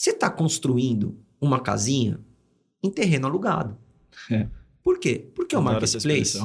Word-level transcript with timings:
Você 0.00 0.12
está 0.12 0.30
construindo 0.30 1.18
uma 1.38 1.60
casinha 1.60 2.24
em 2.82 2.90
terreno 2.90 3.26
alugado. 3.26 3.76
É. 4.30 4.48
Por 4.82 4.98
quê? 4.98 5.30
Porque 5.34 5.54
o 5.54 5.58
Adoro 5.58 5.84
essa 5.84 5.98
marketplace, 5.98 6.38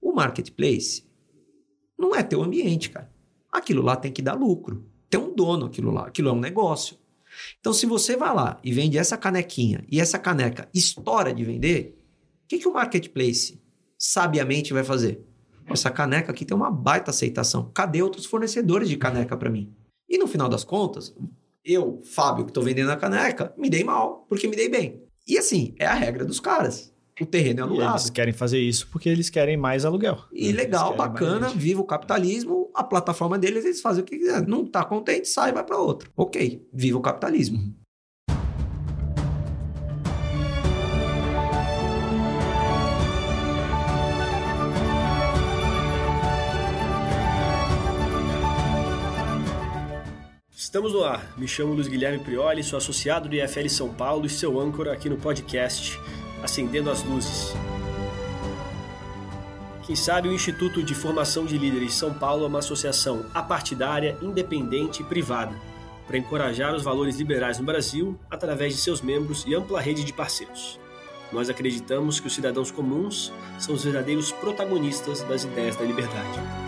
o 0.00 0.12
marketplace 0.14 1.04
não 1.98 2.16
é 2.16 2.22
teu 2.22 2.42
ambiente, 2.42 2.88
cara. 2.88 3.12
Aquilo 3.52 3.82
lá 3.82 3.94
tem 3.94 4.10
que 4.10 4.22
dar 4.22 4.32
lucro. 4.32 4.88
Tem 5.10 5.20
um 5.20 5.34
dono 5.34 5.66
aquilo 5.66 5.90
lá. 5.90 6.06
Aquilo 6.06 6.30
é 6.30 6.32
um 6.32 6.40
negócio. 6.40 6.96
Então, 7.60 7.74
se 7.74 7.84
você 7.84 8.16
vai 8.16 8.34
lá 8.34 8.58
e 8.64 8.72
vende 8.72 8.96
essa 8.96 9.18
canequinha 9.18 9.84
e 9.86 10.00
essa 10.00 10.18
caneca 10.18 10.66
estoura 10.72 11.34
de 11.34 11.44
vender, 11.44 11.94
o 12.44 12.48
que, 12.48 12.56
que 12.56 12.68
o 12.68 12.72
marketplace 12.72 13.60
sabiamente 13.98 14.72
vai 14.72 14.82
fazer? 14.82 15.22
Essa 15.66 15.90
caneca 15.90 16.32
aqui 16.32 16.42
tem 16.42 16.56
uma 16.56 16.70
baita 16.70 17.10
aceitação. 17.10 17.70
Cadê 17.74 18.00
outros 18.00 18.24
fornecedores 18.24 18.88
de 18.88 18.96
caneca 18.96 19.36
para 19.36 19.50
mim? 19.50 19.76
E 20.08 20.16
no 20.16 20.26
final 20.26 20.48
das 20.48 20.64
contas, 20.64 21.14
eu, 21.68 22.00
Fábio, 22.04 22.44
que 22.44 22.50
estou 22.50 22.62
vendendo 22.64 22.90
a 22.90 22.96
caneca, 22.96 23.52
me 23.56 23.68
dei 23.68 23.84
mal, 23.84 24.24
porque 24.28 24.48
me 24.48 24.56
dei 24.56 24.68
bem. 24.68 25.02
E 25.26 25.36
assim, 25.38 25.74
é 25.78 25.84
a 25.86 25.94
regra 25.94 26.24
dos 26.24 26.40
caras. 26.40 26.92
O 27.20 27.26
terreno 27.26 27.60
é 27.60 27.62
E 27.62 27.66
alugado. 27.66 27.92
eles 27.96 28.10
querem 28.10 28.32
fazer 28.32 28.60
isso 28.60 28.86
porque 28.92 29.08
eles 29.08 29.28
querem 29.28 29.56
mais 29.56 29.84
aluguel. 29.84 30.18
E 30.32 30.52
legal, 30.52 30.94
bacana, 30.96 31.48
viva 31.48 31.80
o 31.80 31.84
capitalismo, 31.84 32.70
a 32.74 32.84
plataforma 32.84 33.36
deles, 33.38 33.64
eles 33.64 33.80
fazem 33.80 34.02
o 34.02 34.06
que 34.06 34.16
quiser. 34.18 34.46
Não 34.46 34.64
tá 34.64 34.84
contente, 34.84 35.28
sai, 35.28 35.52
vai 35.52 35.64
para 35.64 35.76
outro. 35.78 36.10
Ok, 36.16 36.66
viva 36.72 36.96
o 36.96 37.02
capitalismo. 37.02 37.74
Estamos 50.78 50.92
no 50.92 51.02
ar. 51.02 51.32
Me 51.36 51.48
chamo 51.48 51.74
Luiz 51.74 51.88
Guilherme 51.88 52.20
Prioli, 52.20 52.62
sou 52.62 52.76
associado 52.76 53.28
do 53.28 53.34
IFL 53.34 53.68
São 53.68 53.92
Paulo 53.92 54.26
e 54.26 54.30
seu 54.30 54.60
âncora 54.60 54.92
aqui 54.92 55.10
no 55.10 55.16
podcast 55.16 56.00
Acendendo 56.40 56.88
as 56.88 57.02
Luzes. 57.02 57.52
Quem 59.84 59.96
sabe 59.96 60.28
o 60.28 60.32
Instituto 60.32 60.80
de 60.80 60.94
Formação 60.94 61.44
de 61.44 61.58
Líderes 61.58 61.94
São 61.94 62.14
Paulo 62.14 62.44
é 62.44 62.46
uma 62.46 62.60
associação 62.60 63.26
apartidária, 63.34 64.16
independente 64.22 65.02
e 65.02 65.04
privada 65.04 65.52
para 66.06 66.16
encorajar 66.16 66.72
os 66.76 66.84
valores 66.84 67.16
liberais 67.16 67.58
no 67.58 67.66
Brasil 67.66 68.16
através 68.30 68.72
de 68.72 68.80
seus 68.80 69.02
membros 69.02 69.44
e 69.48 69.56
ampla 69.56 69.80
rede 69.80 70.04
de 70.04 70.12
parceiros. 70.12 70.78
Nós 71.32 71.50
acreditamos 71.50 72.20
que 72.20 72.28
os 72.28 72.34
cidadãos 72.36 72.70
comuns 72.70 73.32
são 73.58 73.74
os 73.74 73.82
verdadeiros 73.82 74.30
protagonistas 74.30 75.24
das 75.24 75.42
ideias 75.42 75.74
da 75.74 75.84
liberdade. 75.84 76.67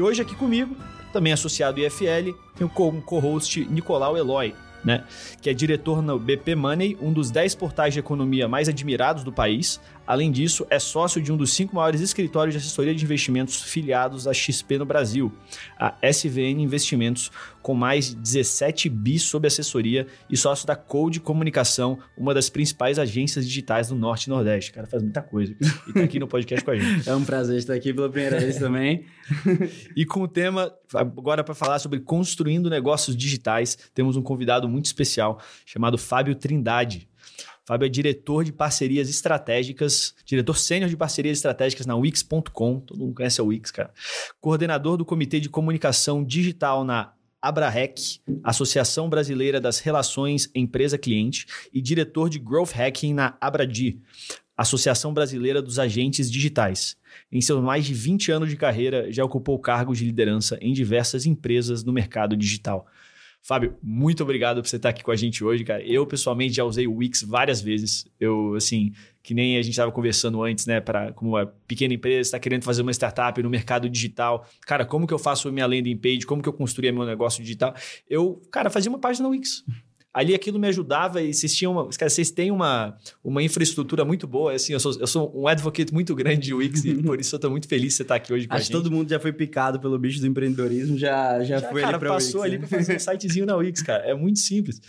E 0.00 0.02
hoje 0.02 0.22
aqui 0.22 0.34
comigo, 0.34 0.74
também 1.12 1.30
associado 1.30 1.78
ao 1.78 1.86
IFL, 1.86 2.32
tem 2.56 2.66
o 2.66 2.70
co- 2.70 2.90
co-host 3.04 3.66
Nicolau 3.70 4.16
Eloy, 4.16 4.54
né? 4.82 5.04
Que 5.42 5.50
é 5.50 5.52
diretor 5.52 6.00
no 6.00 6.18
BP 6.18 6.54
Money, 6.54 6.96
um 7.02 7.12
dos 7.12 7.30
10 7.30 7.54
portais 7.54 7.92
de 7.92 8.00
economia 8.00 8.48
mais 8.48 8.66
admirados 8.66 9.22
do 9.22 9.30
país. 9.30 9.78
Além 10.10 10.32
disso, 10.32 10.66
é 10.68 10.80
sócio 10.80 11.22
de 11.22 11.30
um 11.30 11.36
dos 11.36 11.52
cinco 11.52 11.76
maiores 11.76 12.00
escritórios 12.00 12.52
de 12.52 12.58
assessoria 12.58 12.92
de 12.92 13.04
investimentos 13.04 13.62
filiados 13.62 14.26
à 14.26 14.34
XP 14.34 14.76
no 14.76 14.84
Brasil, 14.84 15.32
a 15.78 15.94
SVN 16.02 16.60
Investimentos, 16.60 17.30
com 17.62 17.74
mais 17.74 18.08
de 18.08 18.16
17 18.16 18.88
bi 18.88 19.20
sob 19.20 19.46
assessoria 19.46 20.08
e 20.28 20.36
sócio 20.36 20.66
da 20.66 20.74
Code 20.74 21.20
Comunicação, 21.20 21.96
uma 22.18 22.34
das 22.34 22.50
principais 22.50 22.98
agências 22.98 23.46
digitais 23.46 23.86
do 23.86 23.94
Norte 23.94 24.24
e 24.24 24.30
Nordeste. 24.30 24.72
Cara, 24.72 24.88
faz 24.88 25.00
muita 25.00 25.22
coisa. 25.22 25.54
E 25.86 25.92
tá 25.92 26.00
aqui 26.00 26.18
no 26.18 26.26
podcast 26.26 26.64
com 26.64 26.72
a 26.72 26.76
gente. 26.76 26.90
É 27.08 27.14
um 27.14 27.24
prazer 27.24 27.58
estar 27.58 27.74
aqui 27.74 27.94
pela 27.94 28.10
primeira 28.10 28.40
vez 28.40 28.58
também. 28.58 29.04
E 29.94 30.04
com 30.04 30.22
o 30.22 30.28
tema, 30.28 30.72
agora 30.92 31.44
para 31.44 31.54
falar 31.54 31.78
sobre 31.78 32.00
construindo 32.00 32.68
negócios 32.68 33.16
digitais, 33.16 33.78
temos 33.94 34.16
um 34.16 34.22
convidado 34.22 34.68
muito 34.68 34.86
especial 34.86 35.40
chamado 35.64 35.96
Fábio 35.96 36.34
Trindade. 36.34 37.09
Fábio 37.70 37.86
é 37.86 37.88
diretor 37.88 38.42
de 38.42 38.52
parcerias 38.52 39.08
estratégicas, 39.08 40.12
diretor 40.24 40.58
sênior 40.58 40.90
de 40.90 40.96
parcerias 40.96 41.38
estratégicas 41.38 41.86
na 41.86 41.94
Wix.com, 41.94 42.80
todo 42.80 42.98
mundo 42.98 43.14
conhece 43.14 43.40
a 43.40 43.44
Wix, 43.44 43.70
cara. 43.70 43.94
Coordenador 44.40 44.96
do 44.96 45.04
Comitê 45.04 45.38
de 45.38 45.48
Comunicação 45.48 46.24
Digital 46.24 46.84
na 46.84 47.12
Abrarec, 47.40 48.18
Associação 48.42 49.08
Brasileira 49.08 49.60
das 49.60 49.78
Relações 49.78 50.50
Empresa-Cliente, 50.52 51.46
e 51.72 51.80
diretor 51.80 52.28
de 52.28 52.40
Growth 52.40 52.72
Hacking 52.74 53.14
na 53.14 53.36
Abradi, 53.40 54.00
Associação 54.56 55.14
Brasileira 55.14 55.62
dos 55.62 55.78
Agentes 55.78 56.28
Digitais. 56.28 56.96
Em 57.30 57.40
seus 57.40 57.62
mais 57.62 57.84
de 57.84 57.94
20 57.94 58.32
anos 58.32 58.50
de 58.50 58.56
carreira, 58.56 59.12
já 59.12 59.24
ocupou 59.24 59.56
cargos 59.60 59.98
de 59.98 60.06
liderança 60.06 60.58
em 60.60 60.72
diversas 60.72 61.24
empresas 61.24 61.84
no 61.84 61.92
mercado 61.92 62.36
digital. 62.36 62.84
Fábio, 63.42 63.76
muito 63.82 64.22
obrigado 64.22 64.60
por 64.60 64.68
você 64.68 64.76
estar 64.76 64.90
aqui 64.90 65.02
com 65.02 65.10
a 65.10 65.16
gente 65.16 65.42
hoje, 65.42 65.64
cara. 65.64 65.82
Eu, 65.82 66.06
pessoalmente, 66.06 66.54
já 66.54 66.64
usei 66.64 66.86
o 66.86 66.96
Wix 66.96 67.22
várias 67.22 67.60
vezes. 67.60 68.06
Eu, 68.20 68.54
assim, 68.54 68.92
que 69.22 69.32
nem 69.32 69.56
a 69.56 69.62
gente 69.62 69.72
estava 69.72 69.90
conversando 69.90 70.42
antes, 70.42 70.66
né? 70.66 70.80
Para 70.80 71.12
como 71.12 71.32
uma 71.32 71.46
pequena 71.66 71.94
empresa 71.94 72.20
está 72.20 72.38
querendo 72.38 72.64
fazer 72.64 72.82
uma 72.82 72.90
startup 72.90 73.42
no 73.42 73.48
mercado 73.48 73.88
digital. 73.88 74.46
Cara, 74.66 74.84
como 74.84 75.06
que 75.06 75.14
eu 75.14 75.18
faço 75.18 75.50
minha 75.50 75.66
landing 75.66 75.96
page? 75.96 76.26
Como 76.26 76.42
que 76.42 76.48
eu 76.48 76.52
construía 76.52 76.92
meu 76.92 77.06
negócio 77.06 77.42
digital? 77.42 77.74
Eu, 78.08 78.42
cara, 78.50 78.68
fazia 78.68 78.90
uma 78.90 78.98
página 78.98 79.26
no 79.26 79.32
Wix. 79.32 79.64
Ali 80.12 80.34
aquilo 80.34 80.58
me 80.58 80.66
ajudava 80.66 81.22
e 81.22 81.32
vocês 81.32 81.54
tinham 81.54 81.72
uma, 81.72 81.88
cara, 81.90 82.10
vocês 82.10 82.32
têm 82.32 82.50
uma, 82.50 82.98
uma 83.22 83.42
infraestrutura 83.42 84.04
muito 84.04 84.26
boa. 84.26 84.52
Assim, 84.52 84.72
eu 84.72 84.80
sou, 84.80 84.98
eu 84.98 85.06
sou 85.06 85.32
um 85.40 85.46
advocate 85.46 85.94
muito 85.94 86.14
grande 86.16 86.40
de 86.42 86.54
Wix 86.54 86.84
e 86.84 86.94
por 87.00 87.20
isso 87.20 87.34
eu 87.34 87.36
estou 87.36 87.50
muito 87.50 87.68
feliz 87.68 87.92
de 87.92 87.94
você 87.94 88.02
estar 88.02 88.16
aqui 88.16 88.32
hoje 88.32 88.48
com 88.48 88.54
Acho 88.54 88.62
a 88.62 88.66
que 88.66 88.72
gente. 88.72 88.82
todo 88.82 88.90
mundo 88.92 89.08
já 89.08 89.20
foi 89.20 89.32
picado 89.32 89.78
pelo 89.78 89.96
bicho 89.98 90.20
do 90.20 90.26
empreendedorismo, 90.26 90.98
já, 90.98 91.44
já, 91.44 91.58
Já, 91.60 91.70
foi 91.70 91.80
cara, 91.80 91.94
ali 91.94 92.00
pra 92.00 92.14
passou 92.14 92.40
Wix, 92.40 92.52
ali 92.52 92.60
né? 92.60 92.66
para 92.66 92.78
fazer 92.78 92.96
um 92.96 92.98
sitezinho 93.12 93.46
na 93.46 93.54
Wix, 93.54 93.82
cara. 93.82 94.04
É 94.04 94.14
muito 94.14 94.40
simples. 94.40 94.80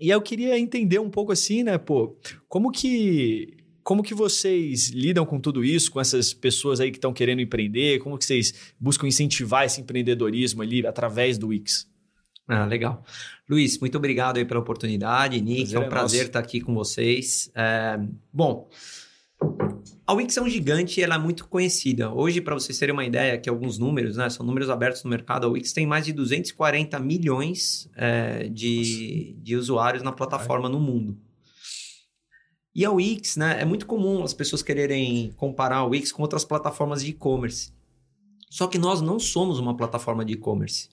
E 0.00 0.10
eu 0.10 0.20
queria 0.20 0.58
entender 0.58 0.98
um 0.98 1.08
pouco 1.08 1.30
assim, 1.30 1.62
né, 1.62 1.78
pô, 1.78 2.18
como 2.48 2.72
que 2.72 3.56
como 3.84 4.02
que 4.02 4.14
vocês 4.14 4.88
lidam 4.88 5.26
com 5.26 5.38
tudo 5.38 5.62
isso, 5.62 5.92
com 5.92 6.00
essas 6.00 6.32
pessoas 6.32 6.80
aí 6.80 6.90
que 6.90 6.96
estão 6.96 7.12
querendo 7.12 7.42
empreender? 7.42 7.98
Como 7.98 8.16
que 8.16 8.24
vocês 8.24 8.72
buscam 8.80 9.06
incentivar 9.06 9.66
esse 9.66 9.80
empreendedorismo 9.80 10.62
ali 10.62 10.84
através 10.86 11.36
do 11.36 11.48
Wix? 11.48 11.86
Ah, 12.48 12.64
legal. 12.64 13.04
Luiz, 13.48 13.78
muito 13.78 13.98
obrigado 13.98 14.38
aí 14.38 14.44
pela 14.44 14.60
oportunidade. 14.60 15.40
Nick, 15.40 15.62
Prazer 15.62 15.76
é 15.76 15.80
um 15.80 15.82
é 15.82 15.88
prazer 15.88 16.26
estar 16.26 16.38
aqui 16.38 16.60
com 16.60 16.74
vocês. 16.74 17.50
É, 17.54 18.00
bom, 18.32 18.68
a 20.06 20.12
Wix 20.12 20.36
é 20.36 20.42
um 20.42 20.48
gigante 20.48 21.00
e 21.00 21.02
ela 21.02 21.14
é 21.14 21.18
muito 21.18 21.46
conhecida. 21.48 22.10
Hoje, 22.10 22.40
para 22.40 22.54
vocês 22.54 22.78
terem 22.78 22.92
uma 22.92 23.04
ideia, 23.04 23.38
que 23.38 23.48
alguns 23.48 23.78
números, 23.78 24.16
né? 24.16 24.28
São 24.30 24.44
números 24.44 24.68
abertos 24.68 25.02
no 25.04 25.10
mercado. 25.10 25.46
A 25.46 25.50
Wix 25.50 25.72
tem 25.72 25.86
mais 25.86 26.04
de 26.04 26.12
240 26.12 26.98
milhões 27.00 27.90
é, 27.96 28.48
de, 28.48 29.34
de 29.38 29.56
usuários 29.56 30.02
na 30.02 30.12
plataforma 30.12 30.68
no 30.68 30.80
mundo. 30.80 31.18
E 32.74 32.84
a 32.84 32.90
Wix, 32.90 33.36
né? 33.36 33.60
É 33.60 33.64
muito 33.64 33.86
comum 33.86 34.22
as 34.22 34.34
pessoas 34.34 34.62
quererem 34.62 35.32
comparar 35.36 35.76
a 35.76 35.84
Wix 35.84 36.12
com 36.12 36.22
outras 36.22 36.44
plataformas 36.44 37.02
de 37.02 37.10
e-commerce. 37.10 37.72
Só 38.50 38.66
que 38.66 38.78
nós 38.78 39.00
não 39.00 39.18
somos 39.18 39.58
uma 39.58 39.76
plataforma 39.76 40.24
de 40.24 40.34
e-commerce. 40.34 40.88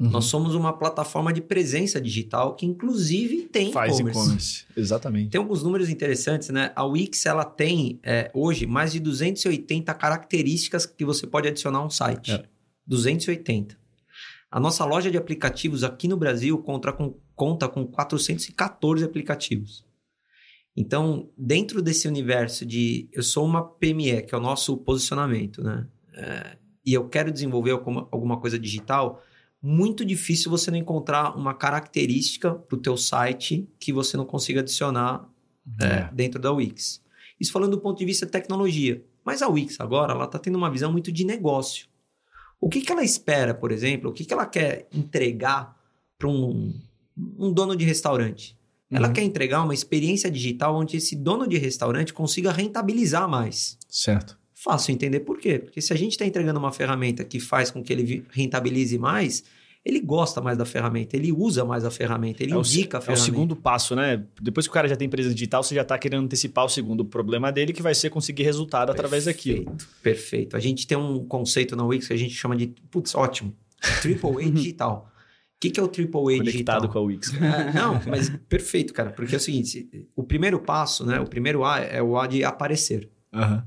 Uhum. 0.00 0.08
Nós 0.08 0.24
somos 0.24 0.54
uma 0.54 0.72
plataforma 0.72 1.30
de 1.30 1.42
presença 1.42 2.00
digital 2.00 2.54
que, 2.54 2.64
inclusive, 2.64 3.42
tem 3.42 3.70
Faz 3.70 3.98
e-commerce. 3.98 4.64
Exatamente. 4.74 5.28
Tem 5.28 5.38
alguns 5.38 5.62
números 5.62 5.90
interessantes, 5.90 6.48
né? 6.48 6.72
A 6.74 6.84
Wix, 6.84 7.26
ela 7.26 7.44
tem, 7.44 8.00
é, 8.02 8.30
hoje, 8.32 8.66
mais 8.66 8.92
de 8.92 8.98
280 8.98 9.92
características 9.92 10.86
que 10.86 11.04
você 11.04 11.26
pode 11.26 11.48
adicionar 11.48 11.80
a 11.80 11.84
um 11.84 11.90
site. 11.90 12.32
É. 12.32 12.44
280. 12.86 13.78
A 14.50 14.58
nossa 14.58 14.86
loja 14.86 15.10
de 15.10 15.18
aplicativos 15.18 15.84
aqui 15.84 16.08
no 16.08 16.16
Brasil 16.16 16.56
conta 16.58 16.92
com, 16.92 17.14
conta 17.36 17.68
com 17.68 17.86
414 17.86 19.04
aplicativos. 19.04 19.84
Então, 20.74 21.28
dentro 21.36 21.82
desse 21.82 22.08
universo 22.08 22.64
de 22.64 23.06
eu 23.12 23.22
sou 23.22 23.44
uma 23.44 23.62
PME, 23.62 24.22
que 24.22 24.34
é 24.34 24.38
o 24.38 24.40
nosso 24.40 24.78
posicionamento, 24.78 25.62
né? 25.62 25.86
É, 26.14 26.56
e 26.86 26.94
eu 26.94 27.06
quero 27.06 27.30
desenvolver 27.30 27.72
alguma, 27.72 28.08
alguma 28.10 28.40
coisa 28.40 28.58
digital, 28.58 29.22
muito 29.62 30.04
difícil 30.04 30.50
você 30.50 30.70
não 30.70 30.78
encontrar 30.78 31.36
uma 31.36 31.52
característica 31.54 32.54
para 32.54 32.76
o 32.76 32.80
teu 32.80 32.96
site 32.96 33.68
que 33.78 33.92
você 33.92 34.16
não 34.16 34.24
consiga 34.24 34.60
adicionar 34.60 35.28
é, 35.80 36.08
dentro 36.12 36.40
da 36.40 36.50
Wix. 36.50 37.02
Isso 37.38 37.52
falando 37.52 37.72
do 37.72 37.80
ponto 37.80 37.98
de 37.98 38.04
vista 38.04 38.24
de 38.26 38.32
tecnologia. 38.32 39.04
Mas 39.24 39.42
a 39.42 39.48
Wix 39.48 39.78
agora, 39.80 40.12
ela 40.12 40.24
está 40.24 40.38
tendo 40.38 40.56
uma 40.56 40.70
visão 40.70 40.90
muito 40.90 41.12
de 41.12 41.24
negócio. 41.24 41.86
O 42.60 42.68
que, 42.68 42.80
que 42.80 42.90
ela 42.90 43.04
espera, 43.04 43.54
por 43.54 43.70
exemplo? 43.70 44.10
O 44.10 44.12
que, 44.12 44.24
que 44.24 44.32
ela 44.32 44.46
quer 44.46 44.88
entregar 44.92 45.76
para 46.18 46.28
um, 46.28 46.74
um 47.38 47.52
dono 47.52 47.76
de 47.76 47.84
restaurante? 47.84 48.58
Ela 48.90 49.06
Uhum. 49.08 49.12
quer 49.14 49.22
entregar 49.22 49.62
uma 49.62 49.72
experiência 49.74 50.30
digital 50.30 50.74
onde 50.76 50.96
esse 50.96 51.14
dono 51.14 51.46
de 51.46 51.56
restaurante 51.58 52.12
consiga 52.12 52.50
rentabilizar 52.50 53.28
mais. 53.28 53.78
Certo. 53.88 54.36
Fácil 54.62 54.92
entender 54.92 55.20
por 55.20 55.38
quê. 55.38 55.58
Porque 55.58 55.80
se 55.80 55.92
a 55.92 55.96
gente 55.96 56.12
está 56.12 56.26
entregando 56.26 56.58
uma 56.58 56.70
ferramenta 56.72 57.24
que 57.24 57.40
faz 57.40 57.70
com 57.70 57.82
que 57.82 57.92
ele 57.92 58.24
rentabilize 58.30 58.98
mais, 58.98 59.42
ele 59.82 60.00
gosta 60.00 60.42
mais 60.42 60.58
da 60.58 60.66
ferramenta, 60.66 61.16
ele 61.16 61.32
usa 61.32 61.64
mais 61.64 61.82
a 61.84 61.90
ferramenta, 61.90 62.42
ele 62.42 62.52
é 62.52 62.56
o, 62.56 62.60
indica 62.60 62.98
a 62.98 62.98
é 62.98 63.00
o 63.00 63.02
ferramenta. 63.02 63.24
segundo 63.24 63.56
passo, 63.56 63.96
né? 63.96 64.22
Depois 64.40 64.66
que 64.66 64.70
o 64.70 64.74
cara 64.74 64.86
já 64.86 64.96
tem 64.96 65.08
presença 65.08 65.34
digital, 65.34 65.62
você 65.62 65.74
já 65.74 65.80
está 65.80 65.98
querendo 65.98 66.24
antecipar 66.24 66.66
o 66.66 66.68
segundo 66.68 67.06
problema 67.06 67.50
dele, 67.50 67.72
que 67.72 67.80
vai 67.80 67.94
ser 67.94 68.10
conseguir 68.10 68.42
resultado 68.42 68.90
através 68.90 69.24
daquilo. 69.24 69.64
Perfeito, 69.64 69.88
perfeito. 70.02 70.56
A 70.56 70.60
gente 70.60 70.86
tem 70.86 70.98
um 70.98 71.24
conceito 71.24 71.74
na 71.74 71.84
Wix 71.84 72.08
que 72.08 72.12
a 72.12 72.18
gente 72.18 72.34
chama 72.34 72.54
de, 72.54 72.66
putz, 72.90 73.14
ótimo, 73.14 73.56
Triple 74.02 74.44
A 74.44 74.50
digital. 74.52 75.10
que, 75.58 75.70
que 75.70 75.80
é 75.80 75.82
o 75.82 75.86
AAA 75.86 76.10
Conectado 76.10 76.44
digital? 76.44 76.88
com 76.90 76.98
a 76.98 77.02
Wix. 77.02 77.32
É, 77.32 77.72
não, 77.72 77.98
mas 78.06 78.28
perfeito, 78.46 78.92
cara. 78.92 79.10
Porque 79.10 79.34
é 79.34 79.38
o 79.38 79.40
seguinte: 79.40 80.06
o 80.14 80.22
primeiro 80.22 80.60
passo, 80.60 81.06
né? 81.06 81.18
O 81.18 81.26
primeiro 81.26 81.64
A 81.64 81.80
é 81.80 82.02
o 82.02 82.18
A 82.18 82.26
de 82.26 82.44
aparecer. 82.44 83.08
Aham. 83.32 83.64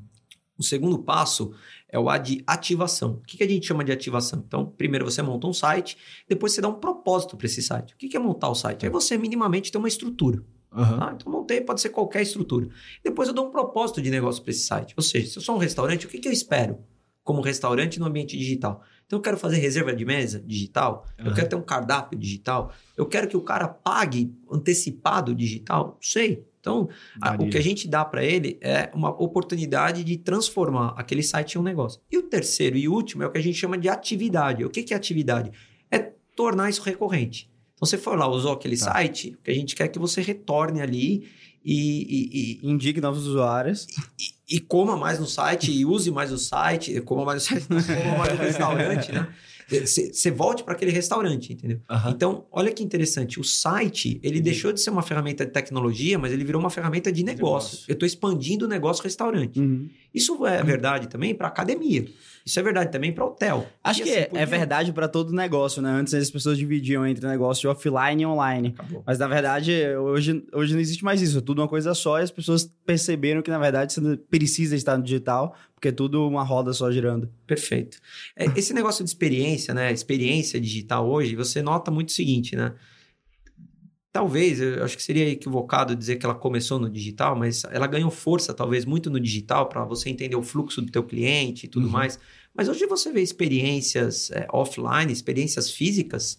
O 0.64 0.66
segundo 0.66 0.98
passo 0.98 1.54
é 1.90 2.00
o 2.00 2.10
A 2.10 2.18
de 2.18 2.42
ativação. 2.48 3.16
O 3.16 3.28
que, 3.28 3.38
que 3.38 3.44
a 3.44 3.48
gente 3.48 3.68
chama 3.68 3.84
de 3.84 3.92
ativação? 3.92 4.42
Então, 4.48 4.66
primeiro 4.66 5.04
você 5.04 5.22
monta 5.22 5.46
um 5.46 5.54
site, 5.54 5.98
depois 6.28 6.54
você 6.54 6.62
dá 6.62 6.70
um 6.70 6.80
propósito 6.80 7.36
para 7.36 7.46
esse 7.46 7.62
site. 7.62 7.94
O 7.94 7.98
que, 7.98 8.08
que 8.08 8.16
é 8.16 8.20
montar 8.20 8.50
o 8.50 8.56
site? 8.56 8.86
É 8.86 8.90
você 8.90 9.18
minimamente 9.18 9.72
ter 9.72 9.78
uma 9.78 9.90
estrutura. 9.90 10.42
Aham. 10.72 11.00
Ah, 11.02 11.14
então 11.14 11.32
montei, 11.32 11.60
pode 11.60 11.82
ser 11.82 11.90
qualquer 11.90 12.22
estrutura. 12.22 12.70
Depois 13.04 13.28
eu 13.28 13.34
dou 13.34 13.48
um 13.48 13.52
propósito 13.52 14.02
de 14.02 14.10
negócio 14.10 14.42
para 14.42 14.52
esse 14.52 14.66
site. 14.66 14.94
Ou 14.96 15.04
seja, 15.04 15.28
se 15.28 15.38
eu 15.38 15.42
sou 15.42 15.56
um 15.56 15.60
restaurante, 15.60 16.06
o 16.08 16.10
que, 16.10 16.18
que 16.18 16.28
eu 16.30 16.32
espero 16.32 16.80
como 17.24 17.42
restaurante 17.42 18.00
no 18.00 18.06
ambiente 18.06 18.38
digital? 18.38 18.82
Então 19.06 19.20
eu 19.20 19.22
quero 19.22 19.38
fazer 19.38 19.58
reserva 19.58 19.94
de 19.94 20.06
mesa 20.06 20.40
digital, 20.40 21.06
eu 21.18 21.26
Aham. 21.26 21.36
quero 21.36 21.50
ter 21.50 21.56
um 21.58 21.62
cardápio 21.62 22.18
digital, 22.18 22.74
eu 22.96 23.06
quero 23.06 23.28
que 23.28 23.36
o 23.36 23.42
cara 23.42 23.68
pague 23.68 24.34
antecipado 24.50 25.36
digital, 25.36 25.88
não 25.88 25.98
sei. 26.02 26.48
Então, 26.64 26.88
a- 27.22 27.34
o 27.36 27.50
que 27.50 27.58
a 27.58 27.62
gente 27.62 27.90
dá 27.90 28.06
para 28.06 28.24
ele 28.24 28.58
é 28.62 28.90
uma 28.96 29.10
oportunidade 29.10 30.02
de 30.02 30.16
transformar 30.16 30.94
aquele 30.96 31.22
site 31.22 31.56
em 31.56 31.60
um 31.60 31.62
negócio. 31.62 32.00
E 32.10 32.18
o 32.18 32.24
terceiro 32.24 32.78
e 32.78 32.88
último 32.88 33.22
é 33.22 33.28
o 33.28 33.32
que 33.32 33.38
a 33.38 33.42
gente 33.44 33.58
chama 33.58 33.78
de 33.78 33.90
atividade. 33.90 34.64
O 34.64 34.70
que, 34.70 34.82
que 34.82 34.94
é 34.94 34.98
atividade? 34.98 35.52
É 35.92 36.00
tornar 36.38 36.70
isso 36.70 36.82
recorrente. 36.82 37.50
Então, 37.76 37.86
você 37.86 37.98
foi 37.98 38.16
lá, 38.16 38.30
usou 38.30 38.54
aquele 38.54 38.78
Tá. 38.78 38.94
site, 38.94 39.36
o 39.38 39.44
que 39.44 39.52
a 39.52 39.54
gente 39.54 39.76
quer 39.76 39.84
é 39.84 39.88
que 39.90 40.00
você 40.00 40.22
retorne 40.22 40.82
ali 40.82 41.28
e, 41.66 42.60
e, 42.64 42.70
Indique 42.70 43.02
novos 43.02 43.28
usuários. 43.28 43.86
e, 44.50 44.56
e 44.56 44.60
coma 44.62 44.96
mais 44.96 45.20
no 45.20 45.26
site, 45.28 45.70
e 45.70 45.86
use 45.86 46.12
mais 46.12 46.32
o 46.32 46.38
site, 46.38 47.00
coma 47.02 47.26
mais 47.26 47.44
no 47.50 47.60
site, 47.60 47.68
coma 48.04 48.18
mais 48.20 48.34
no 48.34 48.40
restaurante, 48.40 49.12
né? 49.12 49.28
Você 49.70 50.32
volte 50.32 50.64
para 50.64 50.74
aquele 50.74 50.92
restaurante, 50.92 51.54
entendeu? 51.54 51.80
Aham. 51.90 52.12
Então, 52.12 52.46
olha 52.52 52.72
que 52.72 52.84
interessante. 52.84 53.40
O 53.40 53.44
site, 53.44 54.20
ele 54.24 54.40
deixou 54.42 54.72
de 54.72 54.82
ser 54.82 54.90
uma 54.90 55.02
ferramenta 55.02 55.46
de 55.46 55.52
tecnologia, 55.52 56.18
mas 56.20 56.32
ele 56.32 56.44
virou 56.44 56.60
uma 56.60 56.70
ferramenta 56.70 57.12
de 57.12 57.24
negócio. 57.24 57.44
negócio. 57.44 57.86
Eu 57.88 57.94
estou 57.94 58.06
expandindo 58.06 58.66
o 58.66 58.68
negócio 58.68 59.04
restaurante. 59.04 59.60
Uhum. 59.60 59.90
Isso 60.14 60.46
é 60.46 60.62
verdade 60.64 61.08
também 61.08 61.34
para 61.34 61.48
academia. 61.48 62.06
Isso 62.46 62.60
é 62.60 62.64
verdade 62.64 62.92
também 62.92 63.12
para 63.12 63.26
hotel. 63.26 63.66
Acho 63.84 64.02
E 64.02 64.04
que 64.04 64.10
assim 64.10 64.20
é, 64.38 64.42
é 64.42 64.46
verdade 64.46 64.92
para 64.92 65.08
todo 65.08 65.32
negócio, 65.32 65.82
né? 65.82 65.90
Antes 65.90 66.14
as 66.14 66.30
pessoas 66.30 66.58
dividiam 66.58 67.08
entre 67.08 67.26
negócio 67.26 67.70
offline 67.70 68.22
e 68.22 68.26
online. 68.26 68.76
Acabou. 68.78 69.04
Mas 69.08 69.18
na 69.18 69.28
verdade, 69.28 69.72
hoje, 69.96 70.44
hoje 70.54 70.74
não 70.74 70.82
existe 70.82 71.04
mais 71.04 71.22
isso. 71.22 71.38
É 71.38 71.42
tudo 71.42 71.62
uma 71.62 71.68
coisa 71.68 71.94
só 71.94 72.20
e 72.20 72.24
as 72.24 72.32
pessoas 72.32 72.70
perceberam 72.86 73.42
que 73.42 73.50
na 73.50 73.58
verdade 73.58 73.94
você 73.94 74.18
precisa 74.30 74.76
estar 74.76 74.98
no 74.98 75.04
digital, 75.04 75.56
porque 75.74 75.88
é 75.88 75.92
tudo 75.92 76.28
uma 76.28 76.44
roda 76.44 76.74
só 76.74 76.92
girando. 76.92 77.30
Perfeito. 77.56 78.00
É, 78.36 78.46
esse 78.56 78.74
negócio 78.74 79.04
de 79.04 79.10
experiência, 79.10 79.74
né? 79.74 79.92
Experiência 79.92 80.60
digital 80.60 81.08
hoje, 81.10 81.36
você 81.36 81.62
nota 81.62 81.92
muito 81.92 82.10
o 82.10 82.12
seguinte, 82.12 82.56
né? 82.56 82.74
Talvez, 84.12 84.62
eu 84.62 84.84
acho 84.84 84.96
que 84.96 85.02
seria 85.02 85.28
equivocado 85.28 85.96
dizer 85.96 86.18
que 86.18 86.26
ela 86.26 86.36
começou 86.36 86.78
no 86.80 86.88
digital, 86.88 87.36
mas 87.36 87.64
ela 87.66 87.88
ganhou 87.88 88.12
força, 88.12 88.54
talvez, 88.54 88.86
muito 88.86 89.10
no 89.10 89.20
digital, 89.20 89.68
para 89.68 89.84
você 89.86 90.10
entender 90.10 90.36
o 90.36 90.44
fluxo 90.44 90.82
do 90.82 90.92
teu 90.92 91.04
cliente 91.04 91.66
e 91.66 91.70
tudo 91.70 91.88
Uhum. 91.88 91.92
mais. 91.92 92.20
Mas 92.56 92.70
hoje 92.70 92.86
você 92.86 93.12
vê 93.12 93.22
experiências 93.22 94.30
é, 94.32 94.48
offline, 94.54 95.12
experiências 95.12 95.72
físicas, 95.72 96.38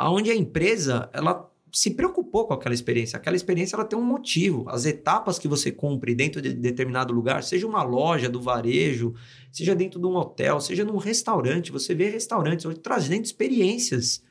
onde 0.00 0.28
a 0.30 0.34
empresa, 0.34 1.08
ela 1.12 1.48
se 1.74 1.90
preocupou 1.90 2.46
com 2.46 2.54
aquela 2.54 2.74
experiência. 2.74 3.16
Aquela 3.16 3.34
experiência, 3.34 3.74
ela 3.74 3.84
tem 3.84 3.98
um 3.98 4.04
motivo. 4.04 4.64
As 4.68 4.86
etapas 4.86 5.40
que 5.40 5.48
você 5.48 5.72
cumpre 5.72 6.14
dentro 6.14 6.40
de 6.40 6.54
determinado 6.54 7.12
lugar, 7.12 7.42
seja 7.42 7.66
uma 7.66 7.82
loja 7.82 8.28
do 8.28 8.40
varejo, 8.40 9.12
seja 9.50 9.74
dentro 9.74 9.98
de 9.98 10.06
um 10.06 10.14
hotel, 10.14 10.60
seja 10.60 10.84
num 10.84 10.98
restaurante. 10.98 11.72
Você 11.72 11.92
vê 11.92 12.08
restaurantes 12.08 12.64
hoje 12.64 12.78
trazendo 12.78 13.24
experiências. 13.24 14.22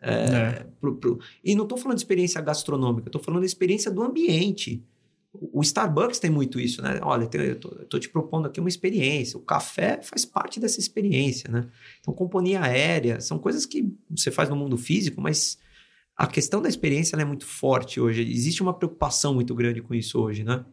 é, 0.00 0.10
É. 0.10 0.66
pro- 0.80 0.94
pro- 0.96 1.18
E 1.44 1.54
não 1.56 1.64
estou 1.64 1.76
falando 1.76 1.96
de 1.96 2.02
experiência 2.02 2.40
gastronômica, 2.40 3.08
estou 3.08 3.20
falando 3.20 3.40
de 3.40 3.46
experiência 3.48 3.90
do 3.90 4.00
ambiente. 4.02 4.80
O 5.52 5.60
Starbucks 5.60 6.18
tem 6.20 6.30
muito 6.30 6.58
isso, 6.60 6.80
né? 6.80 7.00
Olha, 7.02 7.28
eu 7.32 7.52
estou 7.82 7.98
te 8.00 8.08
propondo 8.08 8.46
aqui 8.46 8.60
uma 8.60 8.68
experiência. 8.68 9.36
O 9.36 9.42
café 9.42 10.00
faz 10.02 10.24
parte 10.24 10.58
dessa 10.60 10.78
experiência, 10.80 11.50
né? 11.50 11.68
Então, 12.00 12.14
companhia 12.14 12.60
aérea, 12.62 13.20
são 13.20 13.38
coisas 13.40 13.66
que 13.66 13.92
você 14.08 14.30
faz 14.30 14.48
no 14.48 14.54
mundo 14.56 14.76
físico, 14.76 15.20
mas 15.20 15.58
a 16.18 16.26
questão 16.26 16.60
da 16.60 16.68
experiência 16.68 17.14
ela 17.14 17.22
é 17.22 17.24
muito 17.24 17.46
forte 17.46 18.00
hoje. 18.00 18.28
Existe 18.28 18.60
uma 18.60 18.74
preocupação 18.74 19.32
muito 19.32 19.54
grande 19.54 19.80
com 19.80 19.94
isso 19.94 20.20
hoje, 20.20 20.42
né? 20.42 20.64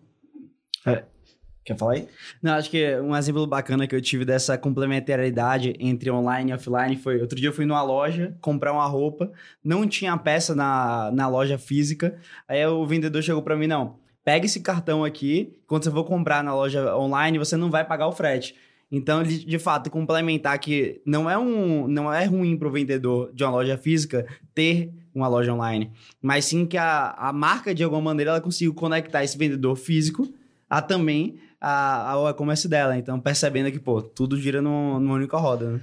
Quer 1.64 1.78
falar 1.78 1.94
aí? 1.94 2.08
Não, 2.42 2.54
acho 2.54 2.70
que 2.70 2.96
um 2.98 3.16
exemplo 3.16 3.46
bacana 3.46 3.88
que 3.88 3.96
eu 3.96 4.02
tive 4.02 4.26
dessa 4.26 4.58
complementariedade 4.58 5.76
entre 5.80 6.10
online 6.10 6.52
e 6.52 6.54
offline 6.56 6.98
foi: 6.98 7.22
outro 7.22 7.40
dia 7.40 7.50
eu 7.50 7.54
fui 7.54 7.66
numa 7.66 7.84
loja 7.84 8.36
comprar 8.42 8.74
uma 8.74 8.86
roupa, 8.88 9.32
não 9.64 9.88
tinha 9.88 10.18
peça 10.18 10.56
na, 10.56 11.12
na 11.12 11.28
loja 11.28 11.60
física. 11.60 12.20
Aí 12.48 12.66
o 12.66 12.86
vendedor 12.86 13.22
chegou 13.22 13.44
pra 13.44 13.56
mim: 13.56 13.68
não, 13.68 14.00
pega 14.24 14.48
esse 14.48 14.62
cartão 14.62 15.04
aqui, 15.04 15.56
quando 15.68 15.84
você 15.84 15.92
for 15.92 16.04
comprar 16.04 16.44
na 16.44 16.56
loja 16.56 16.96
online, 16.98 17.38
você 17.38 17.56
não 17.56 17.70
vai 17.70 17.86
pagar 17.86 18.08
o 18.08 18.12
frete. 18.12 18.56
Então, 18.92 19.22
ele, 19.22 19.40
de 19.40 19.60
fato, 19.60 19.90
complementar 19.90 20.58
que 20.60 21.02
não 21.06 21.30
é, 21.30 21.38
um, 21.38 21.88
não 21.88 22.14
é 22.14 22.26
ruim 22.26 22.56
para 22.56 22.68
o 22.68 22.72
vendedor 22.72 23.32
de 23.34 23.44
uma 23.44 23.52
loja 23.52 23.78
física 23.78 24.26
ter 24.54 24.94
uma 25.16 25.28
loja 25.28 25.54
online, 25.54 25.92
mas 26.22 26.46
sim 26.46 26.66
que 26.66 26.78
a, 26.78 27.12
a 27.12 27.34
marca, 27.34 27.74
de 27.74 27.84
alguma 27.84 28.02
maneira, 28.02 28.32
ela 28.32 28.42
conseguiu 28.42 28.74
conectar 28.74 29.24
esse 29.24 29.38
vendedor 29.38 29.76
físico 29.76 30.28
a 30.70 30.82
também 30.82 31.38
a- 31.60 32.14
e-commerce 32.30 32.68
dela. 32.68 32.98
Então, 32.98 33.20
percebendo 33.20 33.72
que, 33.72 33.80
pô, 33.80 34.02
tudo 34.02 34.38
gira 34.40 34.62
num- 34.62 35.00
numa 35.00 35.16
única 35.16 35.38
roda, 35.38 35.72
né? 35.72 35.82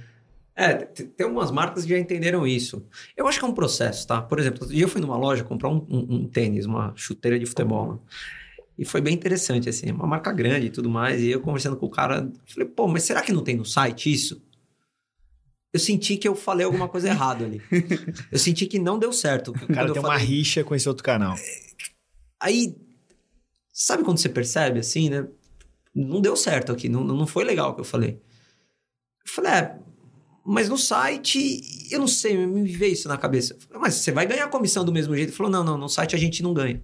É, 0.55 0.73
tem 0.75 1.25
algumas 1.25 1.49
marcas 1.49 1.83
que 1.83 1.89
já 1.89 1.97
entenderam 1.97 2.45
isso. 2.45 2.85
Eu 3.17 3.27
acho 3.27 3.39
que 3.39 3.45
é 3.45 3.47
um 3.47 3.53
processo, 3.53 4.07
tá? 4.07 4.21
Por 4.21 4.37
exemplo, 4.39 4.59
outro 4.61 4.75
dia 4.75 4.85
eu 4.85 4.87
fui 4.89 5.01
numa 5.01 5.17
loja 5.17 5.43
comprar 5.43 5.69
um, 5.69 5.83
um- 5.89 6.15
um 6.17 6.27
tênis, 6.27 6.65
uma 6.67 6.93
chuteira 6.95 7.39
de 7.39 7.45
futebol. 7.47 7.93
né? 7.93 7.99
E 8.77 8.85
foi 8.85 9.01
bem 9.01 9.13
interessante, 9.13 9.69
assim, 9.69 9.91
uma 9.91 10.07
marca 10.07 10.31
grande 10.31 10.67
e 10.67 10.69
tudo 10.69 10.89
mais. 10.89 11.21
E 11.21 11.29
eu 11.29 11.41
conversando 11.41 11.75
com 11.75 11.85
o 11.85 11.89
cara, 11.89 12.29
falei, 12.47 12.67
pô, 12.67 12.87
mas 12.87 13.03
será 13.03 13.21
que 13.21 13.31
não 13.31 13.43
tem 13.43 13.55
no 13.55 13.65
site 13.65 14.11
isso? 14.11 14.41
Eu 15.73 15.79
senti 15.79 16.17
que 16.17 16.27
eu 16.27 16.35
falei 16.35 16.65
alguma 16.65 16.87
coisa 16.87 17.07
errada 17.07 17.43
ali. 17.43 17.59
Eu 18.31 18.37
senti 18.37 18.67
que 18.67 18.77
não 18.77 18.99
deu 18.99 19.11
certo. 19.11 19.51
O 19.51 19.73
cara 19.73 19.91
tem 19.91 20.01
uma 20.01 20.15
rixa 20.15 20.63
com 20.63 20.75
esse 20.75 20.87
outro 20.87 21.03
canal. 21.03 21.35
Aí, 22.39 22.75
sabe 23.71 24.03
quando 24.03 24.19
você 24.19 24.29
percebe 24.29 24.79
assim, 24.79 25.09
né? 25.09 25.25
Não 25.95 26.21
deu 26.21 26.35
certo 26.35 26.71
aqui, 26.71 26.87
não, 26.89 27.03
não 27.03 27.25
foi 27.25 27.43
legal 27.43 27.71
o 27.71 27.73
que 27.75 27.81
eu 27.81 27.85
falei. 27.85 28.21
Eu 29.25 29.31
falei, 29.31 29.51
é, 29.51 29.75
mas 30.45 30.69
no 30.69 30.77
site, 30.77 31.61
eu 31.89 31.99
não 31.99 32.07
sei, 32.07 32.35
me 32.45 32.69
veio 32.71 32.93
isso 32.93 33.07
na 33.07 33.17
cabeça. 33.17 33.55
Falei, 33.67 33.81
mas 33.81 33.95
você 33.95 34.11
vai 34.11 34.25
ganhar 34.25 34.47
comissão 34.49 34.83
do 34.83 34.91
mesmo 34.91 35.15
jeito? 35.15 35.29
Ele 35.29 35.35
falou, 35.35 35.51
não, 35.51 35.63
não, 35.63 35.77
no 35.77 35.87
site 35.87 36.15
a 36.15 36.19
gente 36.19 36.43
não 36.43 36.53
ganha. 36.53 36.81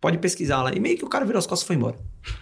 Pode 0.00 0.18
pesquisar 0.18 0.62
lá. 0.62 0.72
E 0.72 0.78
meio 0.78 0.96
que 0.98 1.04
o 1.04 1.08
cara 1.08 1.24
virou 1.24 1.38
as 1.38 1.46
costas 1.46 1.64
e 1.64 1.66
foi 1.66 1.76
embora. 1.76 1.98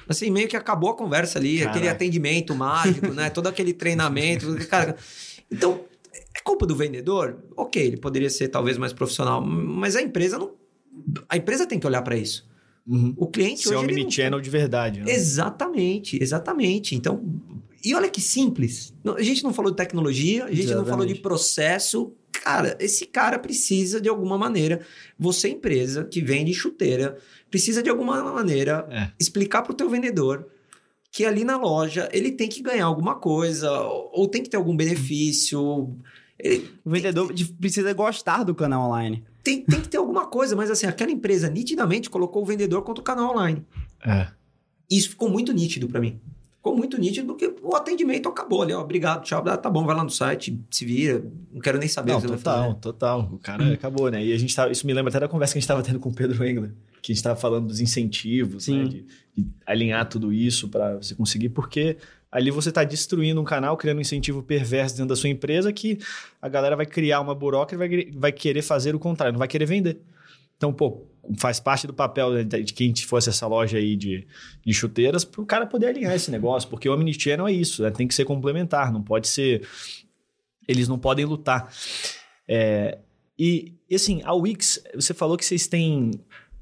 Assim, 0.08 0.30
meio 0.30 0.48
que 0.48 0.56
acabou 0.56 0.90
a 0.90 0.96
conversa 0.96 1.38
ali, 1.38 1.62
aquele 1.62 1.88
atendimento 1.88 2.54
mágico, 2.54 3.08
né? 3.14 3.30
Todo 3.30 3.46
aquele 3.46 3.72
treinamento. 3.72 4.54
Cara, 4.68 4.96
então, 5.50 5.84
é 6.34 6.40
culpa 6.42 6.66
do 6.66 6.74
vendedor? 6.76 7.38
Ok, 7.56 7.82
ele 7.82 7.96
poderia 7.96 8.30
ser 8.30 8.48
talvez 8.48 8.76
mais 8.78 8.92
profissional, 8.92 9.40
mas 9.44 9.96
a 9.96 10.02
empresa 10.02 10.38
não. 10.38 10.52
A 11.28 11.36
empresa 11.36 11.66
tem 11.66 11.78
que 11.78 11.86
olhar 11.86 12.02
para 12.02 12.16
isso. 12.16 12.48
Uhum. 12.86 13.14
O 13.16 13.26
cliente 13.28 13.62
Ser 13.62 13.70
hoje. 13.76 13.86
não- 13.86 13.92
omnichannel 13.94 14.40
de 14.40 14.50
verdade. 14.50 15.00
Né? 15.00 15.10
Exatamente, 15.12 16.18
exatamente. 16.22 16.94
Então, 16.94 17.24
e 17.84 17.94
olha 17.94 18.08
que 18.08 18.20
simples. 18.20 18.92
Não- 19.02 19.14
A 19.16 19.22
gente 19.22 19.42
não 19.42 19.52
falou 19.52 19.70
de 19.70 19.76
tecnologia, 19.76 20.44
a 20.44 20.52
gente 20.52 20.66
não 20.74 20.84
falou 20.84 21.04
de 21.06 21.12
Exatamente. 21.12 21.20
processo. 21.20 22.12
Cara, 22.42 22.76
esse 22.80 23.06
cara 23.06 23.38
precisa 23.38 24.00
de 24.00 24.08
alguma 24.08 24.36
maneira, 24.36 24.80
você 25.18 25.48
empresa 25.48 26.04
que 26.04 26.20
vende 26.20 26.52
chuteira, 26.52 27.16
precisa 27.50 27.82
de 27.82 27.88
alguma 27.88 28.22
maneira 28.34 28.86
É. 28.90 29.10
explicar 29.18 29.62
para 29.62 29.72
o 29.72 29.74
teu 29.74 29.88
vendedor 29.88 30.46
que 31.16 31.24
ali 31.24 31.44
na 31.44 31.56
loja 31.56 32.08
ele 32.12 32.32
tem 32.32 32.48
que 32.48 32.60
ganhar 32.60 32.86
alguma 32.86 33.14
coisa 33.14 33.70
ou, 34.12 34.26
tem 34.26 34.42
que 34.42 34.48
ter 34.50 34.56
algum 34.56 34.76
benefício. 34.76 35.94
Ele 36.36 36.68
O 36.84 36.90
vendedor 36.90 37.32
de- 37.32 37.44
precisa 37.52 37.92
gostar 37.92 38.42
do 38.42 38.52
canal 38.52 38.88
online. 38.90 39.22
tem, 39.44 39.62
tem 39.62 39.80
que 39.80 39.88
ter 39.88 39.98
alguma 39.98 40.26
coisa, 40.26 40.56
mas 40.56 40.70
assim, 40.72 40.86
aquela 40.86 41.12
empresa 41.12 41.48
nitidamente 41.48 42.10
colocou 42.10 42.42
o 42.42 42.44
vendedor 42.44 42.82
contra 42.82 43.00
o 43.00 43.04
canal 43.04 43.30
online. 43.30 43.64
É. 44.04 44.26
Isso 44.90 45.10
ficou 45.10 45.28
muito 45.30 45.52
nítido 45.52 45.86
para 45.88 46.00
mim. 46.00 46.18
Ficou 46.56 46.76
muito 46.76 46.98
nítido 46.98 47.28
porque 47.28 47.54
o 47.62 47.76
atendimento 47.76 48.28
acabou 48.28 48.62
ali, 48.62 48.72
ó. 48.72 48.80
Obrigado, 48.80 49.22
tchau. 49.22 49.40
Ah, 49.46 49.56
tá 49.56 49.70
bom, 49.70 49.84
vai 49.84 49.94
lá 49.94 50.02
no 50.02 50.10
site, 50.10 50.58
se 50.70 50.84
vira. 50.84 51.22
Não 51.52 51.60
quero 51.60 51.78
nem 51.78 51.86
saber 51.88 52.10
Não, 52.10 52.18
o 52.18 52.22
que 52.22 52.26
você 52.26 52.34
vai 52.34 52.38
total, 52.42 52.64
fazer. 52.68 52.80
total. 52.80 53.30
O 53.32 53.38
cara 53.38 53.72
acabou, 53.72 54.10
né? 54.10 54.24
E 54.24 54.32
a 54.32 54.38
gente 54.38 54.52
tava, 54.56 54.72
isso 54.72 54.84
me 54.86 54.92
lembra 54.92 55.10
até 55.10 55.20
da 55.20 55.28
conversa 55.28 55.52
que 55.52 55.58
a 55.58 55.60
gente 55.60 55.64
estava 55.64 55.82
tendo 55.82 56.00
com 56.00 56.08
o 56.08 56.14
Pedro 56.14 56.42
Engler, 56.44 56.72
que 57.04 57.12
a 57.12 57.14
gente 57.14 57.18
estava 57.18 57.38
falando 57.38 57.66
dos 57.66 57.80
incentivos, 57.80 58.66
né? 58.68 58.84
De, 58.88 59.04
de 59.36 59.46
alinhar 59.66 60.08
tudo 60.08 60.32
isso 60.32 60.68
para 60.70 60.96
você 60.96 61.14
conseguir, 61.14 61.50
porque 61.50 61.98
ali 62.32 62.50
você 62.50 62.70
está 62.70 62.82
destruindo 62.82 63.38
um 63.38 63.44
canal, 63.44 63.76
criando 63.76 63.98
um 63.98 64.00
incentivo 64.00 64.42
perverso 64.42 64.94
dentro 64.96 65.10
da 65.10 65.16
sua 65.16 65.28
empresa 65.28 65.70
que 65.70 65.98
a 66.40 66.48
galera 66.48 66.74
vai 66.74 66.86
criar 66.86 67.20
uma 67.20 67.34
burocracia 67.34 67.76
e 67.76 67.78
vai, 67.78 67.88
querer- 67.90 68.10
vai 68.18 68.32
querer 68.32 68.62
fazer 68.62 68.94
o 68.94 68.98
contrário, 68.98 69.32
não 69.34 69.38
vai 69.38 69.46
querer 69.48 69.66
vender. 69.66 70.00
Então, 70.56 70.72
pô, 70.72 71.04
faz 71.36 71.60
parte 71.60 71.86
do 71.86 71.92
papel 71.92 72.42
de 72.42 72.72
quem 72.72 72.94
fosse 72.96 73.28
essa 73.28 73.46
loja 73.46 73.76
aí 73.76 73.96
de, 73.96 74.26
de 74.64 74.72
chuteiras 74.72 75.26
para 75.26 75.42
o 75.42 75.46
cara 75.46 75.66
poder 75.66 75.88
alinhar 75.88 76.14
esse 76.14 76.30
negócio, 76.30 76.70
porque 76.70 76.88
o 76.88 76.94
Omnichannel 76.94 77.46
é 77.48 77.52
isso, 77.52 77.82
né? 77.82 77.90
tem 77.90 78.08
que 78.08 78.14
ser 78.14 78.24
complementar, 78.24 78.90
não 78.90 79.02
pode 79.02 79.28
ser. 79.28 79.66
Eles 80.66 80.88
não 80.88 80.98
podem 80.98 81.26
lutar. 81.26 81.70
É, 82.48 82.98
e 83.38 83.74
assim, 83.92 84.22
a 84.24 84.32
Wix, 84.32 84.82
você 84.94 85.12
falou 85.12 85.36
que 85.36 85.44
vocês 85.44 85.66
têm 85.66 86.12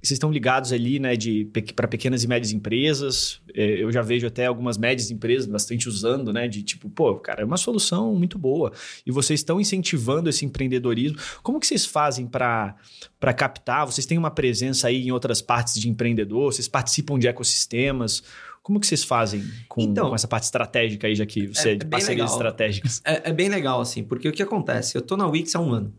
vocês 0.02 0.16
estão 0.16 0.32
ligados 0.32 0.73
ali, 0.73 0.99
né, 0.99 1.16
de 1.16 1.49
para 1.76 1.87
pequenas 1.87 2.25
e 2.25 2.28
médias 2.28 2.50
empresas. 2.52 3.40
É, 3.54 3.82
eu 3.82 3.92
já 3.92 4.02
vejo 4.02 4.26
até 4.26 4.47
algumas 4.47 4.76
médias 4.76 5.12
empresas 5.12 5.47
bastante 5.47 5.88
usando, 5.88 6.32
né, 6.32 6.49
de 6.49 6.62
tipo, 6.62 6.90
pô, 6.90 7.14
cara, 7.14 7.42
é 7.42 7.44
uma 7.44 7.56
solução 7.56 8.12
muito 8.14 8.37
boa. 8.37 8.73
E 9.06 9.12
vocês 9.12 9.38
estão 9.40 9.61
incentivando 9.61 10.28
esse 10.28 10.44
empreendedorismo. 10.44 11.16
Como 11.42 11.61
que 11.61 11.66
vocês 11.66 11.87
fazem 11.87 12.26
para 12.26 12.75
para 13.21 13.32
captar? 13.32 13.87
Vocês 13.87 14.04
têm 14.04 14.18
uma 14.18 14.30
presença 14.30 14.88
aí 14.88 15.06
em 15.06 15.12
outras 15.12 15.40
partes 15.40 15.75
de 15.75 15.88
empreendedor? 15.88 16.52
Vocês 16.52 16.66
participam 16.66 17.16
de 17.16 17.28
ecossistemas? 17.28 18.25
Como 18.61 18.80
que 18.80 18.87
vocês 18.87 19.04
fazem 19.04 19.44
com, 19.68 19.82
Então, 19.82 20.09
com 20.09 20.14
essa 20.14 20.28
parte 20.28 20.44
estratégica 20.44 21.06
aí, 21.06 21.14
já 21.14 21.26
que 21.26 21.49
você 21.49 21.71
é, 21.71 21.73
é 21.73 21.76
de 21.76 21.87
parcerias 21.87 22.30
legal. 22.30 22.37
estratégicas? 22.37 23.02
É, 23.04 23.30
é 23.30 23.32
bem 23.32 23.49
legal, 23.49 23.80
assim, 23.80 24.02
porque 24.02 24.28
o 24.28 24.32
que 24.32 24.42
acontece? 24.42 24.97
Eu 24.97 25.02
tô 25.02 25.16
na 25.16 25.26
Wix 25.26 25.54
há 25.54 25.61
um 25.61 25.73
ano. 25.73 25.92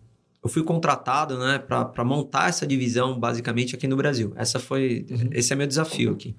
Eu 0.43 0.49
fui 0.49 0.63
contratado, 0.63 1.39
né, 1.39 1.57
para 1.57 2.03
montar 2.03 2.49
essa 2.49 2.67
divisão, 2.67 3.17
basicamente, 3.17 3.75
aqui 3.75 3.87
no 3.87 3.95
Brasil. 3.95 4.33
Essa 4.35 4.59
foi, 4.59 5.05
Uhum. 5.09 5.29
Esse 5.31 5.53
é 5.53 5.55
meu 5.55 5.65
desafio 5.67 6.11
aqui. 6.11 6.35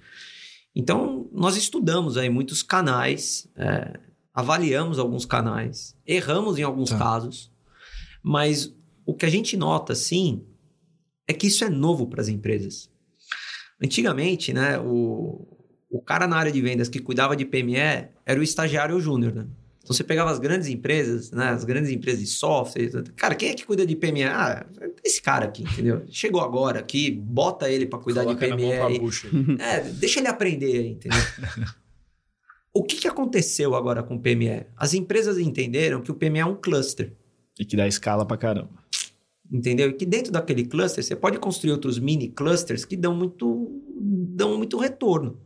Então, 0.76 1.28
nós 1.32 1.56
estudamos 1.56 2.16
aí 2.16 2.28
muitos 2.28 2.62
canais, 2.62 3.49
é, 3.56 3.99
avaliamos 4.34 4.99
alguns 4.99 5.25
canais, 5.25 5.96
erramos 6.06 6.58
em 6.58 6.62
alguns 6.62 6.90
Tá. 6.90 6.99
casos, 6.99 7.50
mas 8.23 8.75
o 9.06 9.14
que 9.14 9.25
a 9.25 9.30
gente 9.30 9.56
nota, 9.56 9.94
sim, 9.94 10.42
é 11.26 11.32
que 11.32 11.46
isso 11.46 11.64
é 11.64 11.70
novo 11.70 12.06
para 12.06 12.20
as 12.20 12.28
empresas. 12.28 12.90
Antigamente, 13.82 14.52
né, 14.52 14.78
o, 14.78 15.46
o 15.90 16.00
cara 16.02 16.26
na 16.26 16.37
área 16.37 16.52
de 16.52 16.61
vendas 16.61 16.88
que 16.88 16.99
cuidava 16.99 17.34
de 17.37 17.44
PME 17.44 17.76
era 18.26 18.38
o 18.40 18.42
estagiário 18.42 19.00
júnior, 19.00 19.32
né? 19.34 19.46
Então 19.85 19.95
você 19.95 20.03
pegava 20.03 20.31
as 20.31 20.38
grandes 20.38 20.67
empresas, 20.67 21.31
né, 21.31 21.50
as 21.50 21.62
grandes 21.62 21.91
empresas 21.91 22.21
de 22.21 22.26
software, 22.26 22.91
cara, 23.14 23.35
quem 23.35 23.50
é 23.50 23.55
que 23.55 23.67
cuida 23.67 23.87
de 23.87 23.95
PME? 23.95 24.25
Ah, 24.25 24.64
esse 25.05 25.21
cara 25.21 25.45
aqui, 25.45 25.62
entendeu? 25.62 26.03
Chegou 26.09 26.41
agora 26.41 26.81
aqui, 26.81 27.11
bota 27.11 27.71
ele 27.71 27.85
para 27.85 27.99
cuidar 27.99 28.25
Coloca 28.25 28.47
de 28.47 28.57
PME. 28.57 29.59
É, 29.61 29.81
deixa 29.81 30.21
ele 30.21 30.29
aprender 30.29 30.79
aí, 30.79 30.88
entendeu? 30.93 31.21
o 32.73 32.83
que, 32.83 32.97
que 32.97 33.07
aconteceu 33.07 33.75
agora 33.75 34.03
com 34.03 34.14
o 34.14 34.19
PME? 34.19 34.64
As 34.75 34.95
empresas 34.95 35.38
entenderam 35.38 36.00
que 36.00 36.11
o 36.11 36.14
PME 36.14 36.38
é 36.38 36.47
um 36.47 36.57
cluster. 36.57 37.12
E 37.61 37.64
que 37.67 37.76
dá 37.76 37.87
escala 37.87 38.25
pra 38.25 38.38
caramba. 38.38 38.71
Entendeu? 39.53 39.91
E 39.91 39.93
que 39.93 40.07
dentro 40.07 40.33
daquele 40.33 40.64
cluster 40.64 41.05
você 41.05 41.14
pode 41.14 41.38
construir 41.38 41.73
outros 41.73 41.99
mini 41.99 42.29
clusters 42.29 42.87
que 42.87 42.97
dão 42.97 43.14
muito, 43.14 43.83
dão 44.00 44.57
muito 44.57 44.79
retorno. 44.79 45.38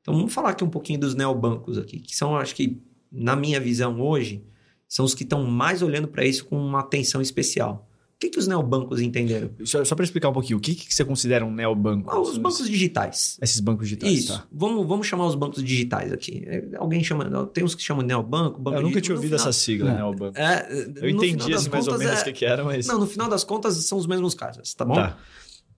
Então 0.00 0.14
vamos 0.14 0.32
falar 0.32 0.50
aqui 0.50 0.62
um 0.62 0.70
pouquinho 0.70 1.00
dos 1.00 1.16
neobancos 1.16 1.76
aqui, 1.76 1.98
que 1.98 2.14
são, 2.16 2.36
acho 2.36 2.54
que, 2.54 2.80
na 3.10 3.34
minha 3.36 3.60
visão 3.60 4.00
hoje, 4.00 4.44
são 4.88 5.04
os 5.04 5.14
que 5.14 5.22
estão 5.22 5.44
mais 5.44 5.82
olhando 5.82 6.08
para 6.08 6.24
isso 6.24 6.44
com 6.46 6.56
uma 6.58 6.80
atenção 6.80 7.20
especial. 7.20 7.86
O 8.16 8.20
que, 8.20 8.28
que 8.28 8.38
os 8.38 8.46
neobancos 8.46 9.00
entenderam? 9.00 9.50
Só, 9.64 9.82
só 9.82 9.94
para 9.94 10.04
explicar 10.04 10.28
um 10.28 10.32
pouquinho, 10.34 10.58
o 10.58 10.60
que, 10.60 10.74
que 10.74 10.92
você 10.94 11.02
considera 11.06 11.42
um 11.42 11.50
neobanco? 11.50 12.10
Ah, 12.10 12.20
os 12.20 12.36
bancos 12.36 12.68
digitais. 12.68 13.38
Esses 13.40 13.60
bancos 13.60 13.88
digitais, 13.88 14.12
Isso. 14.12 14.34
tá? 14.34 14.46
Vamos, 14.52 14.86
vamos 14.86 15.06
chamar 15.06 15.24
os 15.26 15.34
bancos 15.34 15.64
digitais 15.64 16.12
aqui. 16.12 16.42
É, 16.46 16.68
Alguém 16.76 17.02
chama. 17.02 17.46
Tem 17.46 17.64
uns 17.64 17.74
que 17.74 17.82
chamam 17.82 18.04
neobanco, 18.04 18.60
banco 18.60 18.76
eu 18.76 18.82
nunca 18.82 19.00
tinha 19.00 19.14
ouvido 19.14 19.30
final- 19.38 19.48
essa 19.48 19.58
sigla, 19.58 19.90
É. 19.90 19.94
neobanco. 19.96 20.38
É, 20.38 20.68
Eu 20.96 21.08
entendi 21.08 21.54
assim, 21.54 21.70
mais 21.70 21.88
ou 21.88 21.96
menos 21.98 22.18
o 22.18 22.20
é- 22.20 22.24
que, 22.24 22.32
que 22.34 22.44
era, 22.44 22.62
mas... 22.62 22.86
Não, 22.86 22.98
no 22.98 23.06
final 23.06 23.26
das 23.26 23.42
contas 23.42 23.74
são 23.86 23.96
os 23.96 24.06
mesmos 24.06 24.34
casos, 24.34 24.74
tá 24.74 24.84
bom? 24.84 24.94
Tá. 24.96 25.16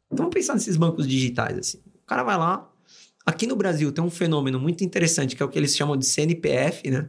Então 0.06 0.24
vamos 0.24 0.34
pensar 0.34 0.54
nesses 0.54 0.76
bancos 0.76 1.06
digitais 1.06 1.56
assim. 1.56 1.78
O 2.02 2.06
cara 2.06 2.24
vai 2.24 2.36
lá. 2.36 2.68
Aqui 3.24 3.46
no 3.46 3.54
Brasil 3.54 3.92
tem 3.92 4.02
um 4.02 4.10
fenômeno 4.10 4.58
muito 4.58 4.82
interessante 4.82 5.36
que 5.36 5.42
é 5.44 5.46
o 5.46 5.48
que 5.48 5.56
eles 5.56 5.76
chamam 5.76 5.96
de 5.96 6.04
CNPF, 6.06 6.90
né? 6.90 7.08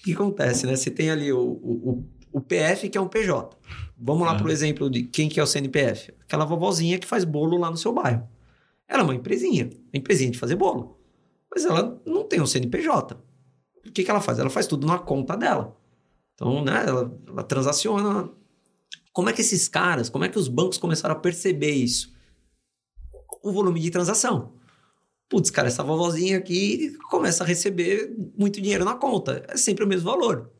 O 0.00 0.02
que 0.04 0.12
acontece, 0.12 0.66
né? 0.66 0.74
Você 0.76 0.90
tem 0.90 1.10
ali 1.10 1.32
o, 1.32 1.38
o, 1.40 2.04
o- 2.32 2.40
PF, 2.40 2.88
que 2.88 2.98
é 2.98 3.00
um 3.00 3.08
PJ. 3.08 3.56
Vamos 3.98 4.22
lá 4.24 4.30
Aham. 4.30 4.38
para 4.38 4.46
o 4.48 4.50
exemplo 4.50 4.88
de 4.90 5.02
quem 5.04 5.28
que 5.28 5.38
é 5.38 5.42
o 5.42 5.46
CNPF. 5.46 6.12
Aquela 6.22 6.44
vovozinha 6.44 6.98
que 6.98 7.06
faz 7.06 7.24
bolo 7.24 7.56
lá 7.58 7.70
no 7.70 7.76
seu 7.76 7.92
bairro. 7.92 8.26
Ela 8.88 9.02
é 9.02 9.04
uma 9.04 9.14
empresinha, 9.14 9.66
uma 9.66 9.98
empresinha 9.98 10.30
de 10.30 10.38
fazer 10.38 10.56
bolo. 10.56 10.98
Mas 11.54 11.64
ela 11.64 12.00
não 12.06 12.24
tem 12.24 12.40
um 12.40 12.46
CNPJ. 12.46 13.14
O 13.86 13.92
que, 13.92 14.02
que 14.04 14.10
ela 14.10 14.20
faz? 14.20 14.38
Ela 14.38 14.50
faz 14.50 14.66
tudo 14.66 14.86
na 14.86 14.98
conta 14.98 15.36
dela. 15.36 15.76
Então, 16.34 16.64
né, 16.64 16.84
ela, 16.86 17.18
ela 17.26 17.42
transaciona. 17.42 18.30
Como 19.12 19.28
é 19.28 19.32
que 19.32 19.40
esses 19.40 19.68
caras, 19.68 20.08
como 20.08 20.24
é 20.24 20.28
que 20.28 20.38
os 20.38 20.48
bancos 20.48 20.78
começaram 20.78 21.14
a 21.14 21.18
perceber 21.18 21.72
isso? 21.72 22.12
O 23.42 23.52
volume 23.52 23.80
de 23.80 23.90
transação. 23.90 24.52
Putz, 25.30 25.48
cara, 25.48 25.68
essa 25.68 25.82
vovozinha 25.82 26.36
aqui 26.36 26.92
começa 27.08 27.42
a 27.44 27.46
receber 27.46 28.12
muito 28.36 28.60
dinheiro 28.60 28.84
na 28.84 28.94
conta. 28.94 29.42
É 29.48 29.56
sempre 29.56 29.84
o 29.84 29.88
mesmo 29.88 30.10
valor. 30.10 30.50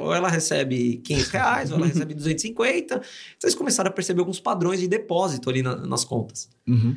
Ou 0.00 0.12
ela 0.12 0.28
recebe 0.28 0.96
500 1.04 1.28
reais, 1.28 1.70
ou 1.70 1.76
ela 1.78 1.86
recebe 1.86 2.12
250. 2.14 2.94
Então, 2.96 3.00
eles 3.44 3.54
começaram 3.54 3.88
a 3.88 3.92
perceber 3.92 4.18
alguns 4.20 4.40
padrões 4.40 4.80
de 4.80 4.88
depósito 4.88 5.48
ali 5.48 5.62
na- 5.62 5.76
nas 5.76 6.04
contas. 6.04 6.50
Uhum. 6.66 6.96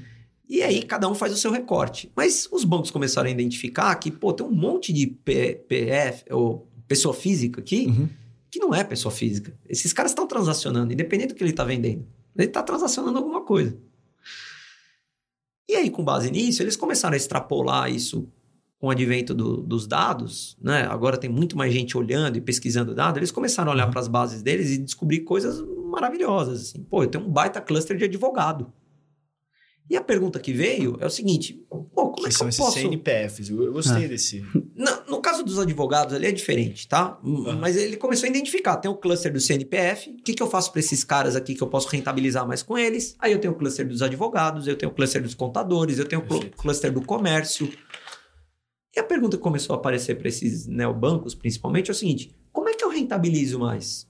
E 0.49 0.63
aí, 0.63 0.81
cada 0.81 1.07
um 1.07 1.13
faz 1.13 1.31
o 1.31 1.37
seu 1.37 1.51
recorte. 1.51 2.11
Mas 2.15 2.49
os 2.51 2.63
bancos 2.65 2.89
começaram 2.89 3.27
a 3.29 3.31
identificar 3.31 3.93
que, 3.95 4.09
pô, 4.09 4.33
tem 4.33 4.45
um 4.45 4.51
monte 4.51 4.91
de 4.91 5.05
P- 5.07 5.63
PF, 5.67 6.25
ou 6.33 6.67
pessoa 6.87 7.13
física 7.13 7.61
aqui, 7.61 7.85
Uhum. 7.85 8.09
que 8.49 8.59
não 8.59 8.73
é 8.73 8.83
pessoa 8.83 9.11
física. 9.13 9.53
Esses 9.69 9.93
caras 9.93 10.11
estão 10.11 10.25
transacionando, 10.25 10.91
independente 10.91 11.29
do 11.29 11.35
que 11.35 11.43
ele 11.43 11.51
está 11.51 11.63
vendendo. 11.63 12.05
Ele 12.35 12.47
está 12.47 12.63
transacionando 12.63 13.17
alguma 13.19 13.41
coisa. 13.41 13.77
E 15.81 15.85
aí, 15.85 15.89
com 15.89 16.03
base 16.03 16.29
nisso, 16.29 16.61
eles 16.61 16.75
começaram 16.75 17.15
a 17.15 17.17
extrapolar 17.17 17.89
isso 17.91 18.27
com 18.79 18.87
o 18.87 18.89
advento 18.91 19.33
do- 19.33 19.57
dos 19.61 19.87
dados, 19.87 20.55
né? 20.61 20.83
Agora 20.89 21.17
tem 21.17 21.29
muito 21.29 21.57
mais 21.57 21.73
gente 21.73 21.97
olhando 21.97 22.37
e 22.37 22.41
pesquisando 22.41 22.93
dados. 22.93 23.17
Eles 23.17 23.31
começaram 23.31 23.71
a 23.71 23.73
olhar 23.75 23.85
Uhum. 23.85 23.91
para 23.91 23.99
as 23.99 24.07
bases 24.07 24.43
deles 24.43 24.69
e 24.71 24.77
descobrir 24.77 25.21
coisas 25.21 25.59
maravilhosas. 25.89 26.61
Assim. 26.61 26.83
Pô, 26.83 27.03
eu 27.03 27.07
tenho 27.07 27.25
um 27.25 27.29
baita 27.31 27.59
cluster 27.59 27.97
de 27.97 28.05
advogado. 28.05 28.71
E 29.91 29.97
a 29.97 30.01
pergunta 30.01 30.39
que 30.39 30.53
veio 30.53 30.95
é 31.01 31.05
o 31.05 31.09
seguinte: 31.09 31.53
pô, 31.69 31.83
como 32.11 32.19
é 32.19 32.21
Que 32.21 32.27
que 32.29 32.31
são 32.35 32.45
eu 32.47 32.49
esses 32.49 32.59
posso... 32.61 32.79
CNPFs. 32.79 33.49
Eu, 33.49 33.73
gostei 33.73 34.07
desse. 34.07 34.41
Na- 34.73 35.03
no 35.09 35.19
caso 35.19 35.43
dos 35.43 35.59
advogados, 35.59 36.13
ali 36.13 36.27
é 36.27 36.31
diferente, 36.31 36.87
tá? 36.87 37.19
Aham. 37.21 37.57
Mas 37.59 37.75
ele 37.75 37.97
começou 37.97 38.25
a 38.25 38.29
identificar. 38.29 38.77
Tem 38.77 38.89
o 38.89 38.95
cluster 38.95 39.33
do 39.33 39.39
CNPF. 39.41 40.11
O 40.11 40.23
que, 40.23 40.33
que 40.33 40.41
eu 40.41 40.47
faço 40.47 40.71
para 40.71 40.79
esses 40.79 41.03
caras 41.03 41.35
aqui 41.35 41.53
que 41.55 41.61
eu 41.61 41.67
posso 41.67 41.89
rentabilizar 41.89 42.47
mais 42.47 42.63
com 42.63 42.77
eles? 42.77 43.17
Aí 43.19 43.33
eu 43.33 43.39
tenho 43.39 43.51
o 43.53 43.57
cluster 43.57 43.85
dos 43.85 44.01
advogados, 44.01 44.65
eu 44.65 44.77
tenho 44.77 44.93
o 44.93 44.95
cluster 44.95 45.21
dos 45.21 45.33
contadores, 45.35 45.99
eu 45.99 46.07
tenho 46.07 46.21
o 46.21 46.25
Perfeito. 46.25 46.55
cluster 46.57 46.93
do 46.93 47.01
comércio. 47.05 47.69
E 48.95 48.99
a 48.99 49.03
pergunta 49.03 49.35
que 49.35 49.43
começou 49.43 49.75
a 49.75 49.77
aparecer 49.77 50.15
para 50.17 50.29
esses 50.29 50.67
neobancos, 50.67 51.35
principalmente, 51.35 51.89
é 51.89 51.91
o 51.91 51.95
seguinte: 51.95 52.33
como 52.53 52.69
é 52.69 52.73
que 52.73 52.83
eu 52.85 52.89
rentabilizo 52.89 53.59
mais? 53.59 54.07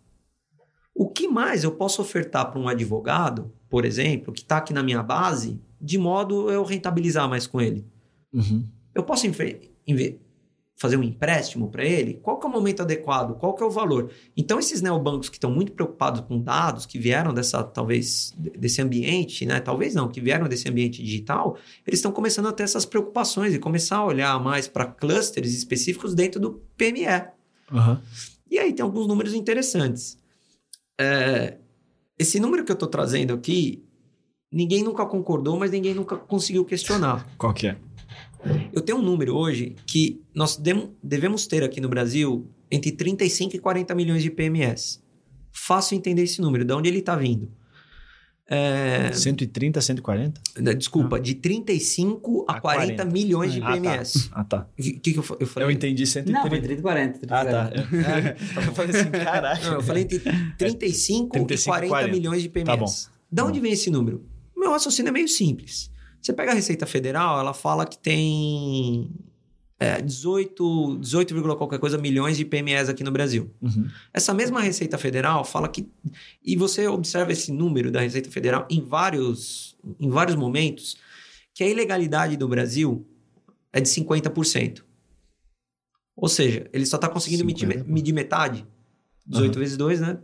O 0.94 1.10
que 1.10 1.28
mais 1.28 1.64
eu 1.64 1.72
posso 1.72 2.04
ofertar 2.04 2.52
para 2.52 2.60
um 2.60 2.68
advogado, 2.68 3.52
por 3.72 3.86
exemplo, 3.86 4.34
que 4.34 4.42
está 4.42 4.58
aqui 4.58 4.74
na 4.74 4.84
minha 4.84 5.02
base, 5.02 5.58
de 5.80 5.98
modo 5.98 6.52
eu 6.52 6.64
rentabilizar 6.64 7.28
mais 7.30 7.48
com 7.48 7.62
ele? 7.62 7.86
Uhum. 8.34 8.68
Eu 8.94 9.02
posso 9.02 9.26
fazer 10.76 10.98
um 10.98 11.04
empréstimo 11.04 11.70
para 11.70 11.86
ele? 11.86 12.16
Qual 12.16 12.38
que 12.38 12.46
é 12.46 12.50
o 12.50 12.52
momento 12.52 12.82
adequado? 12.82 13.38
Qual 13.38 13.54
que 13.56 13.64
é 13.64 13.66
o 13.66 13.70
valor? 13.70 14.12
Então, 14.36 14.60
esses 14.60 14.82
neobancos 14.82 15.30
que 15.30 15.38
estão 15.38 15.50
muito 15.52 15.72
preocupados 15.72 16.22
com 16.22 16.42
dados, 16.42 16.86
que 16.86 17.00
vieram 17.00 17.34
dessa, 17.34 17.64
talvez, 17.64 18.34
de- 18.38 18.50
desse 18.50 18.82
ambiente, 18.82 19.46
né? 19.46 19.60
Talvez 19.62 19.96
não, 19.96 20.10
que 20.10 20.20
vieram 20.20 20.50
desse 20.50 20.68
ambiente 20.68 21.02
digital, 21.02 21.56
eles 21.88 22.00
estão 22.00 22.12
começando 22.12 22.48
a 22.48 22.52
ter 22.52 22.64
essas 22.64 22.84
preocupações 22.84 23.54
e 23.54 23.60
começar 23.60 23.98
a 23.98 24.06
olhar 24.06 24.38
mais 24.44 24.68
para 24.68 24.86
clusters 24.86 25.54
específicos 25.54 26.14
dentro 26.14 26.42
do 26.42 26.62
PME. 26.76 27.06
Uhum. 27.72 27.98
E 28.50 28.60
aí 28.60 28.74
tem 28.74 28.84
alguns 28.84 29.08
números 29.08 29.34
interessantes. 29.34 30.18
É, 31.00 31.58
esse 32.22 32.40
número 32.40 32.64
que 32.64 32.72
eu 32.72 32.76
estou 32.76 32.88
trazendo 32.88 33.34
aqui, 33.34 33.84
ninguém 34.52 34.84
nunca 34.84 35.06
concordou, 35.06 35.58
mas 35.58 35.72
ninguém 35.72 35.96
nunca 35.96 36.16
conseguiu 36.16 36.64
questionar. 36.64 37.28
Qual 37.36 37.52
que 37.52 37.68
é? 37.68 37.78
Eu 38.72 38.82
tenho 38.82 39.00
um 39.00 39.02
número 39.02 39.36
hoje 39.36 39.76
que 39.88 40.22
nós 40.34 40.62
devemos 41.02 41.48
ter 41.48 41.64
aqui 41.64 41.82
no 41.82 41.90
Brasil 41.90 42.48
entre 42.70 42.92
35 42.92 43.56
e 43.56 43.60
40 43.60 43.96
milhões 43.96 44.22
de 44.22 44.30
PMS. 44.30 45.02
Fácil 45.52 45.98
entender 45.98 46.24
esse 46.24 46.40
número, 46.42 46.64
de 46.64 46.74
onde 46.74 46.90
ele 46.90 47.00
está 47.00 47.16
vindo. 47.16 47.52
É, 48.54 49.12
130, 49.14 49.80
140? 49.80 50.42
né, 50.60 50.74
desculpa, 50.74 51.18
de 51.22 51.36
35 51.36 52.46
a, 52.50 52.58
A 52.58 52.60
40, 52.62 52.96
40. 52.96 53.06
milhões 53.06 53.54
de 53.54 53.62
Ah, 53.62 53.66
tá. 53.68 53.72
PMS. 53.72 54.30
Ah, 54.34 54.44
tá. 54.44 54.68
O 54.78 54.82
que, 54.84 54.92
que 55.00 55.18
eu, 55.18 55.26
eu 55.40 55.48
falei? 55.48 55.68
Eu 55.70 55.72
entendi 55.72 56.02
Não, 56.04 56.08
130. 56.12 56.50
foi 56.50 56.60
30 56.62 56.74
e 56.74 56.82
40. 56.82 57.20
30 57.20 57.34
e 57.34 57.38
Ah, 57.38 57.46
tá. 57.46 57.72
40. 57.72 58.38
Eu 58.68 58.74
falei 58.74 58.96
assim, 59.02 59.10
caraca. 59.12 59.66
Não, 59.70 59.74
eu 59.76 59.82
falei 59.84 60.04
entre 60.04 60.20
35, 60.58 61.30
35 61.32 61.62
e 61.62 61.66
40, 61.66 61.88
40. 61.90 62.12
milhões 62.14 62.42
de 62.42 62.50
PMS. 62.50 62.66
Tá 62.68 62.76
bom. 62.78 62.92
Da 63.32 63.46
onde 63.46 63.60
vem 63.62 63.72
esse 63.72 63.90
número? 63.90 64.26
O 64.56 64.60
meu 64.60 64.72
raciocínio 64.72 65.10
é 65.10 65.14
meio 65.14 65.28
simples. 65.30 65.90
Você 66.22 66.34
pega 66.34 66.52
a 66.52 66.54
Receita 66.54 66.86
Federal, 66.86 67.40
ela 67.40 67.54
fala 67.54 67.86
que 67.86 67.98
tem 67.98 69.10
é, 69.82 70.00
18, 70.00 71.00
18, 71.00 71.34
vírgula 71.34 71.56
qualquer 71.56 71.80
coisa 71.80 71.98
milhões 71.98 72.38
de 72.38 72.46
PMEs 72.46 72.88
aqui 72.88 73.04
no 73.04 73.10
Brasil. 73.10 73.50
Uhum. 73.60 73.90
Essa 74.14 74.32
mesma 74.32 74.62
Receita 74.62 74.96
Federal 74.96 75.44
fala 75.44 75.68
que. 75.68 75.90
E 76.46 76.56
você 76.56 76.86
observa 76.86 77.32
esse 77.32 77.52
número 77.52 77.90
da 77.90 78.00
Receita 78.00 78.30
Federal 78.30 78.68
em 78.70 78.80
vários, 78.80 79.76
em 80.00 80.08
vários 80.08 80.36
momentos, 80.36 80.98
que 81.52 81.64
a 81.64 81.68
ilegalidade 81.68 82.38
do 82.38 82.48
Brasil 82.48 83.08
é 83.74 83.82
de 83.82 83.90
50%. 83.90 84.84
Ou 86.16 86.30
seja, 86.30 86.70
ele 86.72 86.86
só 86.86 86.98
está 86.98 87.10
conseguindo 87.10 87.44
medir, 87.44 87.68
50%. 87.68 87.84
medir 87.88 88.14
metade. 88.14 88.68
18 89.26 89.52
Aham. 89.52 89.60
vezes 89.60 89.78
2, 89.78 90.00
né? 90.00 90.20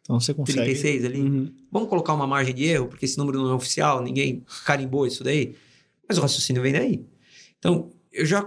Então 0.00 0.18
você 0.18 0.32
consegue. 0.32 0.58
36 0.58 1.04
ali. 1.04 1.20
Uhum. 1.20 1.54
Vamos 1.70 1.90
colocar 1.90 2.14
uma 2.14 2.26
margem 2.26 2.54
de 2.54 2.64
erro, 2.64 2.86
porque 2.86 3.04
esse 3.04 3.18
número 3.18 3.42
não 3.42 3.50
é 3.50 3.54
oficial, 3.54 4.02
ninguém 4.02 4.42
carimbou 4.64 5.06
isso 5.06 5.22
daí. 5.22 5.54
Mas 6.08 6.16
o 6.16 6.22
raciocínio 6.22 6.62
vem 6.62 6.72
daí. 6.72 7.04
Então, 7.58 7.90
eu 8.10 8.24
já 8.24 8.42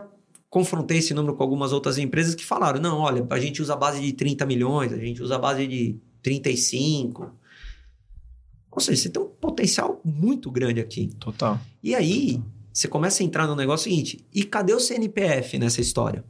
confrontei 0.56 1.00
esse 1.00 1.14
número 1.14 1.36
com 1.36 1.44
algumas 1.44 1.74
outras 1.74 1.98
empresas 1.98 2.34
que 2.34 2.46
falaram: 2.46 2.80
não, 2.80 3.00
olha, 3.00 3.28
a 3.30 3.40
gente 3.42 3.62
usa 3.62 3.74
a 3.74 3.76
base 3.76 4.00
de 4.00 4.14
30 4.14 4.46
milhões, 4.46 4.94
a 4.94 4.98
gente 4.98 5.22
usa 5.22 5.36
a 5.36 5.38
base 5.38 5.68
de 5.68 6.00
35. 6.22 7.30
Ou 8.72 8.80
seja, 8.80 9.02
você 9.02 9.10
tem 9.10 9.22
um 9.22 9.28
potencial 9.28 10.00
muito 10.06 10.50
grande 10.50 10.80
aqui. 10.80 11.10
Total. 11.20 11.60
E 11.84 11.94
aí, 11.94 12.42
você 12.72 12.88
começa 12.88 13.22
a 13.22 13.26
entrar 13.26 13.48
no 13.48 13.56
negócio 13.56 13.90
seguinte: 13.90 14.26
e 14.34 14.46
cadê 14.46 14.74
o 14.74 14.80
CNPF 14.80 15.60
nessa 15.60 15.82
história? 15.82 16.24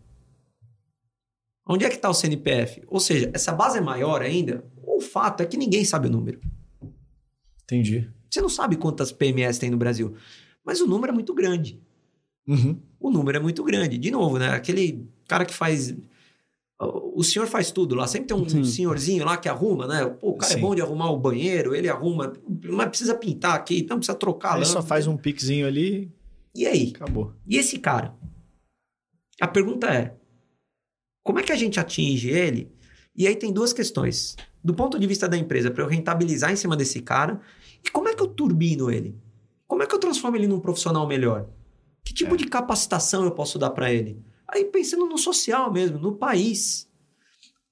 Onde 1.64 1.86
é 1.86 1.90
que 1.90 1.96
está 1.96 2.10
o 2.10 2.14
CNPF? 2.14 2.82
Ou 2.88 3.00
seja, 3.00 3.30
essa 3.32 3.52
base 3.52 3.78
é 3.78 3.82
maior 3.82 4.24
ainda? 4.24 4.66
O 4.82 5.02
fato 5.02 5.44
é 5.44 5.46
que 5.46 5.56
ninguém 5.56 5.86
sabe 5.86 6.08
o 6.08 6.12
número. 6.12 6.42
Entendi. 7.64 8.10
Você 8.28 8.42
não 8.42 8.50
sabe 8.50 8.76
quantas 8.76 9.12
PMS 9.12 9.60
tem 9.60 9.70
no 9.70 9.78
Brasil, 9.78 10.16
mas 10.64 10.82
o 10.82 10.88
número 10.88 11.12
é 11.12 11.14
muito 11.14 11.34
grande. 11.34 11.80
Uhum. 12.48 12.80
O 13.06 13.12
número 13.12 13.38
é 13.38 13.40
muito 13.40 13.64
grande. 13.64 14.00
De 14.00 14.10
novo, 14.10 14.40
né? 14.40 14.50
Aquele 14.50 15.08
cara 15.28 15.46
que 15.46 15.54
faz. 15.54 15.96
O 16.80 17.24
senhor 17.24 17.48
faz 17.48 17.70
tudo 17.72 17.94
lá. 17.94 18.08
Sempre 18.08 18.30
tem 18.30 18.36
um 18.36 18.50
Sim. 18.50 18.64
senhorzinho 18.64 19.24
lá 19.24 19.38
que 19.38 19.48
arruma, 19.48 19.86
né? 19.88 20.06
Pô, 20.08 20.32
o 20.32 20.38
cara 20.38 20.52
Sim. 20.54 20.58
é 20.58 20.62
bom 20.62 20.74
de 20.74 20.82
arrumar 20.82 21.12
o 21.12 21.18
banheiro, 21.20 21.76
ele 21.76 21.88
arruma. 21.88 22.34
Mas 22.64 22.90
precisa 22.90 23.14
pintar 23.14 23.54
aqui, 23.56 23.86
não 23.88 23.98
precisa 23.98 24.18
trocar 24.18 24.58
lá. 24.58 24.66
só 24.66 24.82
faz 24.82 25.06
um 25.06 25.16
piquezinho 25.16 25.68
ali 25.68 26.12
E 26.56 26.66
aí? 26.66 26.94
acabou. 26.96 27.32
E 27.48 27.58
esse 27.58 27.78
cara? 27.78 28.16
A 29.40 29.48
pergunta 29.48 29.88
é: 29.88 30.16
como 31.24 31.40
é 31.40 31.44
que 31.44 31.52
a 31.52 31.56
gente 31.56 31.80
atinge 31.80 32.30
ele? 32.30 32.72
E 33.16 33.28
aí 33.28 33.36
tem 33.36 33.54
duas 33.54 33.72
questões. 33.72 34.36
Do 34.64 34.74
ponto 34.74 34.98
de 34.98 35.06
vista 35.06 35.30
da 35.30 35.38
empresa, 35.38 35.70
para 35.70 35.84
eu 35.84 35.88
rentabilizar 35.88 36.52
em 36.52 36.56
cima 36.56 36.76
desse 36.76 37.00
cara, 37.02 37.40
e 37.86 37.90
como 37.92 38.10
é 38.10 38.16
que 38.16 38.22
eu 38.24 38.28
turbino 38.28 38.90
ele? 38.90 39.16
Como 39.68 39.84
é 39.84 39.86
que 39.86 39.94
eu 39.94 40.00
transformo 40.00 40.36
ele 40.36 40.48
num 40.48 40.60
profissional 40.60 41.08
melhor? 41.08 41.48
Que 42.06 42.14
tipo 42.14 42.36
É. 42.36 42.38
de 42.38 42.46
capacitação 42.46 43.26
eu 43.26 43.32
posso 43.32 43.60
dar 43.60 43.72
para 43.72 43.92
ele? 43.92 44.22
Aí 44.48 44.64
pensando 44.66 45.06
no 45.08 45.18
social 45.18 45.74
mesmo, 45.74 45.98
no 46.00 46.16
país. 46.16 46.88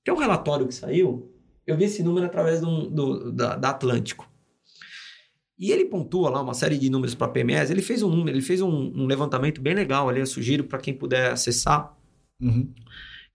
Tem 0.03 0.13
um 0.13 0.17
relatório 0.17 0.67
que 0.67 0.73
saiu, 0.73 1.31
eu 1.65 1.77
vi 1.77 1.85
esse 1.85 2.03
número 2.03 2.25
através 2.25 2.59
do, 2.59 2.89
do- 2.89 3.31
da, 3.31 3.55
da 3.55 3.69
Atlântico. 3.69 4.29
E 5.57 5.71
ele 5.71 5.85
pontua 5.85 6.29
lá 6.29 6.41
uma 6.41 6.53
série 6.53 6.77
de 6.77 6.89
números 6.89 7.15
para 7.15 7.27
PMS. 7.29 7.71
Ele 7.71 7.81
fez 7.81 8.01
um 8.03 8.09
número, 8.09 8.35
ele 8.35 8.43
fez 8.43 8.59
um, 8.59 8.67
um 8.69 9.05
levantamento 9.05 9.61
bem 9.61 9.73
legal 9.73 10.09
ali. 10.09 10.19
Eu 10.19 10.25
sugiro 10.25 10.63
para 10.65 10.79
quem 10.79 10.93
puder 10.93 11.31
acessar. 11.31 11.95
Uhum. 12.41 12.67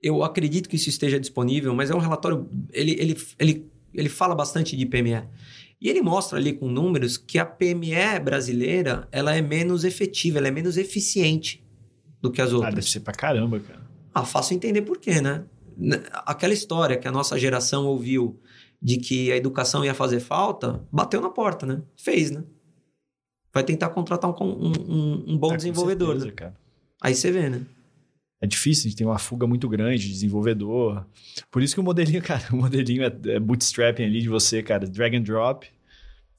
Eu 0.02 0.23
acredito 0.23 0.69
que 0.69 0.76
isso 0.76 0.88
esteja 0.88 1.19
disponível, 1.19 1.75
mas 1.75 1.90
é 1.90 1.95
um 1.95 1.99
relatório. 2.00 2.47
Ele, 2.73 2.90
ele, 3.00 3.17
ele, 3.38 3.71
ele 3.95 4.09
fala 4.09 4.35
bastante 4.35 4.76
de 4.76 4.85
PME. 4.85 5.23
E 5.80 5.88
ele 5.88 6.02
mostra 6.02 6.38
ali 6.38 6.52
com 6.52 6.68
números 6.68 7.16
que 7.16 7.38
a 7.38 7.44
PME 7.47 8.18
brasileira 8.23 9.06
ela 9.12 9.35
é 9.37 9.40
menos 9.40 9.85
efetiva, 9.85 10.38
ela 10.38 10.49
é 10.49 10.50
menos 10.50 10.76
eficiente 10.76 11.64
do 12.20 12.30
que 12.32 12.40
as 12.42 12.52
Ah, 12.52 12.56
outras. 12.56 12.75
deve 12.75 12.90
ser 12.90 13.00
pra 13.00 13.12
caramba, 13.14 13.61
cara. 13.61 13.80
Ah, 14.12 14.25
fácil 14.25 14.56
entender 14.56 14.82
por 14.82 14.99
quê, 14.99 15.20
né? 15.20 15.44
N- 15.76 16.02
Aquela 16.26 16.52
história 16.52 16.97
que 16.97 17.06
a 17.06 17.12
nossa 17.12 17.38
geração 17.38 17.87
ouviu 17.87 18.40
de 18.82 18.97
que 18.97 19.30
a 19.30 19.37
educação 19.37 19.85
ia 19.85 19.94
fazer 19.94 20.18
falta, 20.20 20.85
bateu 20.90 21.20
na 21.20 21.30
porta, 21.30 21.64
né? 21.64 21.80
Fez, 21.97 22.30
né? 22.32 22.42
Vai 23.52 23.62
tentar 23.64 23.88
contratar 23.90 24.30
um, 24.30 24.35
um, 24.42 25.25
um- 25.28 25.38
bom 25.38 25.49
Ah, 25.49 25.50
com 25.52 25.56
desenvolvedor, 25.56 26.08
certeza, 26.08 26.26
né? 26.26 26.32
cara. 26.32 26.56
Aí 27.00 27.14
você 27.14 27.30
vê, 27.30 27.49
né? 27.49 27.62
É 28.40 28.47
difícil, 28.47 28.87
a 28.87 28.88
gente 28.88 28.97
tem 28.97 29.07
uma 29.07 29.18
fuga 29.18 29.47
muito 29.47 29.68
grande 29.68 30.07
de 30.07 30.12
desenvolvedor. 30.12 31.04
Por 31.50 31.62
isso 31.62 31.75
que 31.75 31.80
o 31.80 31.85
modelinho, 31.85 32.23
cara, 32.23 32.45
o 32.52 32.57
modelinho 32.57 33.02
é, 33.02 33.12
é 33.35 33.40
bootstrapping 33.40 34.04
ali 34.04 34.23
de 34.23 34.28
você, 34.28 34.62
cara. 34.62 34.87
Drag 34.87 35.16
and 35.16 35.23
drop. 35.23 35.66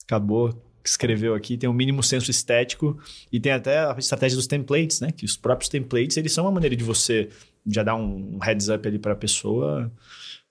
Acabou. 0.04 0.66
Escreveu 0.84 1.36
aqui, 1.36 1.58
tem 1.58 1.70
um 1.70 1.74
mínimo 1.74 2.02
senso 2.02 2.32
estético 2.32 2.98
e 3.32 3.40
tem 3.40 3.52
até 3.52 3.80
a 3.80 3.96
estratégia 4.00 4.38
dos 4.38 4.48
templates, 4.48 5.02
né? 5.02 5.12
Que 5.12 5.26
os 5.26 5.36
próprios 5.36 5.70
templates, 5.70 6.16
eles 6.16 6.32
são 6.32 6.46
uma 6.46 6.52
maneira 6.52 6.76
de 6.76 6.84
você 6.84 7.30
já 7.68 7.84
dar 7.84 7.96
um 7.96 8.40
heads 8.42 8.70
up 8.70 8.88
ali 8.88 8.98
para 8.98 9.12
a 9.12 9.16
pessoa 9.16 9.92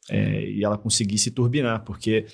é, 0.09 0.45
e 0.45 0.63
ela 0.63 0.77
conseguir 0.77 1.19
se 1.19 1.31
turbinar, 1.31 1.83
porque 1.83 2.27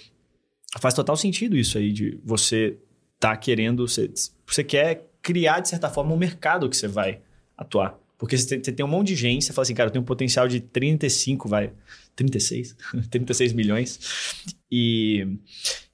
faz 0.78 0.92
total 0.92 1.16
sentido 1.16 1.56
isso 1.56 1.78
aí 1.78 1.92
de 1.92 2.18
você 2.24 2.78
tá 3.18 3.36
querendo, 3.36 3.86
você, 3.86 4.12
você 4.46 4.62
quer 4.62 5.08
criar 5.22 5.60
de 5.60 5.68
certa 5.68 5.88
forma 5.88 6.12
um 6.12 6.18
mercado 6.18 6.68
que 6.68 6.76
você 6.76 6.88
vai 6.88 7.20
atuar. 7.56 7.98
Porque 8.18 8.38
você 8.38 8.58
tem, 8.58 8.84
um 8.84 8.88
monte 8.88 9.08
de 9.08 9.16
gente, 9.16 9.44
você 9.44 9.52
fala 9.52 9.64
assim, 9.64 9.74
cara, 9.74 9.88
eu 9.88 9.92
tenho 9.92 10.02
um 10.02 10.06
potencial 10.06 10.46
de 10.48 10.60
35, 10.60 11.48
vai, 11.48 11.72
36, 12.14 12.76
36 13.10 13.52
milhões. 13.54 13.98
E, 14.70 15.26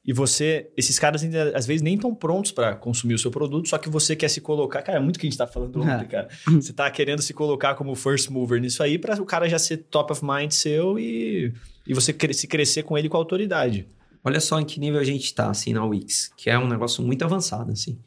e 0.05 0.13
você, 0.13 0.71
esses 0.77 0.99
caras 0.99 1.23
ainda, 1.23 1.57
às 1.57 1.67
vezes 1.67 1.83
nem 1.83 1.95
estão 1.95 2.15
prontos 2.15 2.53
para 2.53 2.75
consumir 2.77 3.15
o 3.15 3.19
seu 3.19 3.31
produto, 3.31 3.69
só 3.69 3.79
que 3.79 3.89
você 3.89 4.15
quer 4.15 4.29
se 4.29 4.41
colocar, 4.41 4.83
cara, 4.83 4.99
é 4.99 5.01
muito 5.01 5.17
o 5.17 5.19
que 5.19 5.27
a 5.27 5.31
gente 5.31 5.39
tá 5.39 5.47
falando 5.47 5.81
ontem, 5.81 6.05
É. 6.05 6.05
cara. 6.05 6.29
Você 6.61 6.73
tá 6.73 6.91
querendo 6.91 7.21
se 7.23 7.33
colocar 7.35 7.75
como 7.75 7.95
first 7.95 8.29
mover 8.31 8.61
nisso 8.61 8.83
aí 8.83 8.99
para 8.99 9.21
o 9.21 9.25
cara 9.27 9.49
já 9.49 9.59
ser 9.59 9.79
top 9.79 10.13
of 10.13 10.23
mind 10.25 10.53
seu 10.53 10.99
e, 10.99 11.53
e 11.87 11.95
você 11.95 12.13
cre- 12.13 12.35
se 12.35 12.47
crescer 12.47 12.83
com 12.83 12.97
ele 12.97 13.09
com 13.09 13.17
autoridade. 13.17 13.89
Olha 14.25 14.41
só 14.41 14.61
em 14.61 14.65
que 14.65 14.79
nível 14.79 15.01
a 15.01 15.05
gente 15.05 15.25
está, 15.25 15.51
assim, 15.51 15.73
na 15.73 15.85
Wix, 15.85 16.31
que 16.37 16.51
é 16.51 16.59
um 16.59 16.69
negócio 16.69 17.03
muito 17.03 17.25
avançado, 17.25 17.73
assim. 17.73 17.99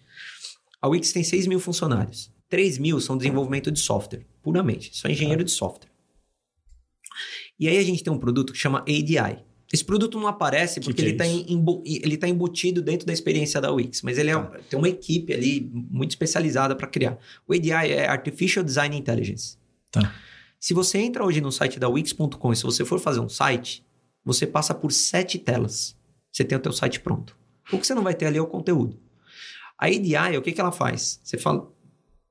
A 0.82 0.88
Wix 0.88 1.12
tem 1.12 1.24
6 1.24 1.48
mil 1.48 1.60
funcionários. 1.60 2.32
3 2.54 2.78
mil 2.78 3.02
são 3.02 3.18
desenvolvimento 3.18 3.72
de 3.72 3.80
software, 3.80 4.28
puramente. 4.44 4.96
Só 4.96 5.08
engenheiro 5.08 5.44
de 5.44 5.50
software. 5.50 5.90
E 7.60 7.68
aí 7.68 7.80
a 7.80 7.84
gente 7.84 8.04
tem 8.04 8.14
um 8.14 8.20
produto 8.20 8.54
que 8.54 8.60
chama 8.60 8.82
ADI. 8.82 9.40
Esse 9.74 9.84
produto 9.84 10.20
não 10.20 10.28
aparece 10.28 10.80
Que 10.80 10.86
porque 10.86 11.02
que 11.02 11.02
é 11.02 11.06
ele 11.10 11.14
está 11.14 11.26
isso? 11.26 11.82
ele 11.84 12.16
tá 12.16 12.28
embutido 12.28 12.80
dentro 12.80 13.08
da 13.08 13.14
experiência 13.14 13.60
da 13.60 13.72
Wix, 13.72 14.04
mas 14.04 14.20
ele 14.20 14.30
é, 14.30 14.36
Tá. 14.36 14.60
tem 14.70 14.78
uma 14.78 14.88
equipe 14.88 15.34
ali 15.34 15.68
muito 15.74 16.12
especializada 16.12 16.76
para 16.76 16.86
criar. 16.86 17.18
O 17.48 17.54
ADI 17.56 17.72
é 17.72 18.08
Artificial 18.08 18.64
Design 18.64 18.96
Intelligence. 18.96 19.58
Tá. 19.90 20.14
Se 20.60 20.76
você 20.76 21.00
entra 21.00 21.26
hoje 21.26 21.42
no 21.42 21.52
site 21.52 21.80
da 21.80 21.90
Wix.com 21.90 22.54
e 22.54 22.56
se 22.56 22.62
você 22.62 22.86
for 22.86 23.00
fazer 23.00 23.20
um 23.20 23.30
site, 23.30 23.84
você 24.24 24.46
passa 24.46 24.76
por 24.76 24.92
sete 24.92 25.40
telas. 25.40 25.98
Você 26.32 26.44
tem 26.44 26.56
o 26.56 26.62
teu 26.62 26.72
site 26.72 27.00
pronto. 27.00 27.36
O 27.72 27.80
que 27.80 27.88
você 27.88 27.96
não 27.96 28.04
vai 28.04 28.14
ter 28.14 28.28
ali 28.28 28.38
é 28.38 28.42
o 28.44 28.46
conteúdo. 28.46 29.00
A 29.76 29.88
ADI, 29.88 30.38
o 30.38 30.42
que, 30.44 30.52
que 30.52 30.62
ela 30.62 30.72
faz? 30.72 31.20
Você 31.24 31.36
fala... 31.36 31.73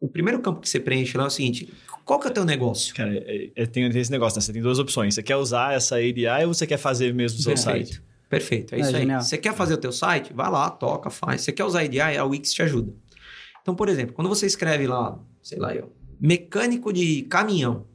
O 0.02 0.08
primeiro 0.08 0.40
campo 0.40 0.60
que 0.60 0.68
você 0.68 0.80
preenche 0.80 1.16
lá 1.16 1.22
é 1.22 1.26
o 1.28 1.30
seguinte. 1.30 1.72
Qual 2.04 2.18
que 2.18 2.26
é 2.26 2.30
o 2.30 2.34
teu 2.34 2.44
negócio? 2.44 2.92
Cara, 2.92 3.14
é, 3.14 3.50
é, 3.54 3.66
tem 3.66 3.86
esse 3.86 4.10
negócio, 4.10 4.36
né? 4.36 4.42
Você 4.42 4.52
tem 4.52 4.60
duas 4.60 4.80
opções. 4.80 5.14
Você 5.14 5.22
quer 5.22 5.36
usar 5.36 5.74
essa 5.74 5.94
ADI 5.94 6.44
ou 6.44 6.52
você 6.52 6.66
quer 6.66 6.76
fazer 6.76 7.14
mesmo 7.14 7.38
o 7.38 7.42
seu 7.42 7.56
site? 7.56 8.02
Perfeito. 8.28 8.72
Perfeito, 8.72 8.74
é, 8.74 8.78
É, 8.78 8.80
isso 8.80 8.96
aí. 8.96 9.06
Você 9.06 9.38
quer 9.38 9.54
fazer 9.54 9.74
o 9.74 9.76
teu 9.76 9.92
site? 9.92 10.32
Vai 10.32 10.50
lá, 10.50 10.68
toca, 10.70 11.08
faz. 11.08 11.42
Você 11.42 11.52
quer 11.52 11.62
usar 11.62 11.82
a 11.82 11.82
ADI? 11.84 12.00
A 12.00 12.24
Wix 12.24 12.52
te 12.52 12.62
ajuda. 12.62 12.92
Então, 13.62 13.76
por 13.76 13.88
exemplo, 13.88 14.12
quando 14.12 14.26
você 14.26 14.44
escreve 14.44 14.88
lá, 14.88 15.16
sei 15.40 15.60
lá, 15.60 15.72
eu, 15.72 15.92
mecânico 16.20 16.92
de 16.92 17.22
caminhão, 17.22 17.86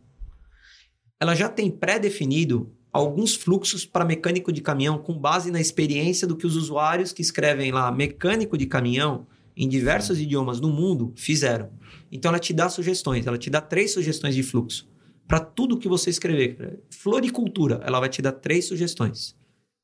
ela 1.19 1.35
já 1.35 1.49
tem 1.49 1.69
pré-definido 1.69 2.71
alguns 2.93 3.35
fluxos 3.35 3.85
para 3.85 4.05
mecânico 4.05 4.53
de 4.53 4.61
caminhão 4.61 4.97
com 4.97 5.19
base 5.19 5.51
na 5.51 5.59
experiência 5.59 6.25
do 6.25 6.37
que 6.37 6.47
os 6.47 6.55
usuários 6.55 7.11
que 7.11 7.21
escrevem 7.21 7.73
lá 7.73 7.91
mecânico 7.91 8.57
de 8.57 8.65
caminhão 8.65 9.27
em 9.57 9.67
diversos 9.67 10.19
idiomas 10.19 10.59
do 10.59 10.69
mundo 10.69 11.13
fizeram. 11.17 11.71
Então 12.11 12.29
ela 12.29 12.39
te 12.39 12.53
dá 12.53 12.69
sugestões, 12.69 13.25
ela 13.25 13.37
te 13.37 13.49
dá 13.49 13.59
três 13.59 13.91
sugestões 13.91 14.35
de 14.35 14.43
fluxo. 14.43 14.87
Para 15.27 15.39
tudo 15.41 15.77
que 15.77 15.89
você 15.89 16.09
escrever. 16.09 16.81
Floricultura, 16.89 17.81
ela 17.83 17.99
vai 17.99 18.07
te 18.07 18.21
dar 18.21 18.31
três 18.31 18.65
sugestões 18.65 19.35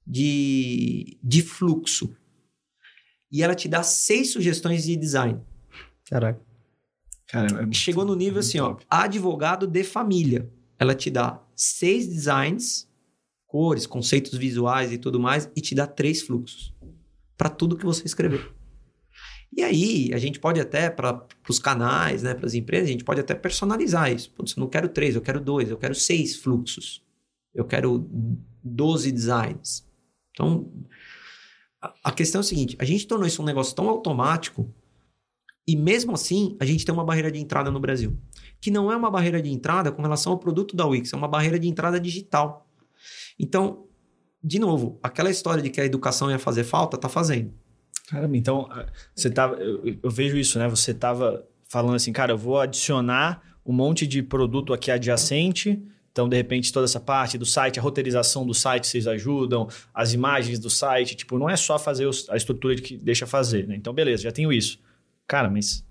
de, 0.07 1.17
de 1.21 1.41
fluxo. 1.41 2.15
E 3.31 3.41
ela 3.41 3.55
te 3.55 3.67
dá 3.67 3.81
seis 3.83 4.31
sugestões 4.31 4.83
de 4.83 4.95
design. 4.95 5.41
Caraca. 6.05 6.39
Cara, 7.27 7.47
é 7.47 7.61
muito- 7.63 7.75
Chegou 7.75 8.05
no 8.05 8.15
nível 8.15 8.33
muito 8.35 8.45
assim, 8.45 8.59
ó, 8.59 8.69
top. 8.73 8.85
advogado 8.89 9.65
de 9.67 9.83
família. 9.83 10.49
Ela 10.77 10.93
te 10.93 11.09
dá 11.09 11.41
seis 11.55 12.07
designs, 12.07 12.87
cores, 13.47 13.87
conceitos 13.87 14.37
visuais 14.37 14.91
e 14.91 14.97
tudo 14.97 15.19
mais, 15.19 15.49
e 15.55 15.61
te 15.61 15.73
dá 15.73 15.87
três 15.87 16.21
fluxos 16.21 16.73
para 17.37 17.49
tudo 17.49 17.75
que 17.75 17.85
você 17.85 18.05
escrever. 18.05 18.53
E 19.55 19.61
aí, 19.61 20.11
a 20.13 20.17
gente 20.17 20.39
pode 20.39 20.59
até, 20.59 20.89
para 20.89 21.25
os 21.47 21.59
canais, 21.59 22.23
né, 22.23 22.33
para 22.33 22.45
as 22.47 22.53
empresas, 22.55 22.89
a 22.89 22.91
gente 22.91 23.03
pode 23.03 23.19
até 23.19 23.35
personalizar 23.35 24.11
isso. 24.11 24.31
Putz, 24.31 24.55
eu 24.57 24.61
não 24.61 24.67
quero 24.67 24.89
três, 24.89 25.15
eu 25.15 25.21
quero 25.21 25.39
dois, 25.39 25.69
eu 25.69 25.77
quero 25.77 25.93
seis 25.93 26.35
fluxos. 26.35 27.03
Eu 27.53 27.65
quero 27.65 28.09
12 28.63 29.11
designs. 29.11 29.85
Então, 30.31 30.71
a- 32.03 32.11
questão 32.11 32.39
é 32.39 32.43
a 32.43 32.43
seguinte: 32.43 32.75
a 32.79 32.85
gente 32.85 33.05
tornou 33.05 33.27
isso 33.27 33.41
um 33.41 33.45
negócio 33.45 33.75
tão 33.75 33.87
automático 33.87 34.73
e 35.67 35.75
mesmo 35.75 36.13
assim, 36.13 36.57
a 36.59 36.65
gente 36.65 36.83
tem 36.83 36.93
uma 36.93 37.05
barreira 37.05 37.31
de 37.31 37.39
entrada 37.39 37.69
no 37.71 37.79
Brasil. 37.79 38.17
Que 38.59 38.71
não 38.71 38.91
é 38.91 38.97
uma 38.97 39.11
barreira 39.11 39.41
de 39.41 39.49
entrada 39.51 39.91
com 39.91 40.01
relação 40.01 40.33
ao 40.33 40.39
produto 40.39 40.75
da 40.75 40.85
Wix, 40.85 41.13
é 41.13 41.15
uma 41.15 41.27
barreira 41.27 41.59
de 41.59 41.67
entrada 41.67 41.99
digital. 41.99 42.67
Então, 43.39 43.85
de 44.43 44.59
novo, 44.59 44.99
aquela 45.01 45.29
história 45.29 45.61
de 45.61 45.69
que 45.69 45.79
a 45.79 45.85
educação 45.85 46.29
ia 46.29 46.39
fazer 46.39 46.63
falta, 46.63 46.97
tá 46.97 47.07
fazendo. 47.07 47.53
Caramba, 48.07 48.35
então 48.35 48.67
ah, 48.69 48.85
você 49.15 49.29
tava. 49.29 49.55
Eu, 49.55 49.97
eu 50.03 50.11
vejo 50.11 50.37
isso, 50.37 50.59
né? 50.59 50.67
Você 50.67 50.93
tava 50.93 51.45
falando 51.65 51.95
assim, 51.95 52.11
cara, 52.11 52.31
eu 52.31 52.37
vou 52.37 52.59
adicionar 52.59 53.41
um 53.65 53.73
monte 53.73 54.05
de 54.05 54.21
produto 54.21 54.73
aqui 54.73 54.91
adjacente 54.91 55.81
Então, 56.11 56.29
de 56.29 56.35
repente, 56.35 56.71
toda 56.71 56.85
essa 56.85 56.99
parte 56.99 57.37
do 57.37 57.45
site, 57.45 57.79
a 57.79 57.81
roteirização 57.81 58.45
do 58.45 58.53
site, 58.53 58.85
vocês 58.85 59.07
ajudam, 59.07 59.67
as 59.93 60.13
imagens 60.13 60.59
do 60.59 60.69
site, 60.69 61.15
tipo, 61.15 61.39
não 61.39 61.49
é 61.49 61.55
só 61.55 61.79
fazer 61.79 62.05
os, 62.05 62.29
a 62.29 62.35
estrutura 62.35 62.75
que 62.75 62.97
deixa 62.97 63.25
fazer, 63.25 63.67
né? 63.67 63.75
Então, 63.75 63.93
beleza, 63.93 64.23
já 64.23 64.31
tenho 64.31 64.53
isso. 64.53 64.79
Cara, 65.27 65.49
mas, 65.49 65.83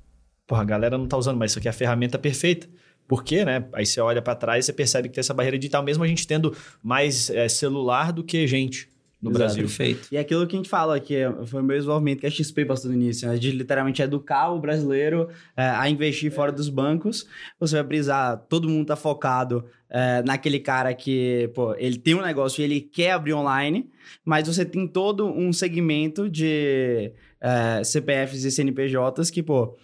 porra, 0.46 0.62
a 0.62 0.64
galera 0.64 0.96
não 0.96 1.08
tá 1.08 1.16
usando, 1.16 1.38
mas 1.38 1.50
isso 1.50 1.58
aqui 1.58 1.66
é 1.66 1.70
a 1.70 1.74
ferramenta 1.74 2.18
perfeita. 2.18 2.68
Por 3.08 3.24
quê, 3.24 3.44
né? 3.44 3.66
Aí 3.72 3.84
você 3.84 4.00
olha 4.00 4.22
para 4.22 4.36
trás 4.36 4.64
e 4.64 4.66
você 4.66 4.72
percebe 4.72 5.08
que 5.08 5.14
tem 5.14 5.20
essa 5.20 5.34
barreira 5.34 5.58
digital, 5.58 5.82
mesmo 5.82 6.04
a 6.04 6.06
gente 6.06 6.26
tendo 6.26 6.56
mais 6.82 7.28
é, 7.30 7.48
celular 7.48 8.12
do 8.12 8.22
que 8.22 8.46
gente 8.46 8.91
no 9.22 9.30
Exato. 9.30 9.38
Brasil. 9.38 9.62
Perfeito. 9.62 10.08
E 10.10 10.18
aquilo 10.18 10.46
que 10.46 10.56
a 10.56 10.58
gente 10.58 10.68
fala, 10.68 10.98
que 10.98 11.14
foi 11.46 11.60
o 11.60 11.64
meu 11.64 11.76
desenvolvimento 11.76 12.20
que 12.20 12.26
a 12.26 12.30
XP 12.30 12.64
passou 12.64 12.90
no 12.90 12.96
início, 12.96 13.28
né? 13.28 13.36
de 13.36 13.52
literalmente 13.52 14.02
educar 14.02 14.50
o 14.50 14.58
brasileiro 14.58 15.28
é, 15.56 15.62
a 15.62 15.88
investir 15.88 16.32
fora 16.32 16.50
dos 16.50 16.68
bancos. 16.68 17.26
Você 17.60 17.76
vai 17.76 17.84
brisar, 17.84 18.36
todo 18.48 18.68
mundo 18.68 18.86
tá 18.86 18.96
focado 18.96 19.64
é, 19.88 20.22
naquele 20.22 20.58
cara 20.58 20.92
que, 20.92 21.48
pô, 21.54 21.74
ele 21.76 21.98
tem 21.98 22.16
um 22.16 22.22
negócio 22.22 22.60
e 22.60 22.64
ele 22.64 22.80
quer 22.80 23.12
abrir 23.12 23.34
online, 23.34 23.88
mas 24.24 24.48
você 24.48 24.64
tem 24.64 24.88
todo 24.88 25.26
um 25.26 25.52
segmento 25.52 26.28
de 26.28 27.12
é, 27.40 27.84
CPFs 27.84 28.44
e 28.44 28.50
CNPJs 28.50 29.30
que, 29.30 29.42
pô, 29.42 29.76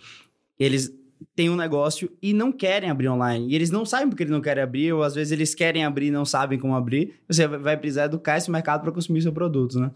eles 0.59 0.98
têm 1.35 1.51
um 1.51 1.57
negócio 1.57 2.11
e 2.23 2.33
não 2.33 2.51
querem 2.53 2.91
abrir 2.91 3.09
online. 3.09 3.49
E 3.51 3.55
eles 3.55 3.71
não 3.71 3.85
sabem 3.85 4.09
porque 4.09 4.23
eles 4.23 4.33
não 4.33 4.41
querem 4.41 4.63
abrir, 4.63 4.93
ou 4.93 5.03
às 5.03 5.15
vezes 5.15 5.33
eles 5.33 5.55
querem 5.55 5.85
abrir 5.85 6.07
e 6.07 6.11
não 6.11 6.25
sabem 6.25 6.59
como 6.59 6.75
abrir. 6.75 7.15
Você 7.29 7.47
vai 7.47 7.77
precisar 7.77 8.05
educar 8.07 8.37
esse 8.39 8.51
mercado 8.51 8.83
para 8.83 8.93
consumir 8.93 9.23
seu 9.23 9.33
produto, 9.33 9.79
né? 9.79 9.91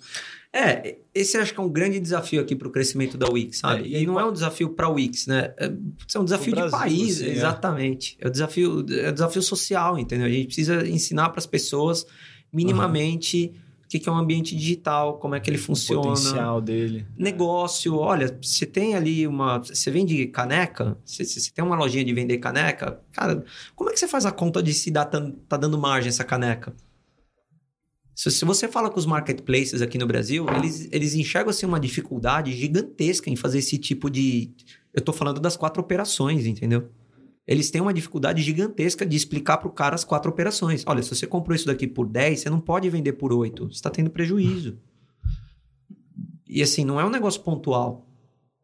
É, 0.53 0.99
esse 1.15 1.37
acho 1.39 1.55
que 1.55 1.61
é 1.61 1.63
um 1.63 1.69
grande 1.69 1.99
desafio 1.99 2.41
aqui 2.41 2.55
para 2.55 2.69
o 2.69 2.71
crescimento 2.71 3.17
da 3.17 3.29
Wix, 3.31 3.59
sabe? 3.59 3.83
É, 3.85 3.87
e 3.87 3.93
e 3.93 3.97
aí 3.97 4.07
não 4.07 4.15
qual- 4.15 4.27
é 4.27 4.29
um 4.29 4.33
desafio 4.33 4.69
para 4.71 4.87
a 4.87 4.91
Wix, 4.91 5.27
né? 5.27 5.55
É, 5.57 5.73
é 6.15 6.19
um 6.19 6.25
desafio 6.25 6.53
Pro 6.55 6.65
de 6.65 6.71
Brasil, 6.71 6.79
país, 6.79 7.17
assim, 7.17 7.27
é. 7.27 7.33
exatamente. 7.33 8.17
É. 8.21 8.29
um 8.29 8.31
desafio, 8.31 8.87
é 8.91 9.11
um 9.11 9.15
desafio 9.15 9.43
social, 9.43 9.99
entendeu? 9.99 10.27
A 10.27 10.31
gente 10.31 10.47
precisa 10.47 10.87
ensinar 10.87 11.31
para 11.31 11.39
as 11.39 11.47
pessoas 11.47 12.07
minimamente 12.53 13.47
o 13.47 13.72
que 13.93 14.01
que 14.01 14.09
é 14.09 14.13
um 14.13 14.17
ambiente 14.17 14.57
digital, 14.57 15.19
como 15.19 15.35
é 15.35 15.41
que 15.41 15.51
ele 15.51 15.59
O 15.59 15.61
funciona. 15.61 16.01
potencial 16.01 16.63
dele. 16.63 17.07
Negócio, 17.15 17.95
olha, 17.97 18.39
você 18.41 18.65
tem 18.65 18.95
ali 18.95 19.27
uma. 19.27 19.59
Você 19.59 19.91
vende 19.91 20.25
caneca? 20.29 20.97
Você, 21.05 21.27
você 21.27 21.51
tem 21.53 21.63
uma 21.63 21.77
lojinha 21.77 22.03
de 22.03 22.15
vender 22.15 22.39
caneca? 22.39 23.03
Cara, 23.13 23.45
como 23.77 23.91
é 23.91 23.93
que 23.93 23.99
você 23.99 24.09
faz 24.09 24.25
a 24.25 24.33
conta 24.33 24.63
de 24.63 24.73
se 24.73 24.91
dá, 24.91 25.05
tá 25.05 25.59
dando 25.59 25.77
margem 25.77 26.09
essa 26.09 26.25
caneca? 26.25 26.75
Se, 28.15 28.31
se 28.31 28.47
você 28.47 28.67
fala 28.67 28.89
com 28.89 28.99
os 28.99 29.05
marketplaces 29.05 29.83
aqui 29.83 29.99
no 29.99 30.07
Brasil, 30.07 30.47
eles, 30.57 30.89
eles 30.91 31.15
enxergam 31.15 31.51
assim, 31.51 31.67
uma 31.67 31.79
dificuldade 31.79 32.51
gigantesca 32.53 33.29
em 33.29 33.37
fazer 33.37 33.59
esse 33.59 33.77
tipo 33.77 34.09
de. 34.09 34.51
Eu 34.95 35.03
tô 35.03 35.13
falando 35.13 35.39
das 35.39 35.55
quatro 35.55 35.83
operações, 35.83 36.47
entendeu? 36.47 36.89
Eles 37.47 37.71
têm 37.71 37.81
uma 37.81 37.93
dificuldade 37.93 38.41
gigantesca 38.43 39.05
de 39.05 39.17
explicar 39.17 39.59
para 39.59 39.69
o 39.69 39.73
cara 39.73 39.95
as 39.95 40.05
quatro 40.05 40.31
operações. 40.31 40.85
Olha, 40.87 41.03
se 41.03 41.15
você 41.15 41.27
comprou 41.27 41.55
isso 41.55 41.67
daqui 41.67 41.87
por 41.87 42.07
10, 42.07 42.41
você 42.41 42.51
não 42.51 42.61
pode 42.61 42.89
vender 42.89 43.15
por 43.15 43.33
8. 43.33 43.65
Você 43.65 43.75
está 43.75 43.91
tendo 43.91 44.11
prejuízo. 44.11 44.79
E 46.49 46.63
assim, 46.63 46.85
não 46.85 47.01
é 47.01 47.05
um 47.05 47.11
negócio 47.11 47.41
pontual. 47.41 48.07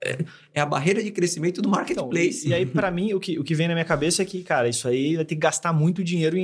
É, 0.05 0.19
é 0.55 0.61
a 0.61 0.67
barreira 0.67 1.03
de 1.03 1.11
crescimento 1.11 1.61
do 1.61 1.69
Então, 1.69 1.73
marketplace. 1.73 2.47
e, 2.47 2.51
e 2.51 2.55
aí, 2.55 2.65
pra 2.67 2.89
mim, 2.91 3.15
o 3.15 3.19
que, 3.21 3.37
o 3.39 3.43
que 3.43 3.55
vem 3.55 3.67
na 3.67 3.75
minha 3.75 3.85
cabeça 3.85 4.23
é 4.23 4.25
que, 4.25 4.45
cara, 4.45 4.69
isso 4.69 4.87
aí 4.87 5.17
vai 5.17 5.25
ter 5.25 5.35
que 5.35 5.41
gastar 5.41 5.73
muito 5.73 6.05
dinheiro 6.05 6.37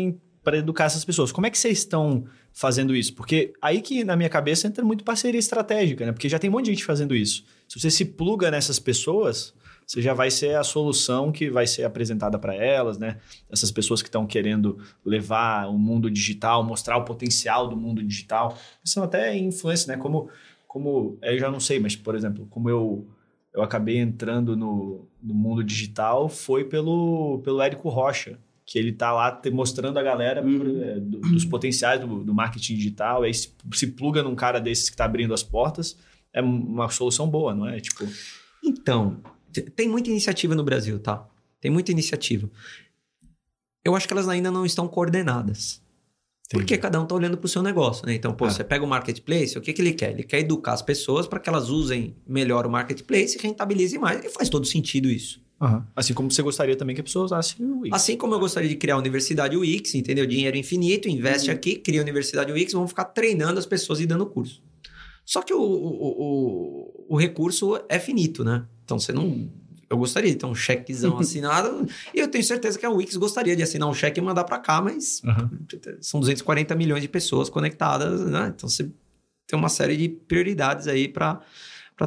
para 0.42 0.58
educar 0.58 0.84
essas 0.86 1.04
pessoas. 1.04 1.30
Como 1.30 1.46
é 1.46 1.50
que 1.50 1.56
vocês 1.56 1.78
estão 1.78 2.24
fazendo 2.52 2.96
isso? 2.96 3.14
Porque 3.14 3.52
aí 3.62 3.80
que, 3.80 4.02
na 4.02 4.16
minha 4.16 4.28
cabeça, 4.28 4.66
entra 4.66 4.84
muito 4.84 5.04
parceria 5.04 5.38
estratégica, 5.38 6.04
né? 6.04 6.12
Porque 6.12 6.28
já 6.28 6.38
tem 6.38 6.50
um 6.50 6.54
monte 6.54 6.64
de 6.66 6.72
gente 6.72 6.84
fazendo 6.84 7.14
isso. 7.14 7.44
Se 7.68 7.78
você 7.78 7.90
se 7.90 8.04
pluga 8.04 8.50
nessas 8.50 8.80
pessoas, 8.80 9.54
você 9.86 10.00
já 10.02 10.14
vai 10.14 10.30
ser 10.30 10.56
a 10.56 10.62
solução 10.64 11.30
que 11.32 11.50
vai 11.50 11.66
ser 11.66 11.84
apresentada 11.84 12.38
para 12.38 12.54
elas, 12.54 12.98
né? 12.98 13.18
Essas 13.50 13.70
pessoas 13.70 14.00
que 14.02 14.08
estão 14.08 14.26
querendo 14.26 14.78
levar 15.04 15.68
o 15.68 15.78
mundo 15.78 16.10
digital, 16.10 16.62
mostrar 16.64 16.96
o 16.96 17.04
potencial 17.04 17.68
do 17.68 17.76
mundo 17.76 18.02
digital. 18.02 18.56
São 18.84 19.02
até 19.02 19.36
influência, 19.36 19.94
né? 19.94 20.02
Como, 20.02 20.28
como 20.66 21.18
eu 21.22 21.38
já 21.38 21.50
não 21.50 21.60
sei, 21.60 21.78
mas, 21.80 21.94
por 21.96 22.14
exemplo, 22.14 22.46
como 22.50 22.68
eu 22.70 23.06
eu 23.52 23.62
acabei 23.62 23.98
entrando 23.98 24.56
no, 24.56 25.06
no 25.22 25.32
mundo 25.32 25.62
digital 25.62 26.28
foi 26.28 26.64
pelo, 26.64 27.40
pelo 27.44 27.62
Érico 27.62 27.88
Rocha, 27.88 28.36
que 28.66 28.76
ele 28.76 28.90
tá 28.90 29.12
lá 29.12 29.30
te- 29.30 29.48
mostrando 29.48 29.96
a 29.96 30.02
galera 30.02 30.42
Uhum. 30.44 30.82
eh, 30.82 30.98
do- 30.98 31.20
dos 31.20 31.44
potenciais 31.44 32.00
do, 32.00 32.24
do 32.24 32.34
marketing 32.34 32.74
digital, 32.74 33.22
aí 33.22 33.32
se, 33.32 33.54
se 33.74 33.86
pluga 33.92 34.24
num 34.24 34.34
cara 34.34 34.60
desses 34.60 34.90
que 34.90 34.96
tá 34.96 35.04
abrindo 35.04 35.32
as 35.32 35.44
portas, 35.44 35.96
é 36.32 36.42
uma 36.42 36.88
solução 36.88 37.28
boa, 37.28 37.54
não 37.54 37.68
é? 37.68 37.78
Tipo, 37.78 38.04
Então, 38.64 39.18
tem 39.62 39.88
muita 39.88 40.10
iniciativa 40.10 40.54
no 40.54 40.64
Brasil, 40.64 40.98
tá? 40.98 41.26
Tem 41.60 41.70
muita 41.70 41.90
iniciativa. 41.92 42.50
Eu 43.84 43.94
acho 43.94 44.06
que 44.06 44.12
elas 44.14 44.28
ainda 44.28 44.50
não 44.50 44.64
estão 44.64 44.88
coordenadas. 44.88 45.82
Porque 46.50 46.76
cada 46.76 47.00
um 47.00 47.06
tá 47.06 47.14
olhando 47.14 47.38
pro 47.38 47.48
seu 47.48 47.62
negócio, 47.62 48.06
né? 48.06 48.14
Então, 48.14 48.32
pô, 48.34 48.46
É. 48.46 48.50
você 48.50 48.62
pega 48.62 48.84
o 48.84 48.86
marketplace, 48.86 49.56
o 49.56 49.60
que, 49.62 49.72
que 49.72 49.80
ele 49.80 49.92
quer? 49.94 50.10
Ele 50.12 50.22
quer 50.22 50.40
educar 50.40 50.74
as 50.74 50.82
pessoas 50.82 51.26
para 51.26 51.40
que 51.40 51.48
elas 51.48 51.70
usem 51.70 52.14
melhor 52.26 52.66
o 52.66 52.70
marketplace 52.70 53.36
e 53.38 53.42
rentabilizem 53.42 53.98
mais. 53.98 54.22
E 54.24 54.28
faz 54.28 54.48
todo 54.48 54.66
sentido 54.66 55.08
isso. 55.08 55.42
assim 55.96 56.12
como 56.12 56.30
você 56.30 56.42
gostaria 56.42 56.76
também 56.76 56.94
que 56.94 57.00
a 57.00 57.04
pessoa 57.04 57.24
usasse 57.24 57.60
o 57.62 57.80
Wix. 57.80 57.96
Assim 57.96 58.16
como 58.18 58.34
eu 58.34 58.38
gostaria 58.38 58.68
de 58.68 58.76
criar 58.76 58.96
a 58.96 58.98
Universidade 58.98 59.56
Wix, 59.56 59.94
entendeu? 59.94 60.26
Dinheiro 60.26 60.56
infinito, 60.58 61.08
investe 61.08 61.50
aqui, 61.50 61.76
cria 61.76 62.00
a 62.00 62.02
Universidade 62.02 62.52
Wix, 62.52 62.74
vamos 62.74 62.90
ficar 62.90 63.04
treinando 63.06 63.58
as 63.58 63.64
pessoas 63.64 63.98
e 64.00 64.06
dando 64.06 64.26
curso. 64.26 64.62
Só 65.24 65.40
que 65.40 65.54
o, 65.54 65.60
o, 65.62 65.64
o, 67.08 67.14
o 67.14 67.16
recurso 67.16 67.80
é 67.88 67.98
finito, 67.98 68.44
né? 68.44 68.66
Então 68.84 68.98
você 68.98 69.12
não. 69.12 69.50
Eu 69.88 69.98
gostaria 69.98 70.30
de 70.30 70.36
ter 70.36 70.46
um 70.46 70.54
chequezão 70.54 71.18
assinado. 71.20 71.86
e 72.14 72.18
eu 72.20 72.28
tenho 72.28 72.42
certeza 72.42 72.78
que 72.78 72.86
a 72.86 72.90
Wix 72.90 73.16
gostaria 73.16 73.54
de 73.54 73.62
assinar 73.62 73.88
um 73.88 73.94
cheque 73.94 74.18
e 74.20 74.22
mandar 74.22 74.44
para 74.44 74.58
cá, 74.58 74.80
mas 74.80 75.22
Aham. 75.24 75.50
são 76.00 76.20
240 76.20 76.74
milhões 76.74 77.02
de 77.02 77.08
pessoas 77.08 77.48
conectadas, 77.50 78.20
né? 78.26 78.52
Então 78.54 78.68
você 78.68 78.90
tem 79.46 79.58
uma 79.58 79.68
série 79.68 79.96
de 79.96 80.08
prioridades 80.08 80.86
aí 80.88 81.06
para 81.08 81.40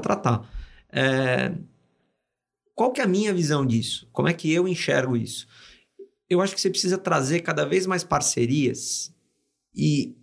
tratar. 0.02 0.50
É, 0.92 1.54
Qual 2.74 2.92
que 2.92 3.02
é 3.02 3.04
a 3.04 3.08
minha 3.08 3.34
visão 3.34 3.66
disso? 3.66 4.08
Como 4.12 4.28
é 4.28 4.34
que 4.34 4.52
eu 4.52 4.68
enxergo 4.68 5.16
isso? 5.16 5.48
Eu 6.30 6.42
acho 6.42 6.54
que 6.54 6.62
você 6.62 6.70
precisa 6.70 6.98
trazer 6.98 7.40
cada 7.42 7.66
vez 7.66 7.86
mais 7.88 8.04
parcerias 8.04 9.14
e 9.74 10.16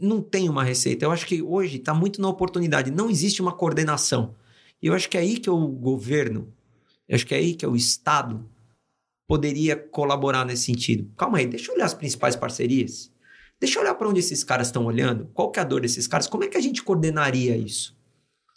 não 0.00 0.22
tem 0.22 0.48
uma 0.48 0.64
receita. 0.64 1.04
Eu 1.04 1.10
acho 1.10 1.26
que 1.26 1.42
hoje 1.42 1.76
está 1.76 1.92
muito 1.92 2.20
na 2.20 2.28
oportunidade. 2.28 2.90
Não 2.90 3.10
existe 3.10 3.42
uma 3.42 3.52
coordenação. 3.52 4.34
E 4.82 4.86
eu 4.86 4.94
acho 4.94 5.08
que 5.08 5.16
é 5.16 5.20
aí 5.20 5.38
que 5.38 5.50
o 5.50 5.66
governo, 5.68 6.52
eu 7.08 7.14
acho 7.16 7.26
que 7.26 7.34
é 7.34 7.38
aí 7.38 7.54
que 7.54 7.66
o 7.66 7.76
Estado 7.76 8.48
poderia 9.26 9.76
colaborar 9.76 10.44
nesse 10.44 10.64
sentido. 10.64 11.10
Calma 11.16 11.38
aí, 11.38 11.46
deixa 11.46 11.70
eu 11.70 11.76
olhar 11.76 11.84
as 11.84 11.94
principais 11.94 12.34
parcerias. 12.34 13.12
Deixa 13.60 13.78
eu 13.78 13.82
olhar 13.82 13.94
para 13.94 14.08
onde 14.08 14.20
esses 14.20 14.42
caras 14.42 14.68
estão 14.68 14.86
olhando. 14.86 15.28
Qual 15.34 15.50
que 15.50 15.58
é 15.58 15.62
a 15.62 15.64
dor 15.64 15.82
desses 15.82 16.06
caras? 16.06 16.26
Como 16.26 16.44
é 16.44 16.48
que 16.48 16.56
a 16.56 16.60
gente 16.60 16.82
coordenaria 16.82 17.56
isso? 17.56 17.96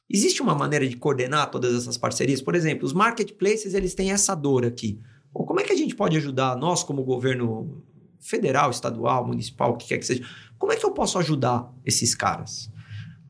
Existe 0.10 0.42
uma 0.42 0.56
maneira 0.56 0.88
de 0.88 0.96
coordenar 0.96 1.52
todas 1.52 1.76
essas 1.76 1.98
parcerias? 1.98 2.42
Por 2.42 2.56
exemplo, 2.56 2.86
os 2.86 2.94
marketplaces, 2.94 3.74
eles 3.74 3.94
têm 3.94 4.12
essa 4.12 4.34
dor 4.34 4.66
aqui. 4.66 5.00
Ou 5.34 5.46
como 5.46 5.60
é 5.60 5.64
que 5.64 5.74
a 5.74 5.76
gente 5.76 5.96
pode 5.96 6.16
ajudar, 6.18 6.56
nós 6.56 6.84
como 6.84 7.04
governo 7.04 7.84
federal, 8.20 8.72
estadual, 8.72 9.28
municipal, 9.28 9.72
o 9.72 9.78
que 9.78 9.88
quer 9.88 9.98
que 9.98 10.06
seja, 10.06 10.24
como 10.58 10.72
é 10.72 10.76
que 10.78 10.86
eu 10.86 10.92
posso 10.92 11.20
ajudar 11.20 11.70
esses 11.86 12.16
caras? 12.16 12.72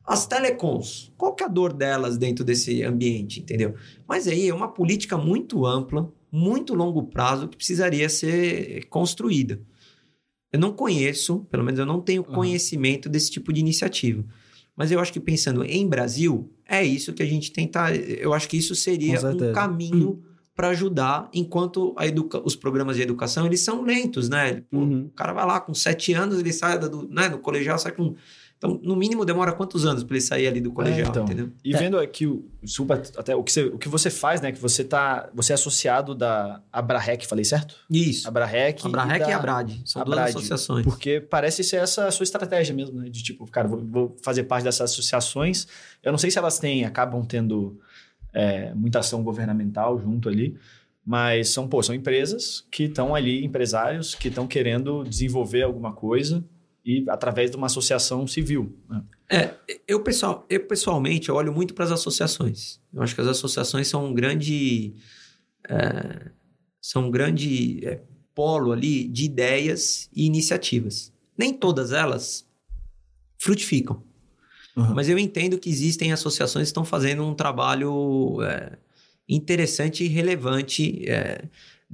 As 0.06 0.26
telecoms, 0.26 1.10
qual 1.16 1.34
que 1.34 1.42
é 1.42 1.46
a 1.46 1.48
dor 1.48 1.72
delas 1.72 2.18
dentro 2.18 2.44
desse 2.44 2.82
ambiente, 2.82 3.40
entendeu? 3.40 3.74
Mas 4.06 4.28
aí 4.28 4.48
é 4.48 4.54
uma 4.54 4.68
política 4.68 5.16
muito 5.16 5.64
ampla, 5.64 6.12
muito 6.30 6.74
longo 6.74 7.02
prazo, 7.04 7.48
que 7.48 7.56
precisaria 7.56 8.08
ser 8.08 8.84
construída. 8.90 9.60
Eu 10.52 10.60
não 10.60 10.72
conheço, 10.72 11.40
pelo 11.50 11.64
menos 11.64 11.80
eu 11.80 11.86
não 11.86 12.00
tenho 12.00 12.22
Uhum. 12.28 12.34
conhecimento 12.34 13.08
desse 13.08 13.30
tipo 13.30 13.52
de 13.52 13.60
iniciativa. 13.60 14.24
Mas 14.76 14.90
eu 14.92 15.00
acho 15.00 15.12
que 15.12 15.20
pensando 15.20 15.64
em 15.64 15.86
Brasil, 15.88 16.52
é 16.68 16.84
isso 16.84 17.12
que 17.12 17.22
a 17.22 17.26
gente 17.26 17.50
tenta. 17.52 17.94
Eu 17.94 18.34
acho 18.34 18.48
que 18.48 18.56
isso 18.56 18.74
seria 18.74 19.18
um 19.20 19.52
caminho 19.52 20.22
para 20.54 20.68
ajudar, 20.68 21.28
enquanto 21.32 21.94
a 21.96 22.06
educa... 22.06 22.40
os 22.44 22.54
programas 22.54 22.96
de 22.96 23.02
educação 23.02 23.46
eles 23.46 23.60
são 23.60 23.82
lentos, 23.82 24.28
né? 24.28 24.62
Pô, 24.70 24.78
Uhum. 24.78 25.06
O 25.06 25.10
cara 25.10 25.32
vai 25.32 25.46
lá 25.46 25.60
com 25.60 25.72
sete 25.74 26.12
anos, 26.12 26.38
ele 26.38 26.52
sai 26.52 26.78
do, 26.78 27.08
né, 27.08 27.28
do 27.28 27.38
colegial, 27.38 27.78
sai 27.78 27.92
com. 27.92 28.14
Então, 28.66 28.80
no 28.82 28.96
mínimo, 28.96 29.24
demora 29.26 29.52
quantos 29.52 29.84
anos 29.84 30.02
para 30.02 30.16
ele 30.16 30.24
sair 30.24 30.46
ali 30.46 30.60
do 30.60 30.72
colegial, 30.72 31.08
então. 31.10 31.24
entendeu? 31.24 31.52
E 31.62 31.74
É. 31.74 31.76
vendo 31.78 31.98
aqui 31.98 32.26
o, 32.26 32.48
desculpa, 32.62 32.94
até 33.16 33.36
o 33.36 33.42
que, 33.44 33.52
você, 33.52 33.64
o 33.64 33.76
que 33.78 33.88
você 33.88 34.08
faz, 34.08 34.40
né? 34.40 34.52
Que 34.52 34.58
você 34.58 34.82
tá. 34.82 35.28
Você 35.34 35.52
é 35.52 35.54
associado 35.54 36.14
da 36.14 36.62
Abrarec, 36.72 37.26
falei 37.26 37.44
certo? 37.44 37.74
Isso. 37.90 38.26
Abrarec. 38.26 38.86
A 38.86 38.88
Brarec 38.88 39.24
e, 39.24 39.28
da- 39.28 39.36
a 39.36 39.38
Brad. 39.38 39.70
São 39.84 40.00
a 40.00 40.04
duas 40.06 40.18
associações. 40.18 40.84
Porque 40.84 41.20
parece 41.20 41.62
ser 41.62 41.76
essa 41.76 42.06
a 42.06 42.10
sua 42.10 42.24
estratégia 42.24 42.74
mesmo, 42.74 42.98
né? 43.00 43.10
De 43.10 43.22
tipo, 43.22 43.44
cara, 43.50 43.68
vou, 43.68 43.84
vou 43.84 44.16
fazer 44.22 44.44
parte 44.44 44.64
dessas 44.64 44.90
associações. 44.90 45.66
Eu 46.02 46.10
não 46.12 46.18
sei 46.18 46.30
se 46.30 46.38
elas 46.38 46.58
têm, 46.58 46.84
acabam 46.86 47.22
tendo 47.24 47.78
é, 48.32 48.72
muita 48.74 49.00
ação 49.00 49.22
governamental 49.22 49.98
junto 50.00 50.28
ali, 50.28 50.56
mas 51.04 51.50
são, 51.50 51.68
pô, 51.68 51.82
são 51.82 51.94
empresas 51.94 52.64
que 52.70 52.84
estão 52.84 53.14
ali, 53.14 53.44
empresários 53.44 54.14
que 54.14 54.28
estão 54.28 54.46
querendo 54.46 55.04
desenvolver 55.04 55.62
alguma 55.62 55.92
coisa 55.92 56.42
e 56.84 57.04
através 57.08 57.50
de 57.50 57.56
uma 57.56 57.66
associação 57.66 58.26
civil. 58.26 58.76
né? 58.88 59.02
Eu, 59.88 60.02
pessoal, 60.02 60.44
eu, 60.50 60.60
pessoalmente, 60.66 61.30
olho 61.30 61.52
muito 61.52 61.72
para 61.72 61.84
as 61.84 61.90
associações. 61.90 62.80
Eu 62.92 63.02
acho 63.02 63.14
que 63.14 63.20
as 63.20 63.26
associações 63.26 63.88
são 63.88 64.06
um 64.06 64.14
grande. 64.14 64.94
é, 65.68 66.30
são 66.80 67.06
um 67.06 67.10
grande 67.10 67.80
é, 67.86 68.02
polo 68.34 68.72
ali 68.72 69.08
de 69.08 69.24
ideias 69.24 70.10
e 70.12 70.26
iniciativas. 70.26 71.10
Nem 71.36 71.52
todas 71.54 71.92
elas 71.92 72.46
frutificam. 73.38 74.02
Uhum. 74.76 74.94
Mas 74.94 75.08
eu 75.08 75.18
entendo 75.18 75.58
que 75.58 75.70
existem 75.70 76.12
associações 76.12 76.64
que 76.64 76.70
estão 76.70 76.84
fazendo 76.84 77.24
um 77.24 77.34
trabalho 77.34 78.42
é, 78.42 78.76
interessante 79.28 80.04
e 80.04 80.08
relevante 80.08 81.08
é, 81.08 81.44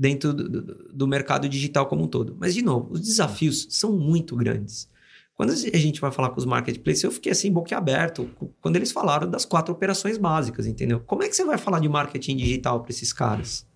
dentro 0.00 0.32
do, 0.32 0.48
do, 0.48 0.88
do 0.94 1.06
mercado 1.06 1.46
digital 1.46 1.84
como 1.86 2.04
um 2.04 2.08
todo. 2.08 2.34
Mas, 2.40 2.54
de 2.54 2.62
novo, 2.62 2.94
os 2.94 3.00
desafios 3.02 3.66
são 3.68 3.92
muito 3.92 4.34
grandes. 4.34 4.88
Quando 5.34 5.50
a 5.50 5.54
gente 5.56 6.00
vai 6.00 6.10
falar 6.10 6.30
com 6.30 6.38
os 6.38 6.46
marketplaces, 6.46 7.02
eu 7.04 7.10
fiquei 7.10 7.32
assim, 7.32 7.52
boquiaberto, 7.52 8.30
quando 8.62 8.76
eles 8.76 8.92
falaram 8.92 9.28
das 9.30 9.44
quatro 9.44 9.74
operações 9.74 10.16
básicas, 10.16 10.66
entendeu? 10.66 11.00
Como 11.00 11.22
é 11.22 11.28
que 11.28 11.36
você 11.36 11.44
vai 11.44 11.58
falar 11.58 11.80
de 11.80 11.88
marketing 11.88 12.36
digital 12.36 12.80
para 12.80 12.90
esses 12.90 13.12
caras? 13.12 13.66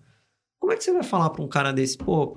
Como 0.59 0.73
é 0.73 0.77
que 0.77 0.83
você 0.83 0.91
vai 0.91 1.03
falar 1.03 1.29
para 1.29 1.43
um 1.43 1.47
cara 1.47 1.71
desse, 1.71 1.95
pô, 1.97 2.33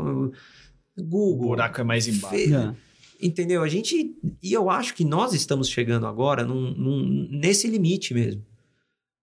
Google? 0.98 1.46
O 1.46 1.48
buraco 1.48 1.80
é 1.80 1.84
mais 1.84 2.06
embaixo. 2.06 2.28
Fe- 2.36 2.74
Entendeu? 3.20 3.62
A 3.62 3.68
gente. 3.68 4.14
E 4.42 4.52
eu 4.52 4.70
acho 4.70 4.94
que 4.94 5.04
nós 5.04 5.32
estamos 5.32 5.68
chegando 5.68 6.06
agora 6.06 6.44
num, 6.44 6.70
num- 6.74 7.28
nesse 7.30 7.66
limite 7.68 8.14
mesmo. 8.14 8.44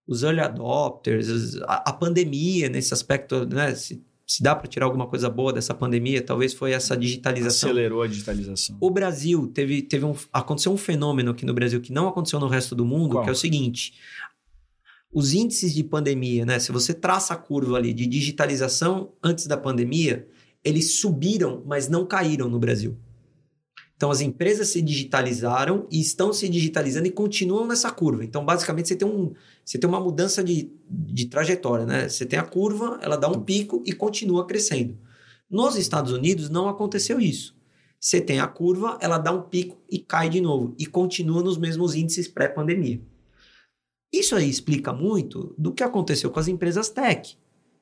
Os 0.07 0.21
early 0.21 0.41
adopters, 0.41 1.55
a, 1.63 1.89
a 1.89 1.93
pandemia 1.93 2.67
nesse 2.69 2.93
aspecto, 2.93 3.45
né? 3.45 3.73
Se, 3.73 4.03
se 4.27 4.41
dá 4.41 4.55
para 4.55 4.67
tirar 4.67 4.87
alguma 4.87 5.07
coisa 5.07 5.29
boa 5.29 5.53
dessa 5.53 5.73
pandemia, 5.73 6.21
talvez 6.21 6.53
foi 6.53 6.71
essa 6.71 6.97
digitalização. 6.97 7.69
Acelerou 7.69 8.01
a 8.01 8.07
digitalização. 8.07 8.77
O 8.81 8.89
Brasil 8.89 9.47
teve, 9.47 9.83
teve 9.83 10.03
um, 10.03 10.15
aconteceu 10.33 10.71
um 10.71 10.77
fenômeno 10.77 11.31
aqui 11.31 11.45
no 11.45 11.53
Brasil 11.53 11.79
que 11.79 11.93
não 11.93 12.07
aconteceu 12.07 12.39
no 12.39 12.47
resto 12.47 12.73
do 12.73 12.83
mundo, 12.83 13.11
Qual? 13.11 13.23
que 13.23 13.29
é 13.29 13.31
o 13.31 13.35
seguinte: 13.35 13.93
os 15.13 15.33
índices 15.33 15.73
de 15.73 15.83
pandemia, 15.83 16.43
né? 16.43 16.57
Se 16.57 16.71
você 16.71 16.93
traça 16.93 17.35
a 17.35 17.37
curva 17.37 17.77
ali 17.77 17.93
de 17.93 18.07
digitalização 18.07 19.13
antes 19.23 19.45
da 19.45 19.57
pandemia, 19.57 20.27
eles 20.63 20.99
subiram, 20.99 21.63
mas 21.65 21.87
não 21.87 22.05
caíram 22.05 22.49
no 22.49 22.57
Brasil. 22.57 22.97
Então 23.95 24.11
as 24.11 24.19
empresas 24.19 24.67
se 24.67 24.81
digitalizaram 24.81 25.87
e 25.89 26.01
estão 26.01 26.33
se 26.33 26.49
digitalizando 26.49 27.07
e 27.07 27.11
continuam 27.11 27.65
nessa 27.65 27.89
curva. 27.91 28.25
Então, 28.25 28.43
basicamente, 28.43 28.89
você 28.89 28.95
tem, 28.95 29.07
um, 29.07 29.33
você 29.63 29.77
tem 29.77 29.89
uma 29.89 29.99
mudança 29.99 30.43
de, 30.43 30.69
de 30.89 31.27
trajetória, 31.27 31.85
né? 31.85 32.09
Você 32.09 32.25
tem 32.25 32.37
a 32.37 32.43
curva, 32.43 32.99
ela 33.01 33.15
dá 33.15 33.29
um 33.29 33.41
pico 33.41 33.81
e 33.85 33.93
continua 33.93 34.45
crescendo. 34.45 34.97
Nos 35.49 35.77
Estados 35.77 36.11
Unidos 36.11 36.49
não 36.49 36.67
aconteceu 36.67 37.21
isso. 37.21 37.55
Você 37.99 38.19
tem 38.19 38.39
a 38.39 38.47
curva, 38.47 38.97
ela 39.01 39.17
dá 39.17 39.31
um 39.31 39.41
pico 39.41 39.81
e 39.89 39.97
cai 39.97 40.29
de 40.29 40.41
novo. 40.41 40.75
E 40.77 40.85
continua 40.85 41.41
nos 41.41 41.57
mesmos 41.57 41.95
índices 41.95 42.27
pré-pandemia. 42.27 43.01
Isso 44.11 44.35
aí 44.35 44.49
explica 44.49 44.93
muito 44.93 45.55
do 45.57 45.73
que 45.73 45.83
aconteceu 45.83 46.29
com 46.29 46.39
as 46.39 46.47
empresas 46.47 46.89
tech. 46.89 47.37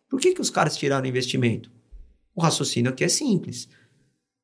Por 0.10 0.19
que, 0.19 0.34
que 0.34 0.41
os 0.41 0.49
caras 0.49 0.78
tiraram 0.78 1.08
investimento? 1.08 1.71
O 2.36 2.41
raciocínio 2.41 2.91
aqui 2.91 3.04
é 3.04 3.08
simples. 3.08 3.67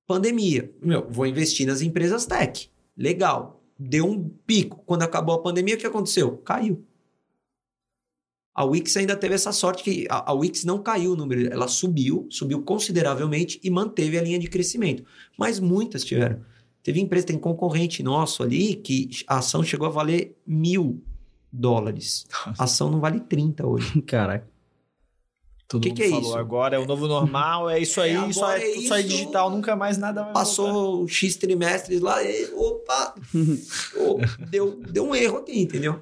Pandemia. 0.09 0.73
Meu, 0.81 1.07
vou 1.07 1.27
investir 1.27 1.67
nas 1.67 1.83
empresas 1.83 2.25
tech. 2.25 2.67
Legal. 2.97 3.63
Deu 3.77 4.07
um 4.07 4.27
pico. 4.27 4.81
Quando 4.83 5.03
acabou 5.03 5.35
a 5.35 5.41
pandemia, 5.43 5.75
o 5.75 5.77
que 5.77 5.85
aconteceu? 5.85 6.35
Caiu. 6.37 6.83
A 8.55 8.65
Wix 8.65 8.97
ainda 8.97 9.15
teve 9.15 9.35
essa 9.35 9.51
sorte 9.51 9.83
que 9.83 10.07
a, 10.09 10.31
a 10.31 10.33
Wix 10.33 10.65
não 10.65 10.81
caiu 10.81 11.11
o 11.11 11.15
número, 11.15 11.53
ela 11.53 11.67
subiu, 11.67 12.27
subiu 12.31 12.63
consideravelmente 12.63 13.59
e 13.63 13.69
manteve 13.69 14.17
a 14.17 14.23
linha 14.23 14.39
de 14.39 14.47
crescimento. 14.47 15.05
Mas 15.37 15.59
muitas 15.59 16.03
tiveram. 16.03 16.41
Teve 16.81 16.99
empresa, 16.99 17.27
tem 17.27 17.37
concorrente 17.37 18.01
nosso 18.01 18.41
ali 18.41 18.77
que 18.77 19.11
a 19.27 19.37
ação 19.37 19.61
chegou 19.61 19.85
a 19.85 19.91
valer 19.91 20.35
mil 20.43 21.03
dólares. 21.53 22.25
A 22.57 22.63
ação 22.63 22.89
não 22.89 22.99
vale 22.99 23.19
30 23.19 23.67
hoje. 23.67 24.01
Caraca. 24.01 24.48
Todo 25.69 25.83
Que 25.83 25.91
que 25.91 26.01
é 26.03 26.09
falou, 26.09 26.23
isso? 26.31 26.35
agora 26.37 26.75
é 26.75 26.79
o 26.79 26.85
novo 26.87 27.07
normal, 27.07 27.69
é 27.69 27.79
isso 27.79 28.01
aí, 28.01 28.15
É, 28.15 28.33
só, 28.33 28.51
é, 28.51 28.57
é 28.57 28.81
só 28.87 28.95
é 28.95 29.01
isso. 29.01 29.09
digital, 29.09 29.51
nunca 29.51 29.75
mais 29.75 29.99
nada 29.99 30.23
vai 30.23 30.33
voltar. 30.33 30.39
Passou 30.39 31.07
X 31.07 31.35
trimestres 31.37 32.01
lá, 32.01 32.23
e, 32.23 32.51
opa, 32.55 33.13
ô, 33.95 34.17
deu, 34.49 34.79
deu 34.91 35.05
um 35.05 35.13
erro 35.15 35.37
aqui, 35.37 35.59
entendeu? 35.59 36.01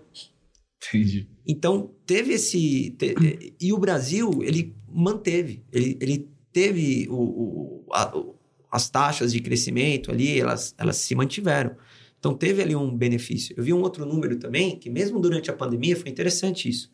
Entendi. 0.82 1.28
Então, 1.46 1.92
teve 2.06 2.34
esse. 2.34 2.92
te- 2.92 3.56
e 3.60 3.74
o 3.74 3.78
Brasil, 3.78 4.42
ele 4.42 4.74
manteve. 4.88 5.64
Ele, 5.72 5.98
ele 6.00 6.30
teve 6.54 7.08
o, 7.10 7.16
o- 7.16 7.86
a- 7.92 8.16
o- 8.18 8.36
as 8.72 8.90
taxas 8.90 9.32
de 9.34 9.40
crescimento 9.42 10.12
ali, 10.12 10.40
elas, 10.40 10.74
elas 10.78 10.98
se 10.98 11.14
mantiveram. 11.16 11.76
Então, 12.20 12.34
teve 12.34 12.62
ali 12.62 12.76
um 12.76 12.96
benefício. 12.96 13.54
Eu 13.58 13.64
vi 13.64 13.74
um 13.74 13.82
outro 13.82 14.06
número 14.06 14.38
também, 14.38 14.78
que 14.78 14.90
mesmo 14.90 15.20
durante 15.20 15.50
a 15.50 15.54
pandemia, 15.54 15.96
foi 15.96 16.10
interessante 16.10 16.70
isso. 16.70 16.90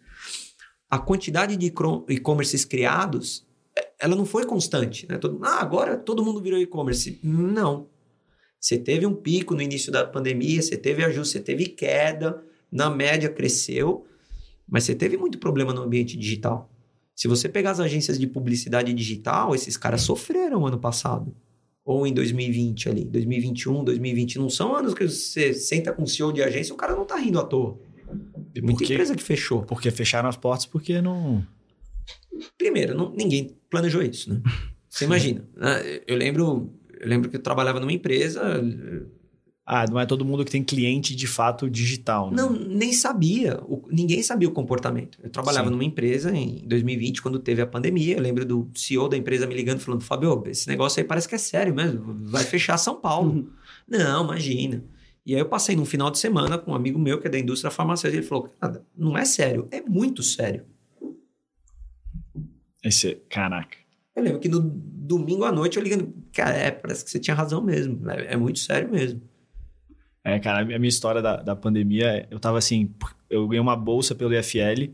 A 0.93 0.99
quantidade 0.99 1.57
de 1.57 1.73
e-commerces 2.07 2.63
criados, 2.63 3.43
eh, 3.75 3.93
ela 3.97 4.15
não 4.15 4.27
foi 4.27 4.45
constante. 4.45 5.07
Né? 5.09 5.17
Todo, 5.17 5.43
ah, 5.43 5.59
agora 5.59 5.97
todo 5.97 6.23
mundo 6.23 6.39
virou 6.39 6.59
e-commerce. 6.59 7.19
Não. 7.23 7.87
Você 8.59 8.77
teve 8.77 9.03
um 9.03 9.15
pico 9.15 9.55
no 9.55 9.61
início 9.63 9.91
da 9.91 10.05
pandemia, 10.05 10.61
você 10.61 10.77
teve 10.77 11.03
ajuste, 11.03 11.33
você 11.33 11.39
teve 11.39 11.65
queda, 11.65 12.43
na 12.71 12.91
média 12.91 13.27
cresceu, 13.27 14.05
mas 14.69 14.83
você 14.83 14.93
teve 14.93 15.17
muito 15.17 15.39
problema 15.39 15.73
no 15.73 15.81
ambiente 15.81 16.15
digital. 16.15 16.69
Se 17.15 17.27
você 17.27 17.49
pegar 17.49 17.71
as 17.71 17.79
agências 17.79 18.19
de 18.19 18.27
publicidade 18.27 18.93
digital, 18.93 19.55
esses 19.55 19.75
caras 19.75 20.03
sofreram 20.03 20.63
ano 20.67 20.77
passado. 20.77 21.35
Ou 21.83 22.05
em 22.05 22.13
2020 22.13 22.89
ali, 22.89 23.03
2021, 23.03 23.83
2020. 23.83 24.37
Não 24.37 24.47
são 24.47 24.75
anos 24.75 24.93
que 24.93 25.09
você 25.09 25.55
senta 25.55 25.91
com 25.91 26.03
o 26.03 26.07
CEO 26.07 26.31
de 26.31 26.43
agência 26.43 26.71
e 26.71 26.75
o 26.75 26.77
cara 26.77 26.95
não 26.95 27.03
tá 27.03 27.15
rindo 27.15 27.39
à 27.39 27.43
toa. 27.43 27.79
E 28.55 28.61
Muita 28.61 28.79
por 28.79 28.87
quê? 28.87 28.93
empresa 28.93 29.15
que 29.15 29.23
fechou. 29.23 29.63
Porque 29.63 29.89
fecharam 29.91 30.29
as 30.29 30.37
portas 30.37 30.65
porque 30.65 31.01
não... 31.01 31.45
Primeiro, 32.57 32.95
não- 32.95 33.11
ninguém 33.11 33.55
planejou 33.69 34.01
isso, 34.01 34.33
né? 34.33 34.41
Você 34.89 35.05
imagina. 35.05 35.47
né? 35.55 36.01
Eu 36.05 36.15
lembro, 36.15 36.71
eu 36.99 37.07
lembro 37.07 37.29
que 37.29 37.35
eu 37.37 37.41
trabalhava 37.41 37.79
numa 37.79 37.91
empresa, 37.91 38.61
Ah, 39.65 39.85
não 39.89 39.99
é 39.99 40.05
todo 40.05 40.23
mundo 40.23 40.45
que 40.45 40.51
tem 40.51 40.63
cliente 40.63 41.15
de 41.15 41.25
fato 41.25 41.67
digital, 41.69 42.29
né? 42.29 42.37
Não, 42.37 42.51
nem 42.51 42.93
sabia. 42.93 43.59
O- 43.63 43.87
ninguém 43.91 44.21
sabia 44.21 44.47
o 44.47 44.51
comportamento. 44.51 45.17
Eu 45.23 45.31
trabalhava 45.31 45.67
Sim. 45.67 45.71
numa 45.71 45.83
empresa 45.83 46.35
em 46.35 46.63
2020, 46.67 47.21
quando 47.23 47.39
teve 47.39 47.61
a 47.61 47.65
pandemia. 47.65 48.17
Eu 48.17 48.21
lembro 48.21 48.45
do 48.45 48.69
CEO 48.75 49.07
da 49.09 49.17
empresa 49.17 49.47
me 49.47 49.55
ligando, 49.55 49.79
falando: 49.79 50.03
Fabio, 50.03 50.43
esse 50.47 50.67
negócio 50.67 51.01
aí 51.01 51.07
parece 51.07 51.27
que 51.27 51.33
é 51.33 51.39
sério 51.39 51.73
mesmo. 51.73 52.03
Vai 52.29 52.43
fechar 52.43 52.77
São 52.77 52.95
Paulo. 52.99 53.49
Não, 53.87 54.23
imagina. 54.25 54.83
E 55.25 55.33
aí 55.33 55.39
eu 55.39 55.47
passei 55.47 55.75
num 55.75 55.85
final 55.85 56.11
de 56.11 56.19
semana 56.19 56.57
com 56.57 56.71
um 56.71 56.75
amigo 56.75 56.99
meu 56.99 57.19
que 57.19 57.27
é 57.27 57.29
da 57.29 57.39
indústria 57.39 57.71
farmacêutica. 57.71 58.19
Ele 58.19 58.27
falou: 58.27 58.49
cara, 58.59 58.85
não 58.95 59.17
é 59.17 59.25
sério, 59.25 59.67
é 59.71 59.81
muito 59.81 60.21
sério. 60.21 60.65
Esse, 62.83 63.15
caraca. 63.29 63.77
Eu 64.15 64.23
lembro 64.23 64.39
que 64.39 64.49
no 64.49 64.59
domingo 64.59 65.43
à 65.45 65.51
noite 65.51 65.77
eu 65.77 65.83
ligando, 65.83 66.13
cara, 66.33 66.55
é, 66.55 66.69
parece 66.69 67.03
que 67.03 67.09
você 67.09 67.19
tinha 67.19 67.35
razão 67.35 67.61
mesmo. 67.61 68.09
É, 68.09 68.33
é 68.33 68.37
muito 68.37 68.59
sério 68.59 68.91
mesmo. 68.91 69.21
É, 70.23 70.39
cara, 70.39 70.61
a 70.61 70.65
minha 70.65 70.87
história 70.87 71.21
da, 71.21 71.37
da 71.37 71.55
pandemia, 71.55 72.27
eu 72.31 72.39
tava 72.39 72.57
assim, 72.57 72.93
eu 73.29 73.47
ganhei 73.47 73.59
uma 73.59 73.75
bolsa 73.75 74.15
pelo 74.15 74.33
IFL, 74.33 74.93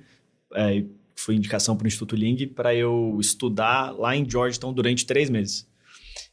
é, 0.55 0.83
foi 1.15 1.35
indicação 1.35 1.75
pro 1.75 1.87
Instituto 1.87 2.15
Ling 2.15 2.47
para 2.47 2.73
eu 2.73 3.17
estudar 3.19 3.91
lá 3.91 4.15
em 4.15 4.27
Georgetown 4.27 4.73
durante 4.73 5.05
três 5.05 5.29
meses. 5.29 5.67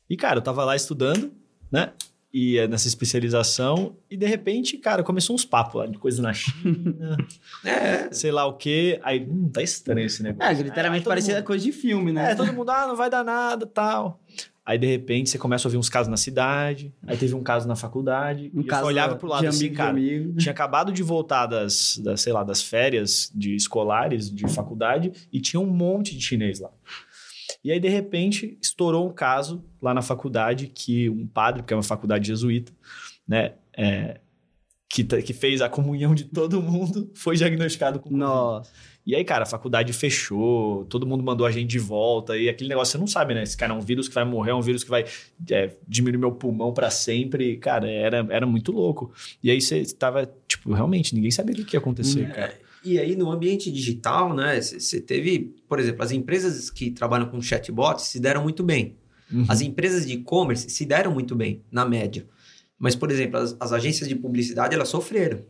E, 0.08 0.16
cara, 0.16 0.38
eu 0.38 0.42
tava 0.42 0.64
lá 0.64 0.76
estudando, 0.76 1.32
né? 1.70 1.92
E 2.32 2.58
é, 2.58 2.68
nessa 2.68 2.86
especialização, 2.88 3.96
e 4.10 4.16
de 4.16 4.26
repente, 4.26 4.76
cara, 4.76 5.02
começou 5.02 5.34
uns 5.34 5.44
papos 5.44 5.74
lá 5.76 5.86
de 5.86 5.96
coisa 5.96 6.20
na 6.20 6.32
China, 6.34 7.16
É, 7.64 8.12
sei 8.12 8.30
lá 8.30 8.44
o 8.46 8.54
quê. 8.54 9.00
Aí, 9.02 9.26
hum, 9.28 9.48
tá 9.48 9.62
estranho 9.62 10.06
esse 10.06 10.22
negócio. 10.22 10.50
É, 10.60 10.62
literalmente 10.62 11.04
todo 11.04 11.10
parecia 11.12 11.36
mundo- 11.36 11.44
coisa 11.44 11.64
de 11.64 11.72
filme, 11.72 12.12
né? 12.12 12.32
É, 12.32 12.34
todo 12.34 12.52
mundo, 12.52 12.70
ah, 12.70 12.86
não 12.86 12.96
vai 12.96 13.08
dar 13.08 13.24
nada, 13.24 13.64
tal. 13.66 14.20
Aí, 14.66 14.76
de 14.76 14.86
repente, 14.86 15.30
você 15.30 15.38
começa 15.38 15.66
a 15.66 15.68
ouvir 15.68 15.78
uns 15.78 15.88
casos 15.88 16.08
na 16.10 16.16
cidade, 16.16 16.92
aí 17.06 17.16
teve 17.16 17.34
um 17.36 17.42
caso 17.42 17.68
na 17.68 17.76
faculdade, 17.76 18.50
Um 18.52 18.60
e 18.60 18.64
eu 18.64 18.66
caso 18.66 18.82
só 18.82 18.88
olhava 18.88 19.14
pro 19.14 19.28
lado 19.28 19.42
de 19.42 19.46
assim, 19.46 19.58
amigo 19.66 19.72
de 19.72 19.76
cara, 19.76 19.90
amigo. 19.90 20.36
tinha 20.38 20.50
acabado 20.52 20.92
de 20.92 21.02
voltar 21.04 21.46
das, 21.46 21.98
das, 22.02 22.20
sei 22.20 22.32
lá, 22.32 22.42
das 22.42 22.60
férias 22.60 23.30
de 23.32 23.54
escolares 23.54 24.28
de 24.28 24.48
faculdade 24.48 25.12
e 25.32 25.40
tinha 25.40 25.60
um 25.60 25.66
monte 25.66 26.16
de 26.16 26.20
chinês 26.24 26.58
lá. 26.58 26.70
E 27.66 27.72
aí, 27.72 27.80
de 27.80 27.88
repente, 27.88 28.56
estourou 28.62 29.08
um 29.08 29.12
caso 29.12 29.64
lá 29.82 29.92
na 29.92 30.00
faculdade 30.00 30.68
que 30.68 31.10
um 31.10 31.26
padre, 31.26 31.62
porque 31.62 31.74
é 31.74 31.76
uma 31.76 31.82
faculdade 31.82 32.24
jesuíta, 32.24 32.70
né, 33.26 33.54
é, 33.76 34.20
que, 34.88 35.02
que 35.02 35.32
fez 35.32 35.60
a 35.60 35.68
comunhão 35.68 36.14
de 36.14 36.26
todo 36.26 36.62
mundo, 36.62 37.10
foi 37.18 37.34
diagnosticado 37.34 37.98
com. 37.98 38.16
Nossa. 38.16 38.70
E 39.04 39.16
aí, 39.16 39.24
cara, 39.24 39.42
a 39.42 39.46
faculdade 39.46 39.92
fechou, 39.92 40.84
todo 40.84 41.04
mundo 41.04 41.24
mandou 41.24 41.44
a 41.44 41.50
gente 41.50 41.66
de 41.66 41.80
volta, 41.80 42.38
e 42.38 42.48
aquele 42.48 42.68
negócio, 42.68 42.92
você 42.92 42.98
não 42.98 43.06
sabe, 43.08 43.34
né? 43.34 43.42
Esse 43.42 43.56
cara 43.56 43.72
é 43.72 43.76
um 43.76 43.80
vírus 43.80 44.06
que 44.06 44.14
vai 44.14 44.24
morrer, 44.24 44.52
é 44.52 44.54
um 44.54 44.62
vírus 44.62 44.84
que 44.84 44.90
vai 44.90 45.04
é, 45.50 45.72
diminuir 45.88 46.20
meu 46.20 46.30
pulmão 46.30 46.72
pra 46.72 46.88
sempre. 46.88 47.56
Cara, 47.56 47.90
era, 47.90 48.24
era 48.30 48.46
muito 48.46 48.70
louco. 48.70 49.12
E 49.42 49.50
aí 49.50 49.60
você 49.60 49.84
tava, 49.92 50.32
tipo, 50.46 50.72
realmente, 50.72 51.16
ninguém 51.16 51.32
sabia 51.32 51.60
o 51.60 51.64
que 51.64 51.74
ia 51.74 51.80
acontecer, 51.80 52.28
Hum, 52.28 52.32
cara. 52.32 52.65
E 52.86 53.00
aí, 53.00 53.16
no 53.16 53.32
ambiente 53.32 53.68
digital, 53.72 54.32
né, 54.32 54.60
você 54.60 55.00
teve, 55.00 55.56
por 55.68 55.80
exemplo, 55.80 56.04
as 56.04 56.12
empresas 56.12 56.70
que 56.70 56.92
trabalham 56.92 57.28
com 57.28 57.42
chatbots 57.42 58.04
se 58.04 58.20
deram 58.20 58.44
muito 58.44 58.62
bem. 58.62 58.96
Uhum. 59.32 59.44
As 59.48 59.60
empresas 59.60 60.06
de 60.06 60.12
e-commerce 60.12 60.70
se 60.70 60.84
deram 60.84 61.12
muito 61.12 61.34
bem, 61.34 61.64
na 61.68 61.84
média. 61.84 62.28
Mas, 62.78 62.94
por 62.94 63.10
exemplo, 63.10 63.38
as, 63.38 63.56
as 63.58 63.72
agências 63.72 64.08
de 64.08 64.14
publicidade, 64.14 64.72
elas 64.72 64.88
sofreram. 64.88 65.40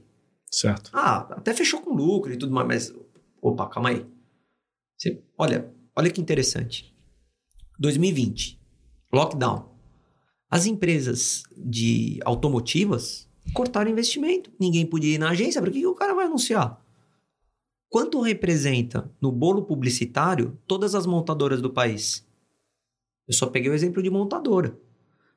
Certo. 0.51 0.91
Ah, 0.95 1.19
até 1.33 1.53
fechou 1.53 1.83
com 1.83 1.93
lucro 1.93 2.33
e 2.33 2.39
tudo 2.39 2.55
mais, 2.55 2.67
mas... 2.67 2.95
Opa, 3.43 3.69
calma 3.69 3.91
aí. 3.91 4.07
Você- 4.97 5.21
olha, 5.37 5.71
olha 5.95 6.11
que 6.11 6.21
interessante. 6.23 6.95
2020. 7.79 8.59
Lockdown. 9.13 9.69
As 10.51 10.65
empresas 10.65 11.43
de 11.55 12.19
automotivas 12.25 13.29
cortaram 13.53 13.91
investimento. 13.91 14.51
Ninguém 14.59 14.87
podia 14.87 15.17
ir 15.17 15.19
na 15.19 15.31
agência. 15.31 15.61
Para 15.61 15.71
que, 15.71 15.81
que 15.81 15.87
o 15.87 15.95
cara 15.95 16.15
vai 16.15 16.25
anunciar? 16.25 16.81
Quanto 17.89 18.21
representa 18.21 19.11
no 19.21 19.31
bolo 19.31 19.63
publicitário 19.63 20.59
todas 20.67 20.95
as 20.95 21.07
montadoras 21.07 21.63
do 21.63 21.71
país? 21.71 22.27
Eu 23.27 23.35
só 23.35 23.47
peguei 23.47 23.71
o 23.71 23.75
exemplo 23.75 24.03
de 24.03 24.11
montadora. 24.11 24.77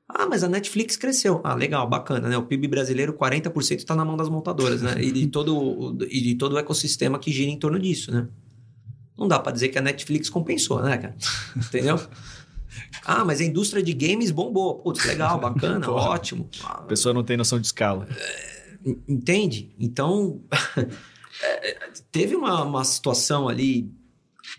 Ah, 0.08 0.26
mas 0.26 0.44
a 0.44 0.50
Netflix 0.50 0.98
cresceu. 0.98 1.40
Ah, 1.44 1.54
legal, 1.54 1.88
bacana, 1.88 2.28
né? 2.28 2.38
O 2.38 2.44
PIB 2.44 2.68
brasileiro, 2.68 3.14
40% 3.14 3.78
está 3.78 3.96
na 3.96 4.04
mão 4.04 4.18
das 4.18 4.28
montadoras, 4.28 4.82
né? 4.82 4.96
E 5.00 5.12
de, 5.12 5.28
todo, 5.30 6.06
e 6.10 6.22
de 6.22 6.36
todo 6.36 6.54
o 6.54 6.58
ecossistema 6.58 7.20
que 7.20 7.32
gira 7.32 7.52
em 7.52 7.60
torno 7.60 7.78
disso, 7.78 8.12
né? 8.12 8.28
Não 9.16 9.28
dá 9.28 9.38
para 9.38 9.52
dizer 9.52 9.70
que 9.70 9.78
a 9.78 9.82
Netflix 9.82 10.30
compensou, 10.30 10.82
né, 10.82 10.98
cara? 10.98 11.16
Entendeu? 11.56 12.00
Ah, 13.04 13.26
mas 13.26 13.42
a 13.42 13.44
indústria 13.44 13.82
de 13.82 13.94
games 13.94 14.30
bombou. 14.30 14.76
Putz, 14.76 15.04
legal, 15.04 15.40
bacana, 15.40 15.90
ótimo. 15.90 16.48
A 16.64 16.84
pessoa 16.84 17.14
não 17.14 17.24
tem 17.24 17.36
noção 17.36 17.60
de 17.60 17.66
escala. 17.66 18.08
Entende? 19.08 19.74
Então, 19.80 20.42
é, 20.78 20.88
teve 22.12 22.36
uma, 22.36 22.64
uma 22.64 22.84
situação 22.84 23.48
ali. 23.48 23.92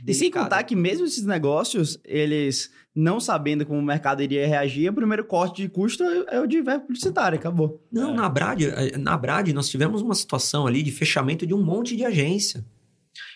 E 0.07 0.15
sem 0.15 0.23
delicada. 0.31 0.45
contar 0.45 0.63
que 0.65 0.77
mesmo 0.77 1.05
esses 1.07 1.25
negócios, 1.25 1.99
eles 2.05 2.71
não 2.95 3.21
sabendo 3.21 3.65
como 3.67 3.79
o 3.79 3.83
mercado 3.85 4.23
iria 4.23 4.47
reagir, 4.47 4.89
o 4.91 4.95
primeiro 4.95 5.25
corte 5.25 5.63
de 5.63 5.69
custo 5.69 6.03
é 6.03 6.37
é 6.37 6.41
o 6.41 6.47
de 6.47 6.61
verba 6.63 6.81
publicitária, 6.85 7.39
acabou. 7.39 7.83
Não, 7.91 8.15
na 8.15 8.29
Brad, 8.29 8.63
na 8.99 9.17
Brad 9.17 9.49
nós 9.49 9.69
tivemos 9.69 10.01
uma 10.03 10.15
situação 10.15 10.67
ali 10.67 10.83
de 10.83 10.91
fechamento 10.93 11.47
de 11.47 11.55
um 11.55 11.63
monte 11.63 11.97
de 11.97 12.05
agência. 12.05 12.65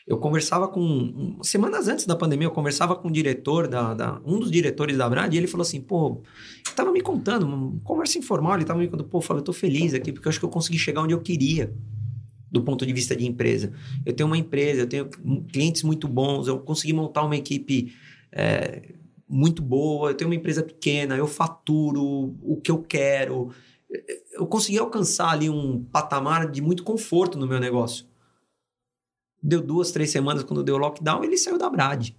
Eu 0.07 0.19
conversava 0.19 0.69
com. 0.69 1.39
Semanas 1.43 1.89
antes 1.89 2.07
da 2.07 2.15
pandemia, 2.15 2.47
eu 2.47 2.51
conversava 2.53 2.95
com 2.95 3.09
o 3.09 3.13
diretor, 3.13 3.67
da, 3.67 3.95
da- 3.95 4.21
um 4.25 4.39
dos 4.39 4.51
diretores 4.51 4.97
da 4.99 5.09
Brad, 5.09 5.33
e 5.33 5.37
ele 5.37 5.47
falou 5.47 5.63
assim: 5.63 5.81
pô, 5.81 6.23
ele 6.67 6.75
tava 6.77 6.93
me 6.93 7.01
contando, 7.01 7.45
uma 7.47 7.81
conversa 7.83 8.19
informal, 8.19 8.55
ele 8.57 8.65
tava 8.65 8.79
me 8.79 8.87
contando, 8.87 9.09
pô, 9.09 9.21
Fábio, 9.21 9.41
eu 9.41 9.45
tô 9.45 9.53
feliz 9.53 9.95
aqui, 9.95 10.13
porque 10.13 10.29
eu 10.29 10.31
acho 10.31 10.39
que 10.39 10.45
eu 10.45 10.51
consegui 10.51 10.79
chegar 10.79 11.03
onde 11.03 11.15
eu 11.15 11.21
queria, 11.21 11.73
do 12.55 12.62
ponto 12.62 12.87
de 12.87 12.93
vista 12.93 13.17
de 13.17 13.27
empresa. 13.27 13.73
Eu 14.07 14.12
tenho 14.12 14.29
uma 14.29 14.38
empresa, 14.38 14.83
eu 14.83 14.87
tenho 14.87 15.09
clientes 15.53 15.83
muito 15.83 16.07
bons, 16.07 16.47
eu 16.47 16.61
consegui 16.61 16.93
montar 16.93 17.25
uma 17.25 17.37
equipe 17.37 17.93
é, 18.31 18.95
muito 19.29 19.61
boa, 19.61 20.11
eu 20.11 20.14
tenho 20.14 20.31
uma 20.31 20.37
empresa 20.37 20.62
pequena, 20.62 21.17
eu 21.17 21.27
faturo 21.27 22.37
o 22.40 22.61
que 22.62 22.71
eu 22.71 22.79
quero. 22.79 23.51
Eu 24.33 24.47
consegui 24.47 24.79
alcançar 24.79 25.31
ali 25.31 25.51
um 25.51 25.83
patamar 25.83 26.49
de 26.49 26.62
muito 26.62 26.85
conforto 26.85 27.37
no 27.37 27.47
meu 27.47 27.59
negócio. 27.59 28.07
Deu 29.43 29.61
duas, 29.61 29.90
três 29.90 30.11
semanas 30.11 30.45
quando 30.45 30.62
deu 30.62 30.77
o 30.77 30.79
lockdown, 30.79 31.25
ele 31.25 31.37
saiu 31.37 31.59
da 31.59 31.69
Brad. 31.69 32.11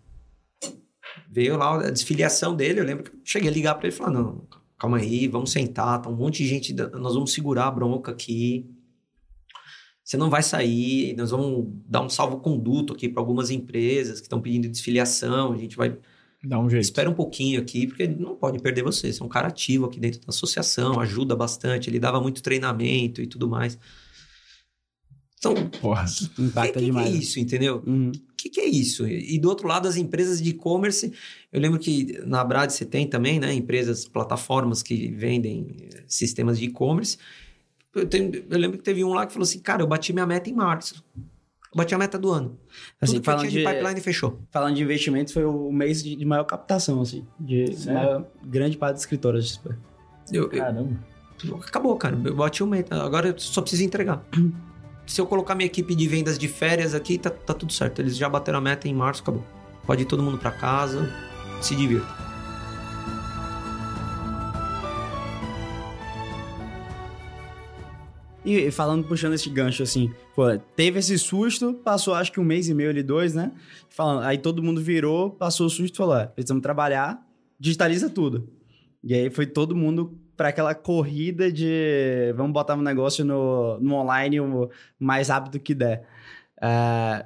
Veio 1.32 1.56
lá 1.56 1.76
a 1.76 1.90
desfiliação 1.90 2.54
dele. 2.54 2.82
Eu 2.82 2.86
lembro 2.86 3.06
que 3.06 3.12
eu 3.12 3.20
cheguei 3.24 3.50
a 3.50 3.54
ligar 3.54 3.76
para 3.76 3.88
ele 3.88 3.96
e 3.96 3.98
falar: 3.98 4.12
não, 4.12 4.46
calma 4.78 4.98
aí, 4.98 5.30
vamos 5.30 5.54
sentar, 5.54 6.02
tá 6.02 6.10
um 6.10 6.16
monte 6.16 6.44
de 6.44 6.50
gente, 6.50 6.74
nós 6.74 7.14
vamos 7.14 7.32
segurar 7.32 7.68
a 7.68 7.72
bronca 7.72 8.12
aqui. 8.12 8.70
Você 10.06 10.18
não 10.18 10.30
vai 10.30 10.44
sair, 10.44 11.16
nós 11.18 11.32
vamos 11.32 11.66
dar 11.90 12.02
um 12.02 12.10
salvo-conduto 12.10 12.94
aqui 12.94 13.10
para 13.10 13.20
algumas 13.20 13.50
empresas 13.50 14.20
que 14.20 14.28
estão 14.28 14.40
pedindo 14.40 14.70
desfiliação. 14.70 15.52
A 15.52 15.58
gente 15.58 15.76
vai 15.76 15.98
Dá 16.44 16.60
um 16.60 16.70
jeito. 16.70 16.84
Espera 16.84 17.10
um 17.10 17.14
pouquinho 17.16 17.60
aqui, 17.60 17.88
porque 17.88 18.08
não 18.08 18.36
pode 18.36 18.60
perder 18.60 18.84
você. 18.84 19.12
Você 19.12 19.20
é 19.20 19.26
um 19.26 19.30
cara 19.30 19.48
ativo 19.48 19.86
aqui 19.86 20.00
dentro 20.00 20.20
da 20.22 20.28
associação, 20.30 21.00
ajuda 21.00 21.36
bastante, 21.36 21.90
ele 21.90 22.00
dava 22.00 22.22
muito 22.22 22.44
treinamento 22.44 23.20
e 23.20 23.26
tudo 23.26 23.50
mais. 23.50 23.80
Então, 25.40 25.54
o 25.54 25.70
Porra. 25.70 26.06
que, 26.06 26.42
Impacta 26.42 26.74
que, 26.74 26.80
que 26.80 26.86
demais. 26.86 27.08
é 27.08 27.12
né? 27.12 27.18
isso, 27.18 27.40
entendeu? 27.40 27.84
Uhum. 27.86 28.12
O 28.12 28.36
que, 28.36 28.50
que 28.50 28.62
é 28.62 28.66
isso? 28.68 29.08
E 29.08 29.40
do 29.40 29.50
outro 29.50 29.68
lado, 29.68 29.88
as 29.88 29.96
empresas 29.96 30.40
de 30.40 30.52
e-commerce, 30.52 31.12
eu 31.52 31.60
lembro 31.60 31.80
que 31.80 32.20
na 32.28 32.44
Brad 32.44 32.70
você 32.70 32.86
tem 32.86 33.08
também, 33.08 33.40
né? 33.40 33.52
Empresas, 33.52 34.08
plataformas 34.08 34.84
que 34.84 35.08
vendem 35.12 35.90
eh, 35.94 36.04
sistemas 36.08 36.60
de 36.60 36.66
e-commerce. 36.66 37.18
Eu, 37.96 38.06
tenho- 38.08 38.32
eu 38.50 38.58
lembro 38.60 38.78
que 38.78 38.84
teve 38.84 39.04
um 39.04 39.14
lá 39.14 39.26
que 39.26 39.32
falou 39.34 39.44
assim, 39.44 39.60
cara, 39.60 39.82
eu 39.82 39.88
bati 39.88 40.12
minha 40.14 40.26
meta 40.26 40.50
em 40.50 40.54
março. 40.54 41.04
Eu 41.16 41.78
bati 41.78 41.96
a 41.96 41.98
meta 41.98 42.18
do 42.20 42.32
ano. 42.32 42.58
Assim, 43.02 43.14
Tudo 43.16 43.24
que 43.24 43.30
eu 43.30 43.34
falando 43.34 43.50
tinha 43.50 43.52
de 43.64 43.68
de- 43.68 43.74
pipeline 43.78 44.02
fechou. 44.02 44.40
Falando 44.52 44.76
de 44.76 44.84
investimentos, 44.84 45.34
foi 45.34 45.46
o 45.46 45.72
mês 45.72 46.04
de, 46.04 46.16
de 46.16 46.26
maior 46.26 46.44
captação, 46.44 47.02
assim. 47.02 47.26
De 47.40 47.66
maior, 47.88 48.26
grande 48.44 48.78
parte 48.78 48.94
das 48.94 49.02
escritoras. 49.02 49.60
Eu, 50.32 50.44
eu- 50.44 50.50
Caramba. 50.50 51.00
Acabou, 51.68 51.96
cara. 51.98 52.18
Eu 52.24 52.36
bati 52.36 52.64
o 52.64 52.68
meta. 52.68 53.02
Agora 53.04 53.28
eu 53.30 53.38
só 53.38 53.62
preciso 53.62 53.84
entregar. 53.84 54.24
Se 55.06 55.22
eu 55.22 55.28
colocar 55.28 55.54
minha 55.54 55.68
equipe 55.68 55.94
de 55.94 56.08
vendas 56.08 56.38
de 56.40 56.48
férias 56.48 56.96
aqui, 56.96 57.18
tá, 57.20 57.30
tá 57.30 57.54
tudo 57.54 57.72
certo. 57.72 58.00
Eles 58.00 58.18
já 58.18 58.28
bateram 58.28 58.58
a 58.58 58.62
meta 58.62 58.88
em 58.88 58.94
março, 58.94 59.22
acabou. 59.22 59.44
Pode 59.86 60.02
ir 60.02 60.06
todo 60.06 60.24
mundo 60.24 60.38
pra 60.40 60.50
casa, 60.52 61.08
se 61.62 61.76
divirta. 61.76 62.08
E, 68.46 68.70
falando, 68.70 69.08
puxando 69.08 69.34
esse 69.34 69.50
gancho, 69.50 69.82
assim, 69.82 70.14
pô, 70.36 70.44
teve 70.76 71.00
esse 71.00 71.18
susto, 71.18 71.74
passou 71.74 72.14
acho 72.14 72.32
que 72.32 72.40
um 72.40 72.44
mês 72.44 72.70
e 72.70 72.76
meio 72.76 72.92
ali, 72.92 73.02
dois, 73.02 73.34
né? 73.34 73.52
Falando, 73.90 74.24
aí 74.24 74.38
todo 74.38 74.62
mundo 74.62 74.80
virou, 74.80 75.32
passou 75.32 75.66
o 75.66 75.70
susto 75.70 75.96
e 75.96 75.98
falou: 75.98 76.28
precisamos 76.28 76.62
trabalhar, 76.62 77.26
digitaliza 77.60 78.08
tudo. 78.08 78.48
E 79.04 79.14
aí 79.16 79.30
foi 79.32 79.48
todo 79.48 79.76
mundo 79.76 80.16
para 80.38 80.50
aquela 80.50 80.76
corrida 80.76 81.52
de 81.52 82.34
vamos 82.36 82.52
botar 82.52 82.76
um 82.76 82.82
negócio 82.82 83.26
no, 83.26 83.80
no 83.80 83.96
online 83.96 84.40
o 84.40 84.70
mais 85.00 85.30
rápido 85.30 85.60
que 85.60 85.74
der. 85.74 86.08
Ah, 86.62 87.26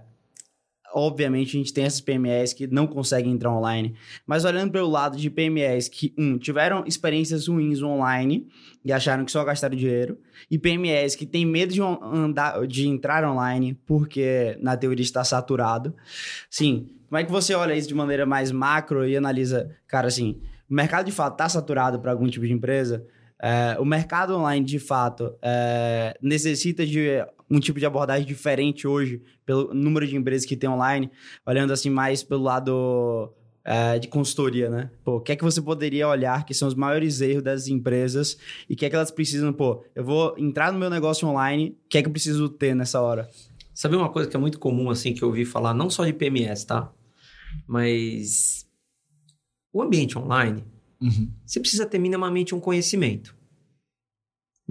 obviamente 0.93 1.49
a 1.55 1.59
gente 1.59 1.73
tem 1.73 1.85
essas 1.85 2.01
PMEs 2.01 2.53
que 2.53 2.67
não 2.67 2.87
conseguem 2.87 3.31
entrar 3.31 3.51
online, 3.51 3.95
mas 4.25 4.45
olhando 4.45 4.71
pelo 4.71 4.89
lado 4.89 5.17
de 5.17 5.29
PMEs 5.29 5.87
que, 5.87 6.13
um, 6.17 6.37
tiveram 6.37 6.83
experiências 6.85 7.47
ruins 7.47 7.81
online 7.81 8.47
e 8.83 8.91
acharam 8.91 9.25
que 9.25 9.31
só 9.31 9.43
gastaram 9.43 9.75
dinheiro, 9.75 10.17
e 10.49 10.57
PMEs 10.57 11.15
que 11.15 11.25
têm 11.25 11.45
medo 11.45 11.73
de, 11.73 11.81
andar, 11.81 12.65
de 12.65 12.87
entrar 12.87 13.23
online 13.23 13.77
porque 13.85 14.57
na 14.61 14.77
teoria 14.77 15.03
está 15.03 15.23
saturado. 15.23 15.93
Sim, 16.49 16.89
como 17.07 17.17
é 17.17 17.23
que 17.23 17.31
você 17.31 17.53
olha 17.53 17.73
isso 17.73 17.87
de 17.87 17.95
maneira 17.95 18.25
mais 18.25 18.51
macro 18.51 19.07
e 19.07 19.17
analisa, 19.17 19.75
cara, 19.87 20.07
assim, 20.07 20.41
o 20.69 20.73
mercado 20.73 21.05
de 21.05 21.11
fato 21.11 21.33
está 21.33 21.49
saturado 21.49 21.99
para 21.99 22.11
algum 22.11 22.27
tipo 22.27 22.45
de 22.45 22.53
empresa? 22.53 23.05
É, 23.41 23.77
o 23.79 23.85
mercado 23.85 24.35
online, 24.35 24.65
de 24.65 24.79
fato, 24.79 25.33
é, 25.41 26.17
necessita 26.21 26.85
de 26.85 27.23
um 27.49 27.59
tipo 27.59 27.79
de 27.79 27.85
abordagem 27.85 28.27
diferente 28.27 28.87
hoje, 28.87 29.21
pelo 29.45 29.73
número 29.73 30.05
de 30.05 30.15
empresas 30.15 30.45
que 30.45 30.57
tem 30.57 30.69
online, 30.69 31.09
olhando 31.45 31.71
assim 31.71 31.89
mais 31.89 32.21
pelo 32.21 32.43
lado 32.43 33.33
é, 33.63 33.97
de 33.97 34.07
consultoria, 34.07 34.69
né? 34.69 34.91
Pô, 35.03 35.17
o 35.17 35.21
que 35.21 35.31
é 35.31 35.35
que 35.35 35.43
você 35.43 35.61
poderia 35.61 36.07
olhar 36.07 36.45
que 36.45 36.53
são 36.53 36.67
os 36.67 36.75
maiores 36.75 37.21
erros 37.21 37.43
das 37.43 37.67
empresas 37.67 38.37
e 38.69 38.73
o 38.73 38.77
que 38.77 38.85
é 38.85 38.89
que 38.89 38.95
elas 38.95 39.11
precisam, 39.11 39.51
pô, 39.53 39.83
eu 39.95 40.03
vou 40.03 40.35
entrar 40.37 40.71
no 40.71 40.79
meu 40.79 40.89
negócio 40.89 41.27
online, 41.27 41.77
o 41.85 41.89
que 41.89 41.97
é 41.97 42.01
que 42.01 42.07
eu 42.07 42.11
preciso 42.11 42.49
ter 42.49 42.75
nessa 42.75 43.01
hora? 43.01 43.29
Sabe 43.73 43.95
uma 43.95 44.09
coisa 44.09 44.29
que 44.29 44.35
é 44.35 44.39
muito 44.39 44.59
comum, 44.59 44.89
assim, 44.89 45.13
que 45.13 45.23
eu 45.23 45.29
ouvi 45.29 45.45
falar, 45.45 45.73
não 45.73 45.89
só 45.89 46.05
de 46.05 46.13
PMS, 46.13 46.65
tá? 46.65 46.91
Mas 47.65 48.67
o 49.71 49.81
ambiente 49.81 50.17
online, 50.17 50.63
Uhum. 51.01 51.31
você 51.45 51.59
precisa 51.59 51.85
ter 51.85 51.97
minimamente 51.99 52.53
um 52.53 52.59
conhecimento. 52.59 53.37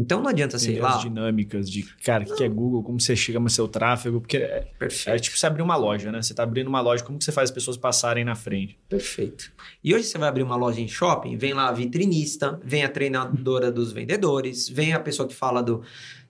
Então 0.01 0.23
não 0.23 0.29
adianta, 0.31 0.59
sei 0.61 0.79
lá... 0.79 0.95
as 0.95 1.01
dinâmicas 1.03 1.69
de, 1.69 1.83
cara, 2.05 2.23
o 2.23 2.37
que 2.37 2.45
é 2.45 2.49
Google, 2.49 2.85
como 2.85 3.01
você 3.01 3.17
chega 3.17 3.41
no 3.41 3.51
seu 3.51 3.67
tráfego, 3.67 4.21
porque 4.21 4.37
é, 4.37 4.61
Perfeito. 4.79 5.17
é 5.17 5.19
tipo 5.19 5.37
você 5.37 5.45
abrir 5.45 5.61
uma 5.63 5.75
loja, 5.75 6.13
né? 6.13 6.23
Você 6.23 6.33
tá 6.33 6.45
abrindo 6.45 6.69
uma 6.69 6.81
loja, 6.81 7.03
como 7.03 7.19
que 7.19 7.25
você 7.25 7.33
faz 7.33 7.51
as 7.51 7.55
pessoas 7.55 7.77
passarem 7.77 8.25
na 8.25 8.37
frente? 8.37 8.79
Perfeito. 8.89 9.51
E 9.83 9.93
hoje 9.93 10.05
você 10.05 10.17
vai 10.17 10.29
abrir 10.29 10.45
uma 10.45 10.55
loja 10.55 10.81
em 10.81 10.87
shopping, 10.87 11.37
vem 11.37 11.53
lá 11.53 11.69
a 11.69 11.73
vitrinista, 11.73 12.61
vem 12.63 12.85
a 12.85 12.89
treinadora 12.89 13.73
dos 13.73 13.91
vendedores, 13.91 14.69
vem 14.69 14.93
a 14.93 15.01
pessoa 15.01 15.27
que 15.27 15.35
fala 15.35 15.63
do. 15.63 15.83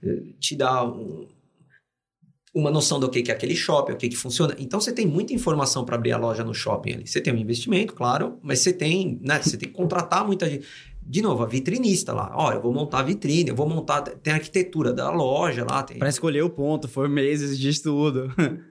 eh, 0.02 0.22
te 0.40 0.56
dá 0.56 0.82
um- 0.84 1.26
uma 2.58 2.70
noção 2.70 2.98
do 2.98 3.08
que 3.08 3.22
que 3.22 3.30
é 3.30 3.34
aquele 3.34 3.54
shopping, 3.54 3.92
o 3.92 3.96
que 3.96 4.08
que 4.08 4.16
funciona. 4.16 4.54
Então 4.58 4.80
você 4.80 4.92
tem 4.92 5.06
muita 5.06 5.32
informação 5.32 5.84
para 5.84 5.94
abrir 5.94 6.12
a 6.12 6.18
loja 6.18 6.42
no 6.42 6.52
shopping 6.52 6.94
ali. 6.94 7.06
Você 7.06 7.20
tem 7.20 7.32
um 7.32 7.36
investimento, 7.36 7.94
claro, 7.94 8.38
mas 8.42 8.60
você 8.60 8.72
tem, 8.72 9.20
né, 9.22 9.40
você 9.42 9.56
tem 9.56 9.68
que 9.68 9.74
contratar 9.74 10.26
muita 10.26 10.48
gente. 10.48 10.66
De 11.00 11.22
novo, 11.22 11.42
a 11.42 11.46
vitrinista 11.46 12.12
lá. 12.12 12.32
Ó, 12.34 12.52
eu 12.52 12.60
vou 12.60 12.72
montar 12.72 12.98
a 12.98 13.02
vitrine, 13.02 13.48
eu 13.48 13.56
vou 13.56 13.68
montar. 13.68 14.02
Tem 14.02 14.32
a 14.32 14.36
arquitetura 14.36 14.92
da 14.92 15.10
loja 15.10 15.64
lá. 15.64 15.82
Tem, 15.82 15.98
Para 15.98 16.08
escolher 16.08 16.42
o 16.42 16.50
ponto, 16.50 16.86
foi 16.86 17.08
meses 17.08 17.58
de 17.58 17.68
estudo. 17.68 18.32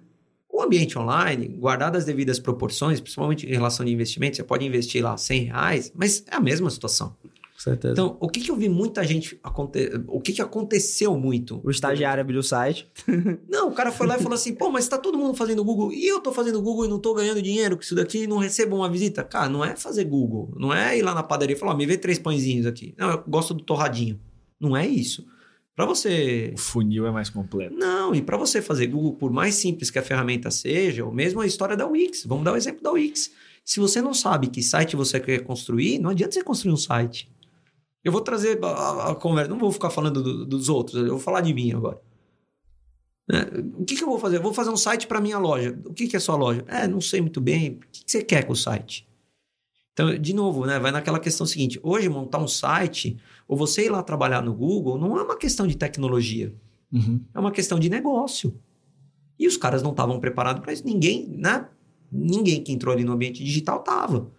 O 0.49 0.63
ambiente 0.63 0.97
online, 0.97 1.49
guardado 1.49 1.97
as 1.97 2.05
devidas 2.05 2.39
proporções, 2.39 2.99
principalmente 2.99 3.45
em 3.45 3.51
relação 3.51 3.85
de 3.85 3.93
investimento, 3.93 4.37
você 4.37 4.43
pode 4.43 4.65
investir 4.65 5.03
lá 5.03 5.15
100 5.15 5.43
reais, 5.43 5.91
mas 5.93 6.25
é 6.31 6.35
a 6.35 6.39
mesma 6.39 6.67
situação. 6.71 7.15
Com 7.57 7.63
certeza. 7.63 7.93
Então, 7.93 8.17
o 8.19 8.29
que, 8.29 8.39
que 8.39 8.51
eu 8.51 8.55
vi 8.55 8.69
muita 8.69 9.03
gente... 9.03 9.39
Aconte... 9.41 9.91
O 10.07 10.21
que, 10.21 10.31
que 10.31 10.41
aconteceu 10.43 11.17
muito? 11.17 11.59
o 11.63 11.71
estagiário 11.71 12.21
abriu 12.21 12.39
o 12.39 12.43
site. 12.43 12.87
Não, 13.49 13.69
o 13.69 13.71
cara 13.71 13.91
foi 13.91 14.05
lá 14.05 14.15
e 14.15 14.21
falou 14.21 14.35
assim, 14.35 14.53
pô, 14.53 14.69
mas 14.69 14.87
tá 14.87 14.95
todo 14.95 15.17
mundo 15.17 15.33
fazendo 15.33 15.63
Google 15.63 15.91
e 15.91 16.05
eu 16.05 16.19
tô 16.19 16.31
fazendo 16.31 16.61
Google 16.61 16.85
e 16.85 16.87
não 16.87 16.99
tô 16.99 17.15
ganhando 17.15 17.41
dinheiro 17.41 17.75
com 17.75 17.81
isso 17.81 17.95
daqui 17.95 18.23
e 18.23 18.27
não 18.27 18.37
recebo 18.37 18.75
uma 18.75 18.87
visita. 18.87 19.23
Cara, 19.23 19.49
não 19.49 19.65
é 19.65 19.75
fazer 19.75 20.03
Google, 20.03 20.53
não 20.55 20.71
é 20.71 20.99
ir 20.99 21.01
lá 21.01 21.15
na 21.15 21.23
padaria 21.23 21.55
e 21.55 21.59
falar, 21.59 21.71
ó, 21.71 21.75
me 21.75 21.87
vê 21.87 21.97
três 21.97 22.19
pãezinhos 22.19 22.67
aqui. 22.67 22.93
Não, 22.95 23.09
eu 23.09 23.23
gosto 23.27 23.55
do 23.55 23.63
torradinho. 23.63 24.19
Não 24.59 24.77
é 24.77 24.85
isso. 24.85 25.25
Para 25.75 25.87
você 25.87 26.53
O 26.55 26.59
funil 26.59 27.07
é 27.07 27.11
mais 27.11 27.29
completo. 27.29 27.75
não, 27.75 28.13
e 28.13 28.21
para 28.21 28.37
você 28.37 28.61
fazer 28.61 28.85
Google, 28.87 29.13
por 29.13 29.31
mais 29.31 29.55
simples 29.55 29.89
que 29.89 29.97
a 29.97 30.03
ferramenta 30.03 30.51
seja, 30.51 31.03
ou 31.03 31.11
mesmo 31.11 31.41
a 31.41 31.45
história 31.47 31.75
da 31.75 31.87
Wix, 31.87 32.23
vamos 32.25 32.45
dar 32.45 32.53
o 32.53 32.55
exemplo 32.55 32.83
da 32.83 32.91
Wix. 32.91 33.31
Se 33.65 33.79
você 33.79 34.01
não 34.01 34.13
sabe 34.13 34.47
que 34.47 34.61
site 34.61 34.95
você 34.95 35.19
quer 35.19 35.39
construir, 35.39 35.99
não 35.99 36.11
adianta 36.11 36.33
você 36.33 36.43
construir 36.43 36.71
um 36.71 36.77
site. 36.77 37.29
Eu 38.03 38.11
vou 38.11 38.21
trazer 38.21 38.63
a, 38.63 38.67
a, 38.67 39.11
a 39.11 39.15
conversa, 39.15 39.49
não 39.49 39.59
vou 39.59 39.71
ficar 39.71 39.89
falando 39.89 40.21
do, 40.21 40.45
dos 40.45 40.69
outros, 40.69 40.95
eu 41.01 41.09
vou 41.09 41.19
falar 41.19 41.41
de 41.41 41.53
mim 41.53 41.73
agora. 41.73 42.01
Né? 43.27 43.45
O 43.77 43.83
que, 43.83 43.95
que, 43.95 44.03
eu 44.03 44.07
vou 44.07 44.17
fazer? 44.17 44.37
Eu 44.37 44.41
vou 44.41 44.53
fazer 44.53 44.69
um 44.69 44.77
site 44.77 45.05
para 45.05 45.19
minha 45.19 45.37
loja. 45.37 45.77
O 45.85 45.93
que, 45.93 46.07
que 46.07 46.15
é 46.15 46.19
sua 46.19 46.35
loja? 46.35 46.63
É, 46.67 46.87
não 46.87 47.01
sei 47.01 47.19
muito 47.19 47.41
bem. 47.41 47.71
O 47.71 47.79
que, 47.91 48.05
que 48.05 48.11
você 48.11 48.23
quer 48.23 48.45
com 48.45 48.53
o 48.53 48.55
site? 48.55 49.07
Então, 49.91 50.15
de 50.17 50.33
novo, 50.33 50.65
né, 50.65 50.79
vai 50.79 50.91
naquela 50.91 51.19
questão 51.19 51.45
seguinte: 51.45 51.79
hoje 51.83 52.07
montar 52.07 52.37
um 52.37 52.47
site 52.47 53.17
ou 53.47 53.57
você 53.57 53.85
ir 53.85 53.89
lá 53.89 54.01
trabalhar 54.01 54.41
no 54.41 54.53
Google 54.53 54.97
não 54.97 55.17
é 55.17 55.23
uma 55.23 55.35
questão 55.35 55.67
de 55.67 55.75
tecnologia, 55.75 56.53
uhum. 56.93 57.19
é 57.33 57.39
uma 57.39 57.51
questão 57.51 57.79
de 57.79 57.89
negócio. 57.89 58.57
E 59.39 59.47
os 59.47 59.57
caras 59.57 59.83
não 59.83 59.91
estavam 59.91 60.19
preparados 60.19 60.61
para 60.61 60.71
isso. 60.71 60.85
Ninguém, 60.85 61.27
né? 61.27 61.67
Ninguém 62.11 62.63
que 62.63 62.71
entrou 62.71 62.93
ali 62.93 63.03
no 63.03 63.11
ambiente 63.11 63.43
digital 63.43 63.79
estava. 63.79 64.31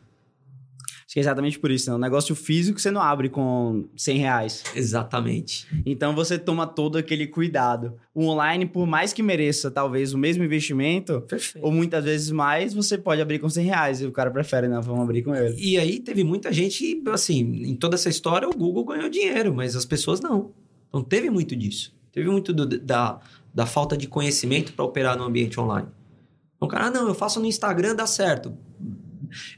Acho 1.08 1.14
que 1.14 1.20
é 1.20 1.22
exatamente 1.22 1.58
por 1.58 1.70
isso, 1.70 1.88
né? 1.88 1.96
Um 1.96 1.98
negócio 1.98 2.34
físico 2.34 2.78
você 2.78 2.90
não 2.90 3.00
abre 3.00 3.30
com 3.30 3.88
100 3.96 4.18
reais. 4.18 4.62
Exatamente. 4.76 5.66
Então 5.86 6.14
você 6.14 6.38
toma 6.38 6.66
todo 6.66 6.98
aquele 6.98 7.26
cuidado. 7.26 7.94
O 8.14 8.26
online, 8.26 8.66
por 8.66 8.86
mais 8.86 9.14
que 9.14 9.22
mereça 9.22 9.70
talvez 9.70 10.12
o 10.12 10.18
mesmo 10.18 10.44
investimento, 10.44 11.22
Perfeito. 11.22 11.64
ou 11.64 11.72
muitas 11.72 12.04
vezes 12.04 12.30
mais, 12.30 12.74
você 12.74 12.98
pode 12.98 13.22
abrir 13.22 13.38
com 13.38 13.48
100 13.48 13.64
reais. 13.64 14.00
E 14.02 14.04
o 14.06 14.12
cara 14.12 14.30
prefere, 14.30 14.68
não, 14.68 14.82
vamos 14.82 15.00
abrir 15.00 15.22
com 15.22 15.34
ele. 15.34 15.56
E 15.58 15.78
aí 15.78 15.98
teve 15.98 16.22
muita 16.22 16.52
gente, 16.52 17.02
assim, 17.10 17.40
em 17.64 17.74
toda 17.74 17.94
essa 17.94 18.10
história 18.10 18.46
o 18.46 18.52
Google 18.52 18.84
ganhou 18.84 19.08
dinheiro, 19.08 19.54
mas 19.54 19.74
as 19.74 19.86
pessoas 19.86 20.20
não. 20.20 20.52
Então 20.90 21.02
teve 21.02 21.30
muito 21.30 21.56
disso. 21.56 21.96
Teve 22.12 22.28
muito 22.28 22.52
do, 22.52 22.66
da, 22.66 23.18
da 23.54 23.64
falta 23.64 23.96
de 23.96 24.08
conhecimento 24.08 24.74
para 24.74 24.84
operar 24.84 25.16
no 25.16 25.24
ambiente 25.24 25.58
online. 25.58 25.88
Então, 26.56 26.68
cara, 26.68 26.88
ah, 26.88 26.90
não, 26.90 27.08
eu 27.08 27.14
faço 27.14 27.40
no 27.40 27.46
Instagram, 27.46 27.94
dá 27.94 28.06
certo. 28.06 28.52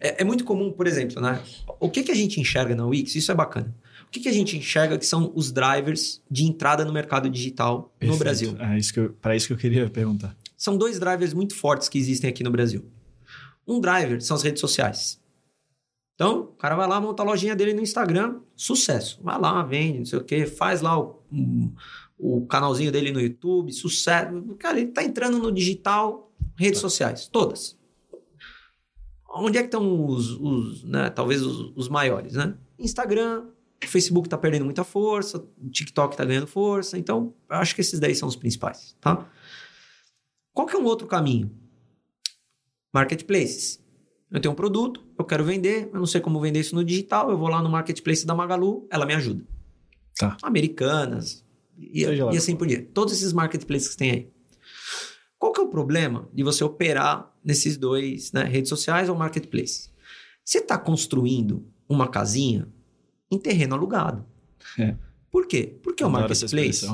É, 0.00 0.22
é, 0.22 0.24
muito 0.24 0.44
comum, 0.44 0.72
por 0.72 0.86
exemplo, 0.86 1.20
né? 1.20 1.42
O 1.78 1.88
que, 1.88 2.02
que 2.02 2.10
a 2.10 2.14
gente 2.14 2.40
enxerga 2.40 2.74
na 2.74 2.86
Wix? 2.86 3.14
Isso 3.14 3.30
é 3.30 3.34
bacana. 3.34 3.74
O 4.06 4.10
que, 4.10 4.20
que 4.20 4.28
a 4.28 4.32
gente 4.32 4.56
enxerga 4.56 4.98
que 4.98 5.06
são 5.06 5.32
os 5.34 5.52
drivers 5.52 6.20
de 6.30 6.44
entrada 6.44 6.84
no 6.84 6.92
mercado 6.92 7.30
digital 7.30 7.94
Perfeito. 7.98 8.12
no 8.12 8.18
Brasil? 8.18 8.56
É 8.58 8.78
isso 8.78 8.92
que 8.92 9.08
para 9.08 9.36
isso 9.36 9.46
que 9.46 9.52
eu 9.52 9.56
queria 9.56 9.88
perguntar. 9.88 10.36
São 10.56 10.76
dois 10.76 10.98
drivers 10.98 11.32
muito 11.32 11.54
fortes 11.54 11.88
que 11.88 11.98
existem 11.98 12.28
aqui 12.28 12.42
no 12.42 12.50
Brasil. 12.50 12.84
Um 13.66 13.80
driver 13.80 14.20
são 14.20 14.36
as 14.36 14.42
redes 14.42 14.60
sociais. 14.60 15.20
Então, 16.14 16.40
o 16.40 16.46
cara 16.56 16.74
vai 16.74 16.86
lá, 16.86 17.00
monta 17.00 17.22
a 17.22 17.26
lojinha 17.26 17.56
dele 17.56 17.72
no 17.72 17.80
Instagram, 17.80 18.40
sucesso. 18.54 19.18
Vai 19.22 19.40
lá, 19.40 19.62
vende, 19.62 19.98
não 20.00 20.04
sei 20.04 20.18
o 20.18 20.24
quê, 20.24 20.44
faz 20.44 20.82
lá 20.82 20.98
o, 21.00 21.22
o 22.18 22.44
canalzinho 22.46 22.92
dele 22.92 23.10
no 23.10 23.20
YouTube, 23.20 23.72
sucesso. 23.72 24.42
Cara, 24.58 24.78
ele 24.78 24.90
tá 24.90 25.02
entrando 25.02 25.38
no 25.38 25.50
digital, 25.50 26.30
redes 26.58 26.80
sociais, 26.80 27.26
todas 27.26 27.79
onde 29.30 29.58
é 29.58 29.62
que 29.62 29.68
estão 29.68 30.06
os, 30.06 30.30
os 30.32 30.84
né, 30.84 31.10
talvez 31.10 31.42
os, 31.42 31.72
os, 31.76 31.88
maiores, 31.88 32.34
né? 32.34 32.54
Instagram, 32.78 33.46
Facebook 33.82 34.26
está 34.26 34.36
perdendo 34.36 34.64
muita 34.64 34.84
força, 34.84 35.44
TikTok 35.70 36.14
está 36.14 36.24
ganhando 36.24 36.46
força, 36.46 36.98
então 36.98 37.34
acho 37.48 37.74
que 37.74 37.80
esses 37.80 38.00
10 38.00 38.18
são 38.18 38.28
os 38.28 38.36
principais, 38.36 38.96
tá? 39.00 39.26
Qual 40.52 40.66
que 40.66 40.76
é 40.76 40.78
um 40.78 40.84
outro 40.84 41.06
caminho? 41.06 41.50
Marketplaces. 42.92 43.80
Eu 44.30 44.40
tenho 44.40 44.52
um 44.52 44.56
produto, 44.56 45.02
eu 45.18 45.24
quero 45.24 45.44
vender, 45.44 45.90
eu 45.92 45.98
não 45.98 46.06
sei 46.06 46.20
como 46.20 46.40
vender 46.40 46.60
isso 46.60 46.74
no 46.74 46.84
digital, 46.84 47.30
eu 47.30 47.38
vou 47.38 47.48
lá 47.48 47.62
no 47.62 47.68
marketplace 47.68 48.26
da 48.26 48.34
Magalu, 48.34 48.86
ela 48.90 49.06
me 49.06 49.14
ajuda. 49.14 49.44
Tá. 50.16 50.36
Americanas, 50.42 51.44
e, 51.80 52.04
e 52.04 52.36
assim 52.36 52.54
por 52.54 52.66
diante. 52.66 52.86
Todos 52.86 53.14
esses 53.14 53.32
marketplaces 53.32 53.88
que 53.88 53.96
tem 53.96 54.10
aí. 54.10 54.30
Qual 55.40 55.52
que 55.52 55.60
é 55.60 55.64
o 55.64 55.68
problema 55.68 56.28
de 56.34 56.42
você 56.42 56.62
operar 56.62 57.34
nesses 57.42 57.78
dois, 57.78 58.30
né, 58.30 58.44
redes 58.44 58.68
sociais 58.68 59.08
ou 59.08 59.16
marketplace? 59.16 59.88
Você 60.44 60.58
está 60.58 60.76
construindo 60.76 61.66
uma 61.88 62.06
casinha 62.06 62.68
em 63.30 63.38
terreno 63.38 63.74
alugado. 63.74 64.26
É. 64.78 64.94
Por 65.30 65.46
quê? 65.46 65.78
Porque 65.82 66.04
o 66.04 66.10
marketplace, 66.10 66.86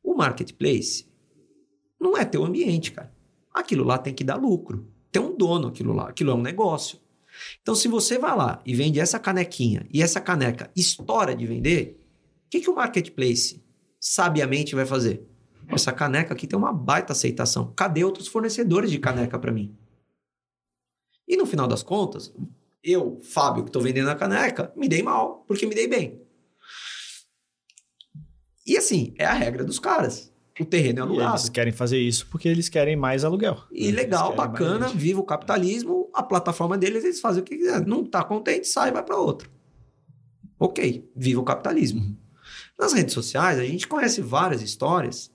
o 0.00 0.14
marketplace 0.14 1.06
não 2.00 2.16
é 2.16 2.24
teu 2.24 2.44
ambiente, 2.44 2.92
cara. 2.92 3.12
Aquilo 3.52 3.82
lá 3.82 3.98
tem 3.98 4.14
que 4.14 4.22
dar 4.22 4.36
lucro. 4.36 4.88
Tem 5.10 5.20
um 5.20 5.36
dono 5.36 5.66
aquilo 5.66 5.92
lá, 5.92 6.08
aquilo 6.08 6.30
é 6.30 6.34
um 6.34 6.40
negócio. 6.40 7.00
Então, 7.62 7.74
se 7.74 7.88
você 7.88 8.16
vai 8.16 8.36
lá 8.36 8.62
e 8.64 8.76
vende 8.76 9.00
essa 9.00 9.18
canequinha 9.18 9.88
e 9.90 10.00
essa 10.00 10.20
caneca 10.20 10.70
estoura 10.76 11.34
de 11.34 11.46
vender, 11.46 12.00
o 12.46 12.50
que, 12.50 12.60
que 12.60 12.70
o 12.70 12.76
marketplace 12.76 13.60
sabiamente 13.98 14.76
vai 14.76 14.86
fazer? 14.86 15.26
Essa 15.68 15.92
caneca 15.92 16.34
aqui 16.34 16.46
tem 16.46 16.58
uma 16.58 16.72
baita 16.72 17.12
aceitação. 17.12 17.72
Cadê 17.74 18.04
outros 18.04 18.28
fornecedores 18.28 18.90
de 18.90 18.98
caneca 18.98 19.38
para 19.38 19.52
mim? 19.52 19.76
E 21.26 21.36
no 21.36 21.46
final 21.46 21.66
das 21.66 21.82
contas, 21.82 22.34
eu, 22.82 23.20
Fábio, 23.22 23.62
que 23.62 23.70
estou 23.70 23.80
vendendo 23.80 24.10
a 24.10 24.14
caneca, 24.14 24.72
me 24.76 24.88
dei 24.88 25.02
mal, 25.02 25.44
porque 25.46 25.66
me 25.66 25.74
dei 25.74 25.88
bem. 25.88 26.20
E 28.66 28.76
assim, 28.76 29.14
é 29.18 29.24
a 29.24 29.32
regra 29.32 29.64
dos 29.64 29.78
caras. 29.78 30.32
O 30.60 30.64
terreno 30.64 30.98
é 30.98 31.02
alugado. 31.02 31.30
E 31.30 31.32
eles 31.32 31.48
querem 31.48 31.72
fazer 31.72 31.98
isso 31.98 32.26
porque 32.28 32.48
eles 32.48 32.68
querem 32.68 32.94
mais 32.94 33.24
aluguel. 33.24 33.62
E 33.72 33.90
legal, 33.90 34.34
bacana, 34.34 34.88
viva 34.88 35.20
o 35.20 35.24
capitalismo, 35.24 36.10
a 36.12 36.22
plataforma 36.22 36.76
deles, 36.76 37.04
eles 37.04 37.20
fazem 37.20 37.42
o 37.42 37.44
que 37.44 37.56
quiser. 37.56 37.86
Não 37.86 38.02
está 38.02 38.22
contente, 38.22 38.68
sai 38.68 38.90
e 38.90 38.92
vai 38.92 39.02
para 39.02 39.16
outra. 39.16 39.48
Ok, 40.58 41.10
viva 41.16 41.40
o 41.40 41.44
capitalismo. 41.44 42.00
Uhum. 42.00 42.16
Nas 42.78 42.92
redes 42.92 43.14
sociais, 43.14 43.58
a 43.58 43.64
gente 43.64 43.88
conhece 43.88 44.20
várias 44.20 44.60
histórias 44.60 45.31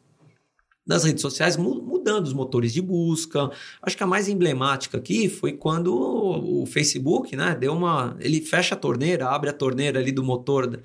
das 0.88 1.04
redes 1.04 1.22
sociais, 1.22 1.58
mudando 1.58 2.26
os 2.26 2.34
motores 2.34 2.72
de 2.72 2.82
busca. 2.82 3.52
Acho 3.82 3.98
que 3.98 4.04
a 4.04 4.08
mais 4.08 4.30
emblemática 4.30 4.98
aqui 4.98 5.28
foi 5.28 5.52
quando 5.52 5.94
o 5.94 6.66
Facebook, 6.66 7.36
né, 7.36 7.54
deu 7.60 7.74
uma, 7.74 8.16
ele 8.22 8.40
fecha 8.40 8.74
a 8.74 8.78
torneira, 8.78 9.28
abre 9.28 9.50
a 9.50 9.54
torneira 9.54 10.00
ali 10.00 10.14
do 10.14 10.24
motor 10.24 10.82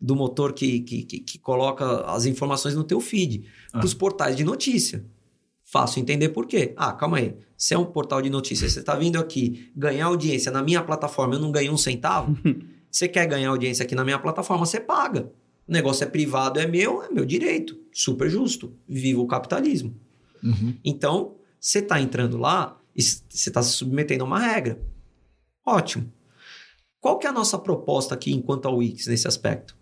do 0.00 0.16
motor 0.16 0.52
que, 0.52 0.80
que, 0.80 1.04
que, 1.04 1.20
que 1.20 1.38
coloca 1.38 2.04
as 2.06 2.26
informações 2.26 2.74
no 2.74 2.82
teu 2.82 3.00
feed, 3.00 3.46
ah. 3.68 3.78
para 3.78 3.86
os 3.86 3.94
portais 3.94 4.34
de 4.34 4.42
notícia. 4.42 5.04
Fácil 5.64 6.00
entender 6.00 6.30
por 6.30 6.46
quê. 6.46 6.74
Ah, 6.76 6.92
calma 6.92 7.18
aí. 7.18 7.36
Se 7.56 7.72
é 7.72 7.78
um 7.78 7.84
portal 7.84 8.20
de 8.20 8.28
notícias, 8.28 8.72
você 8.72 8.80
está 8.80 8.96
vindo 8.96 9.16
aqui 9.16 9.70
ganhar 9.76 10.06
audiência 10.06 10.50
na 10.50 10.60
minha 10.60 10.82
plataforma, 10.82 11.36
eu 11.36 11.38
não 11.38 11.52
ganhei 11.52 11.70
um 11.70 11.76
centavo. 11.76 12.36
você 12.90 13.06
quer 13.06 13.26
ganhar 13.26 13.50
audiência 13.50 13.84
aqui 13.84 13.94
na 13.94 14.04
minha 14.04 14.18
plataforma, 14.18 14.66
você 14.66 14.80
paga. 14.80 15.30
O 15.66 15.72
negócio 15.72 16.04
é 16.04 16.06
privado, 16.06 16.58
é 16.58 16.66
meu, 16.66 17.02
é 17.02 17.08
meu 17.10 17.24
direito. 17.24 17.78
Super 17.92 18.28
justo. 18.28 18.76
Viva 18.88 19.20
o 19.20 19.26
capitalismo. 19.26 19.94
Uhum. 20.42 20.76
Então, 20.84 21.36
você 21.60 21.78
está 21.78 22.00
entrando 22.00 22.36
lá 22.36 22.80
e 22.94 23.02
você 23.02 23.48
está 23.48 23.62
se 23.62 23.72
submetendo 23.72 24.24
a 24.24 24.26
uma 24.26 24.38
regra. 24.38 24.80
Ótimo. 25.64 26.12
Qual 27.00 27.18
que 27.18 27.26
é 27.26 27.30
a 27.30 27.32
nossa 27.32 27.58
proposta 27.58 28.14
aqui 28.14 28.32
enquanto 28.32 28.66
ao 28.66 28.76
Wix 28.76 29.06
nesse 29.06 29.26
aspecto? 29.26 29.76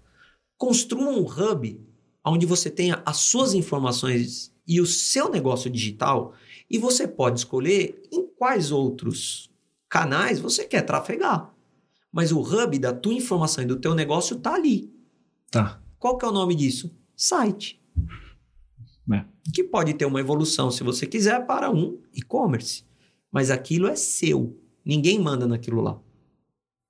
Construa 0.57 1.11
um 1.11 1.24
hub 1.24 1.81
onde 2.24 2.47
você 2.47 2.70
tenha 2.70 3.03
as 3.05 3.16
suas 3.18 3.55
informações 3.55 4.55
e 4.66 4.81
o 4.81 4.87
seu 4.87 5.31
negócio 5.31 5.70
digital 5.70 6.35
e 6.70 6.78
você 6.78 7.09
pode 7.09 7.41
escolher 7.41 8.01
em 8.12 8.26
quais 8.37 8.70
outros 8.70 9.51
canais 9.89 10.39
você 10.39 10.64
quer 10.64 10.83
trafegar. 10.83 11.53
Mas 12.12 12.31
o 12.33 12.41
hub 12.41 12.78
da 12.78 12.93
tua 12.93 13.14
informação 13.14 13.64
e 13.64 13.66
do 13.66 13.76
teu 13.76 13.95
negócio 13.95 14.37
está 14.37 14.55
ali. 14.55 14.93
Tá. 15.51 15.82
Qual 15.98 16.16
que 16.16 16.24
é 16.24 16.28
o 16.28 16.32
nome 16.32 16.55
disso? 16.55 16.94
Site. 17.16 17.82
É. 19.12 19.24
Que 19.53 19.64
pode 19.64 19.94
ter 19.94 20.05
uma 20.05 20.20
evolução, 20.20 20.70
se 20.70 20.84
você 20.84 21.07
quiser, 21.07 21.44
para 21.46 21.70
um 21.70 22.01
e-commerce. 22.14 22.84
Mas 23.30 23.51
aquilo 23.51 23.88
é 23.88 23.96
seu. 23.96 24.57
Ninguém 24.84 25.18
manda 25.18 25.46
naquilo 25.46 25.80
lá. 25.80 26.01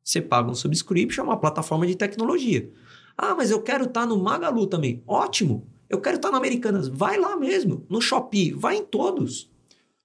Você 0.04 0.20
paga 0.20 0.50
um 0.50 0.54
subscription, 0.54 1.22
é 1.22 1.24
uma 1.24 1.40
plataforma 1.40 1.86
de 1.86 1.94
tecnologia. 1.94 2.70
Ah, 3.16 3.34
mas 3.34 3.50
eu 3.50 3.62
quero 3.62 3.84
estar 3.84 4.02
tá 4.02 4.06
no 4.06 4.22
Magalu 4.22 4.66
também. 4.66 5.02
Ótimo. 5.06 5.66
Eu 5.88 6.00
quero 6.00 6.16
estar 6.16 6.28
tá 6.28 6.32
na 6.32 6.38
Americanas. 6.38 6.88
Vai 6.88 7.18
lá 7.18 7.36
mesmo. 7.36 7.84
No 7.88 8.00
Shopee. 8.00 8.52
Vai 8.52 8.76
em 8.76 8.84
todos. 8.84 9.50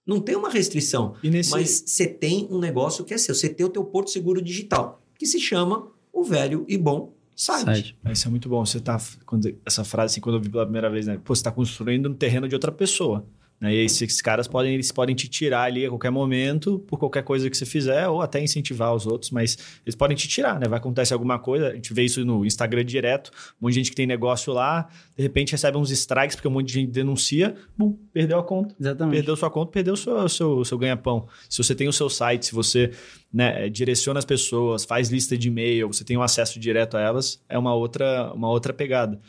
Não 0.06 0.20
tem 0.20 0.36
uma 0.36 0.50
restrição. 0.50 1.16
Nesse... 1.24 1.52
Mas 1.52 1.84
você 1.86 2.08
tem 2.08 2.48
um 2.52 2.60
negócio 2.60 3.04
que 3.04 3.14
é 3.14 3.18
seu. 3.18 3.34
Você 3.34 3.50
tem 3.50 3.66
o 3.66 3.70
teu 3.70 3.84
porto 3.84 4.12
seguro 4.12 4.42
digital, 4.42 5.02
que 5.18 5.26
se 5.26 5.40
chama 5.40 5.92
o 6.12 6.24
velho 6.24 6.66
e 6.68 6.78
bom 6.78 7.15
site. 7.36 7.66
site. 7.66 7.98
Isso 8.12 8.28
é 8.28 8.32
muito 8.32 8.48
bom. 8.48 8.66
Você 8.66 8.80
tá. 8.80 9.00
Quando, 9.26 9.54
essa 9.66 9.84
frase, 9.84 10.14
assim, 10.14 10.22
quando 10.22 10.38
eu 10.38 10.42
vi 10.42 10.50
pela 10.50 10.66
primeira 10.66 10.90
vez, 10.90 11.06
né? 11.06 11.20
Pô, 11.24 11.36
você 11.36 11.40
está 11.40 11.52
construindo 11.52 12.10
no 12.10 12.16
terreno 12.16 12.48
de 12.48 12.56
outra 12.56 12.72
pessoa. 12.72 13.26
Né? 13.60 13.74
E 13.74 13.86
esses 13.86 14.22
caras 14.22 14.48
podem, 14.48 14.74
eles 14.74 14.92
podem 14.92 15.16
te 15.16 15.28
tirar 15.28 15.64
ali 15.64 15.86
a 15.86 15.90
qualquer 15.90 16.12
momento, 16.12 16.80
por 16.80 17.00
qualquer 17.00 17.24
coisa 17.24 17.50
que 17.50 17.58
você 17.58 17.66
fizer, 17.66 18.08
ou 18.08 18.22
até 18.22 18.42
incentivar 18.42 18.94
os 18.94 19.06
outros, 19.06 19.32
mas 19.32 19.58
eles 19.86 19.96
podem 19.96 20.16
te 20.16 20.28
tirar, 20.28 20.60
né? 20.60 20.68
Vai 20.68 20.78
acontecer 20.80 21.14
alguma 21.14 21.40
coisa, 21.40 21.70
a 21.70 21.76
gente 21.76 21.94
vê 21.94 22.04
isso 22.04 22.24
no 22.26 22.46
Instagram 22.46 22.84
direto, 22.84 23.32
um 23.62 23.66
monte 23.66 23.74
de 23.74 23.80
gente 23.80 23.90
que 23.92 23.96
tem 23.96 24.06
negócio 24.06 24.54
lá, 24.54 24.90
de 25.16 25.24
repente 25.24 25.54
recebe 25.54 25.78
uns 25.78 25.90
strikes, 25.92 26.36
porque 26.36 26.48
um 26.48 26.52
monte 26.52 26.68
de 26.68 26.74
gente 26.74 26.92
denuncia, 26.92 27.56
bum, 27.78 27.98
perdeu 28.12 28.40
a 28.40 28.44
conta. 28.44 28.76
Exatamente. 28.80 29.16
Perdeu 29.16 29.36
sua 29.36 29.50
conta, 29.50 29.72
perdeu 29.72 29.94
o 29.94 29.98
seu, 29.98 30.28
seu, 30.30 30.66
seu 30.66 30.78
ganha-pão. 30.78 31.28
Se 31.50 31.64
você 31.64 31.74
tem 31.74 31.88
o 31.88 31.94
seu 31.94 32.10
site, 32.10 32.48
se 32.48 32.54
você 32.54 32.92
né, 33.34 33.70
direciona 33.70 34.20
as 34.20 34.26
pessoas, 34.26 34.86
faz 34.86 35.10
lista 35.10 35.38
de 35.38 35.48
e-mail, 35.48 35.88
você 35.88 36.04
tem 36.04 36.18
um 36.18 36.22
acesso 36.22 36.60
direto 36.60 36.98
a 36.98 37.02
elas, 37.02 37.42
é 37.48 37.58
uma 37.58 37.74
outra, 37.74 38.32
uma 38.34 38.50
outra 38.50 38.74
pegada. 38.74 39.20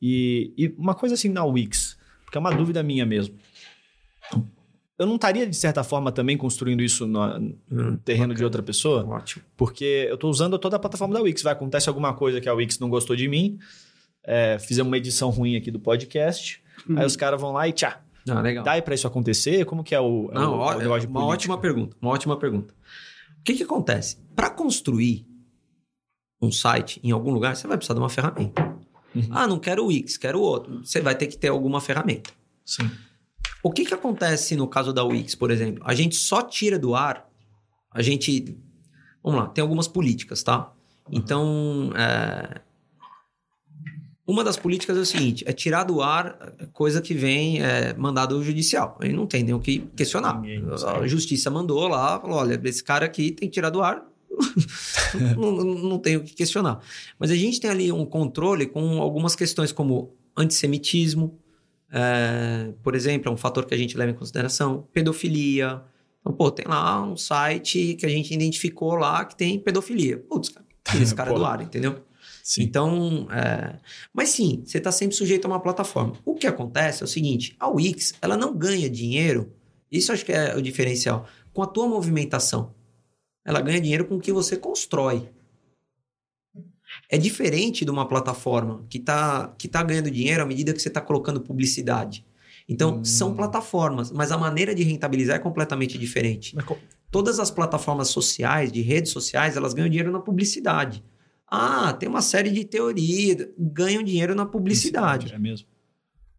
E, 0.00 0.52
e 0.56 0.74
uma 0.76 0.94
coisa 0.94 1.14
assim 1.14 1.28
na 1.28 1.44
Wix, 1.44 1.96
porque 2.24 2.36
é 2.36 2.40
uma 2.40 2.52
dúvida 2.52 2.82
minha 2.82 3.06
mesmo. 3.06 3.36
Eu 4.98 5.06
não 5.06 5.16
estaria, 5.16 5.46
de 5.46 5.54
certa 5.56 5.84
forma, 5.84 6.10
também 6.10 6.36
construindo 6.36 6.82
isso 6.82 7.06
no, 7.06 7.38
no 7.38 7.56
Hum, 7.70 7.96
terreno 7.98 8.34
de 8.34 8.42
outra 8.42 8.62
pessoa? 8.62 9.04
Ótimo. 9.06 9.44
Porque 9.56 10.06
eu 10.08 10.14
estou 10.14 10.30
usando 10.30 10.58
toda 10.58 10.76
a 10.76 10.78
plataforma 10.78 11.14
da 11.14 11.20
Wix. 11.20 11.42
Vai 11.42 11.52
acontece 11.52 11.88
alguma 11.88 12.14
coisa 12.14 12.40
que 12.40 12.48
a 12.48 12.54
Wix 12.54 12.78
não 12.78 12.88
gostou 12.88 13.14
de 13.14 13.28
mim, 13.28 13.58
é, 14.24 14.58
fizemos 14.58 14.88
uma 14.90 14.96
edição 14.96 15.30
ruim 15.30 15.54
aqui 15.56 15.70
do 15.70 15.78
podcast, 15.78 16.62
aí 16.96 17.04
os 17.04 17.14
caras 17.16 17.40
vão 17.40 17.52
lá 17.52 17.68
e 17.68 17.72
tchá. 17.72 18.00
Ah, 18.28 18.40
legal. 18.40 18.64
Dá 18.64 18.80
para 18.82 18.94
isso 18.94 19.06
acontecer? 19.06 19.64
Como 19.66 19.84
que 19.84 19.94
é 19.94 20.00
o, 20.00 20.28
é 20.32 20.34
Não, 20.34 20.54
o, 20.54 20.56
o 20.56 20.58
olha, 20.58 20.78
negócio 20.78 21.02
de 21.02 21.06
uma 21.06 21.20
política? 21.20 21.34
ótima 21.52 21.58
pergunta. 21.58 21.96
Uma 22.02 22.10
ótima 22.10 22.36
pergunta. 22.36 22.74
O 23.38 23.42
que, 23.44 23.54
que 23.54 23.62
acontece? 23.62 24.16
Para 24.34 24.50
construir 24.50 25.24
um 26.42 26.50
site 26.50 27.00
em 27.04 27.12
algum 27.12 27.30
lugar, 27.30 27.54
você 27.54 27.68
vai 27.68 27.76
precisar 27.76 27.94
de 27.94 28.00
uma 28.00 28.08
ferramenta. 28.08 28.62
Uhum. 29.14 29.28
Ah, 29.30 29.46
não 29.46 29.58
quero 29.60 29.84
o 29.84 29.86
Wix, 29.86 30.16
quero 30.16 30.40
outro. 30.40 30.84
Você 30.84 31.00
vai 31.00 31.14
ter 31.14 31.28
que 31.28 31.38
ter 31.38 31.48
alguma 31.48 31.80
ferramenta. 31.80 32.30
Sim. 32.64 32.90
O 33.66 33.70
que, 33.72 33.84
que 33.84 33.92
acontece 33.92 34.54
no 34.54 34.68
caso 34.68 34.92
da 34.92 35.02
Wix, 35.02 35.34
por 35.34 35.50
exemplo? 35.50 35.82
A 35.84 35.92
gente 35.92 36.14
só 36.14 36.40
tira 36.40 36.78
do 36.78 36.94
ar, 36.94 37.28
a 37.90 38.00
gente. 38.00 38.56
Vamos 39.20 39.40
lá, 39.40 39.48
tem 39.48 39.60
algumas 39.60 39.88
políticas, 39.88 40.40
tá? 40.44 40.72
Então, 41.10 41.90
é, 41.96 42.60
uma 44.24 44.44
das 44.44 44.56
políticas 44.56 44.96
é 44.96 45.00
o 45.00 45.04
seguinte: 45.04 45.42
é 45.48 45.52
tirar 45.52 45.82
do 45.82 46.00
ar 46.00 46.54
coisa 46.72 47.02
que 47.02 47.12
vem 47.12 47.60
é, 47.60 47.92
mandado 47.94 48.40
judicial. 48.40 48.96
Aí 49.00 49.12
não 49.12 49.26
tem 49.26 49.42
nem 49.42 49.52
o 49.52 49.58
que 49.58 49.80
questionar. 49.96 50.40
A 51.02 51.04
justiça 51.08 51.50
mandou 51.50 51.88
lá, 51.88 52.20
falou: 52.20 52.36
olha, 52.36 52.60
esse 52.62 52.84
cara 52.84 53.06
aqui 53.06 53.32
tem 53.32 53.48
que 53.48 53.54
tirar 53.54 53.70
do 53.70 53.82
ar. 53.82 54.00
não, 55.36 55.50
não 55.50 55.98
tem 55.98 56.16
o 56.16 56.22
que 56.22 56.36
questionar. 56.36 56.80
Mas 57.18 57.32
a 57.32 57.34
gente 57.34 57.58
tem 57.58 57.68
ali 57.68 57.90
um 57.90 58.06
controle 58.06 58.64
com 58.66 59.02
algumas 59.02 59.34
questões 59.34 59.72
como 59.72 60.14
antissemitismo, 60.36 61.36
é, 61.92 62.72
por 62.82 62.94
exemplo, 62.94 63.30
é 63.30 63.34
um 63.34 63.36
fator 63.36 63.64
que 63.64 63.74
a 63.74 63.78
gente 63.78 63.96
leva 63.96 64.10
em 64.10 64.14
consideração, 64.14 64.86
pedofilia. 64.92 65.82
Então, 66.20 66.32
pô, 66.32 66.50
tem 66.50 66.66
lá 66.66 67.02
um 67.02 67.16
site 67.16 67.94
que 67.94 68.04
a 68.04 68.08
gente 68.08 68.32
identificou 68.34 68.94
lá 68.94 69.24
que 69.24 69.36
tem 69.36 69.58
pedofilia. 69.58 70.18
Putz, 70.18 70.48
cara, 70.48 70.66
tira 70.84 71.02
esse 71.02 71.14
cara 71.14 71.32
do 71.32 71.44
ar, 71.44 71.62
entendeu? 71.62 72.00
Sim. 72.42 72.62
Então, 72.62 73.28
é... 73.30 73.76
mas 74.12 74.30
sim, 74.30 74.62
você 74.64 74.78
está 74.78 74.92
sempre 74.92 75.16
sujeito 75.16 75.44
a 75.46 75.48
uma 75.48 75.60
plataforma. 75.60 76.14
O 76.24 76.34
que 76.34 76.46
acontece 76.46 77.02
é 77.02 77.04
o 77.04 77.08
seguinte: 77.08 77.56
a 77.58 77.68
Wix, 77.68 78.14
ela 78.20 78.36
não 78.36 78.56
ganha 78.56 78.88
dinheiro, 78.88 79.52
isso 79.90 80.12
acho 80.12 80.24
que 80.24 80.32
é 80.32 80.54
o 80.54 80.62
diferencial, 80.62 81.26
com 81.52 81.62
a 81.62 81.66
tua 81.66 81.86
movimentação. 81.88 82.74
Ela 83.44 83.60
ganha 83.60 83.80
dinheiro 83.80 84.04
com 84.04 84.16
o 84.16 84.20
que 84.20 84.32
você 84.32 84.56
constrói. 84.56 85.28
É 87.08 87.16
diferente 87.18 87.84
de 87.84 87.90
uma 87.90 88.06
plataforma 88.08 88.84
que 88.88 88.98
está 88.98 89.54
que 89.58 89.68
tá 89.68 89.82
ganhando 89.82 90.10
dinheiro 90.10 90.42
à 90.42 90.46
medida 90.46 90.72
que 90.72 90.80
você 90.82 90.88
está 90.88 91.00
colocando 91.00 91.40
publicidade. 91.40 92.24
Então, 92.68 92.96
Hum. 92.98 93.04
são 93.04 93.34
plataformas, 93.34 94.10
mas 94.10 94.32
a 94.32 94.38
maneira 94.38 94.74
de 94.74 94.82
rentabilizar 94.82 95.36
é 95.36 95.38
completamente 95.38 95.96
diferente. 95.98 96.54
Mas 96.56 96.64
Todas 97.10 97.38
as 97.38 97.50
plataformas 97.50 98.08
sociais, 98.08 98.72
de 98.72 98.82
redes 98.82 99.12
sociais, 99.12 99.56
elas 99.56 99.72
ganham 99.72 99.88
dinheiro 99.88 100.10
na 100.10 100.18
publicidade. 100.18 101.04
Ah, 101.48 101.92
tem 101.92 102.08
uma 102.08 102.20
série 102.20 102.50
de 102.50 102.64
teorias, 102.64 103.46
ganham 103.56 104.02
dinheiro 104.02 104.34
na 104.34 104.44
publicidade. 104.44 105.32
É 105.32 105.38
mesmo. 105.38 105.68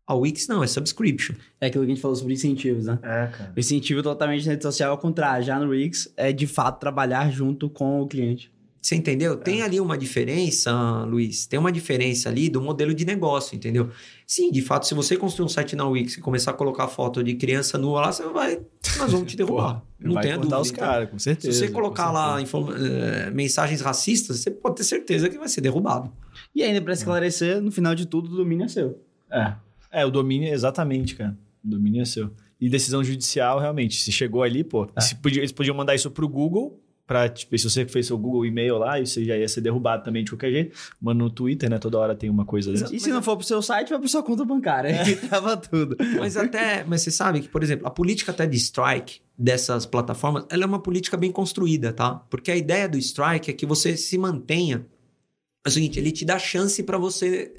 A 0.06 0.14
Wix 0.14 0.48
não, 0.48 0.64
é 0.64 0.68
subscription. 0.68 1.36
É 1.60 1.68
aquilo 1.68 1.86
que 1.86 1.92
a 1.92 1.94
gente 1.96 2.02
falou 2.02 2.16
sobre 2.16 2.34
incentivos, 2.34 2.86
né? 2.86 3.00
É, 3.02 3.28
cara. 3.28 3.54
O 3.56 3.60
incentivo 3.60 4.04
totalmente 4.04 4.46
na 4.46 4.52
rede 4.52 4.64
social, 4.64 4.92
ao 4.92 4.98
contrário, 4.98 5.46
já 5.46 5.58
no 5.60 5.70
Wix, 5.70 6.12
é 6.18 6.32
de 6.34 6.46
fato 6.48 6.80
trabalhar 6.80 7.30
junto 7.32 7.70
com 7.70 8.02
o 8.02 8.08
cliente. 8.08 8.52
Você 8.88 8.96
entendeu? 8.96 9.36
Tem 9.36 9.62
ali 9.64 9.82
uma 9.82 9.98
diferença, 9.98 10.72
Luiz. 11.04 11.46
Tem 11.46 11.60
uma 11.60 11.74
diferença 11.74 12.30
ali 12.30 12.48
do 12.48 12.62
modelo 12.62 12.94
de 12.94 13.04
negócio, 13.04 13.54
entendeu? 13.54 13.90
Sim, 14.26 14.50
de 14.50 14.62
fato, 14.62 14.88
se 14.88 14.94
você 14.94 15.18
construir 15.18 15.46
um 15.46 15.50
site 15.50 15.76
na 15.76 15.86
Wix 15.86 16.16
e 16.16 16.22
começar 16.22 16.52
a 16.52 16.54
colocar 16.54 16.88
foto 16.88 17.22
de 17.22 17.36
criança 17.36 17.78
nua 17.78 18.00
lá, 18.00 18.12
você 18.14 18.24
vai. 18.30 18.62
Nós 18.98 19.12
vamos 19.12 19.30
te 19.30 19.36
derrubar. 19.38 19.84
não 20.00 20.14
vai 20.14 20.24
tenha 20.24 20.36
cortar 20.38 20.56
dúvida. 20.58 20.62
os 20.62 20.72
caras, 20.72 21.10
com 21.10 21.20
Se 21.20 21.24
certeza. 21.26 21.60
você 21.60 21.68
colocar 21.70 22.12
lá 22.14 22.38
eh, 22.42 23.30
mensagens 23.32 23.82
racistas, 23.82 24.40
você 24.40 24.52
pode 24.52 24.78
ter 24.78 24.86
certeza 24.86 25.28
que 25.28 25.38
vai 25.38 25.50
ser 25.50 25.60
derrubado. 25.60 26.10
E 26.56 26.64
ainda, 26.64 26.82
pra 26.82 26.94
esclarecer, 26.94 27.62
no 27.62 27.72
final 27.72 27.94
de 27.94 28.06
tudo, 28.06 28.32
o 28.32 28.38
domínio 28.38 28.64
é 28.64 28.68
seu. 28.70 29.02
É. 29.30 29.54
É, 29.92 30.06
o 30.06 30.10
domínio 30.10 30.48
é 30.48 30.54
exatamente, 30.54 31.14
cara. 31.16 31.38
O 31.62 31.68
domínio 31.70 32.02
é 32.02 32.06
seu. 32.06 32.32
E 32.60 32.70
decisão 32.70 33.04
judicial, 33.04 33.60
realmente. 33.60 34.02
Se 34.02 34.14
chegou 34.14 34.44
ali, 34.44 34.64
pô. 34.64 34.88
É. 34.96 35.02
se 35.02 35.16
podia- 35.16 35.42
eles 35.42 35.52
podiam 35.52 35.76
mandar 35.76 35.94
isso 35.94 36.10
pro 36.10 36.28
Google, 36.28 36.80
pra, 37.08 37.28
tipo, 37.30 37.58
se 37.58 37.68
você 37.70 37.86
fez 37.86 38.06
seu 38.08 38.18
Google 38.18 38.46
e-mail 38.46 38.78
lá, 38.78 39.00
isso 39.00 39.24
já 39.24 39.36
ia 39.38 39.48
ser 39.48 39.62
derrubado 39.62 40.04
também 40.04 40.24
de 40.24 40.30
qualquer 40.32 40.52
jeito. 40.52 40.78
Mano, 41.02 41.24
no 41.26 41.30
Twitter, 41.32 41.70
né? 41.70 41.80
Toda 41.80 41.98
hora 41.98 42.14
tem 42.14 42.30
uma 42.30 42.46
coisa 42.46 42.72
dessa. 42.72 42.94
E 42.94 43.00
se 43.00 43.10
não 43.10 43.24
for 43.24 43.38
pro 43.38 43.46
seu 43.46 43.62
site, 43.62 43.90
vai 43.90 43.98
pro 44.00 44.10
sua 44.10 44.22
conta 44.22 44.44
bancária. 44.44 45.02
Aí 45.02 45.16
tava 45.28 45.56
tudo. 45.56 45.96
Mas 46.20 46.36
até, 46.36 46.84
mas 46.84 47.02
você 47.02 47.10
sabe 47.10 47.40
que, 47.42 47.48
por 47.48 47.64
exemplo, 47.64 47.88
a 47.88 47.90
política 47.90 48.32
até 48.32 48.46
de 48.46 48.58
strike 48.58 49.22
dessas 49.38 49.86
plataformas, 49.86 50.46
ela 50.50 50.64
é 50.64 50.66
uma 50.68 50.82
política 50.82 51.16
bem 51.16 51.32
construída, 51.32 51.94
tá? 51.94 52.16
Porque 52.30 52.52
a 52.52 52.56
ideia 52.58 52.90
do 52.90 52.98
strike 52.98 53.50
é 53.50 53.54
que 53.54 53.66
você 53.66 53.96
se 53.96 54.18
mantenha. 54.18 54.86
É 55.66 55.70
o 55.70 55.72
seguinte, 55.72 55.98
ele 56.00 56.12
te 56.12 56.26
dá 56.26 56.38
chance 56.38 56.84
para 56.84 56.98
você. 56.98 57.54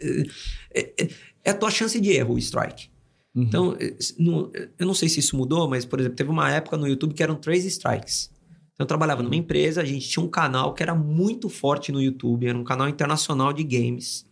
É, 0.74 0.92
é- 1.02 1.08
é 1.44 1.50
a 1.50 1.54
tua 1.54 1.70
chance 1.70 1.98
de 2.00 2.10
erro, 2.10 2.34
o 2.34 2.38
strike. 2.38 2.88
Uhum. 3.34 3.42
Então, 3.44 3.76
é, 3.80 3.94
no- 4.18 4.50
eu 4.78 4.86
não 4.86 4.92
sei 4.94 5.08
se 5.08 5.20
isso 5.20 5.36
mudou, 5.36 5.68
mas, 5.68 5.84
por 5.84 6.00
exemplo, 6.00 6.16
teve 6.16 6.28
uma 6.30 6.50
época 6.50 6.76
no 6.76 6.86
YouTube 6.86 7.14
que 7.14 7.22
eram 7.22 7.36
três 7.36 7.64
strikes. 7.64 8.30
Então, 8.78 8.84
eu 8.84 8.86
trabalhava 8.86 9.24
numa 9.24 9.34
empresa, 9.34 9.82
a 9.82 9.84
gente 9.84 10.08
tinha 10.08 10.24
um 10.24 10.28
canal 10.30 10.72
que 10.72 10.82
era 10.84 10.94
muito 10.94 11.48
forte 11.48 11.90
no 11.90 12.00
YouTube, 12.00 12.46
era 12.46 12.56
um 12.56 12.62
canal 12.62 12.88
internacional 12.88 13.52
de 13.52 13.64
games. 13.64 14.24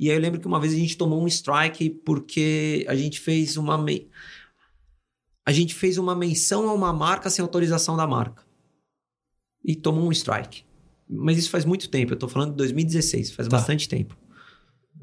E 0.00 0.08
aí 0.10 0.16
eu 0.16 0.20
lembro 0.22 0.40
que 0.40 0.46
uma 0.46 0.58
vez 0.58 0.72
a 0.72 0.76
gente 0.76 0.96
tomou 0.96 1.22
um 1.22 1.26
strike 1.28 1.90
porque 1.90 2.86
a 2.88 2.94
gente 2.94 3.20
fez 3.20 3.58
uma. 3.58 3.76
me- 3.76 4.08
A 5.46 5.52
gente 5.52 5.74
fez 5.74 5.98
uma 5.98 6.16
menção 6.16 6.66
a 6.70 6.72
uma 6.72 6.94
marca 6.94 7.28
sem 7.28 7.42
autorização 7.42 7.94
da 7.94 8.06
marca. 8.06 8.42
E 9.62 9.76
tomou 9.76 10.08
um 10.08 10.12
strike. 10.12 10.64
Mas 11.06 11.36
isso 11.36 11.50
faz 11.50 11.66
muito 11.66 11.90
tempo, 11.90 12.14
eu 12.14 12.16
tô 12.18 12.26
falando 12.26 12.52
de 12.52 12.56
2016, 12.56 13.32
faz 13.32 13.46
Tá. 13.48 13.56
bastante 13.58 13.86
tempo. 13.86 14.16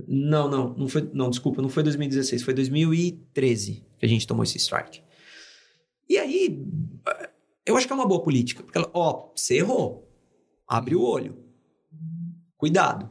Não, 0.07 0.49
não, 0.49 0.73
não 0.75 0.87
foi, 0.87 1.07
não, 1.13 1.29
desculpa, 1.29 1.61
não 1.61 1.69
foi 1.69 1.83
2016, 1.83 2.41
foi 2.41 2.53
2013 2.55 3.85
que 3.99 4.05
a 4.05 4.09
gente 4.09 4.25
tomou 4.25 4.43
esse 4.43 4.57
strike. 4.57 5.03
E 6.09 6.17
aí, 6.17 6.65
eu 7.71 7.77
acho 7.77 7.87
que 7.87 7.93
é 7.93 7.95
uma 7.95 8.07
boa 8.07 8.21
política, 8.21 8.61
porque 8.63 8.77
ela, 8.77 8.89
ó, 8.93 9.29
você 9.35 9.57
errou, 9.57 10.07
abre 10.67 10.95
o 10.95 11.01
olho, 11.01 11.37
cuidado. 12.57 13.09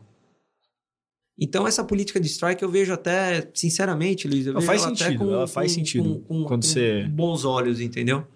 Então, 1.43 1.67
essa 1.67 1.83
política 1.83 2.21
de 2.21 2.27
strike 2.29 2.63
eu 2.63 2.69
vejo 2.69 2.93
até, 2.93 3.51
sinceramente, 3.55 4.29
Luiz, 4.29 4.47
eu 4.47 4.53
vejo 4.55 4.67
faz 4.67 4.83
ela 4.83 4.93
até 4.93 5.05
sentido, 5.07 5.19
com, 5.25 5.33
ela 5.33 5.47
faz 5.47 5.73
com- 5.73 5.75
sentido 5.79 6.05
com, 6.05 6.21
com- 6.21 6.45
quando 6.45 6.63
com 6.63 6.69
você- 6.69 7.05
bons 7.09 7.45
olhos, 7.45 7.81
entendeu? 7.81 8.27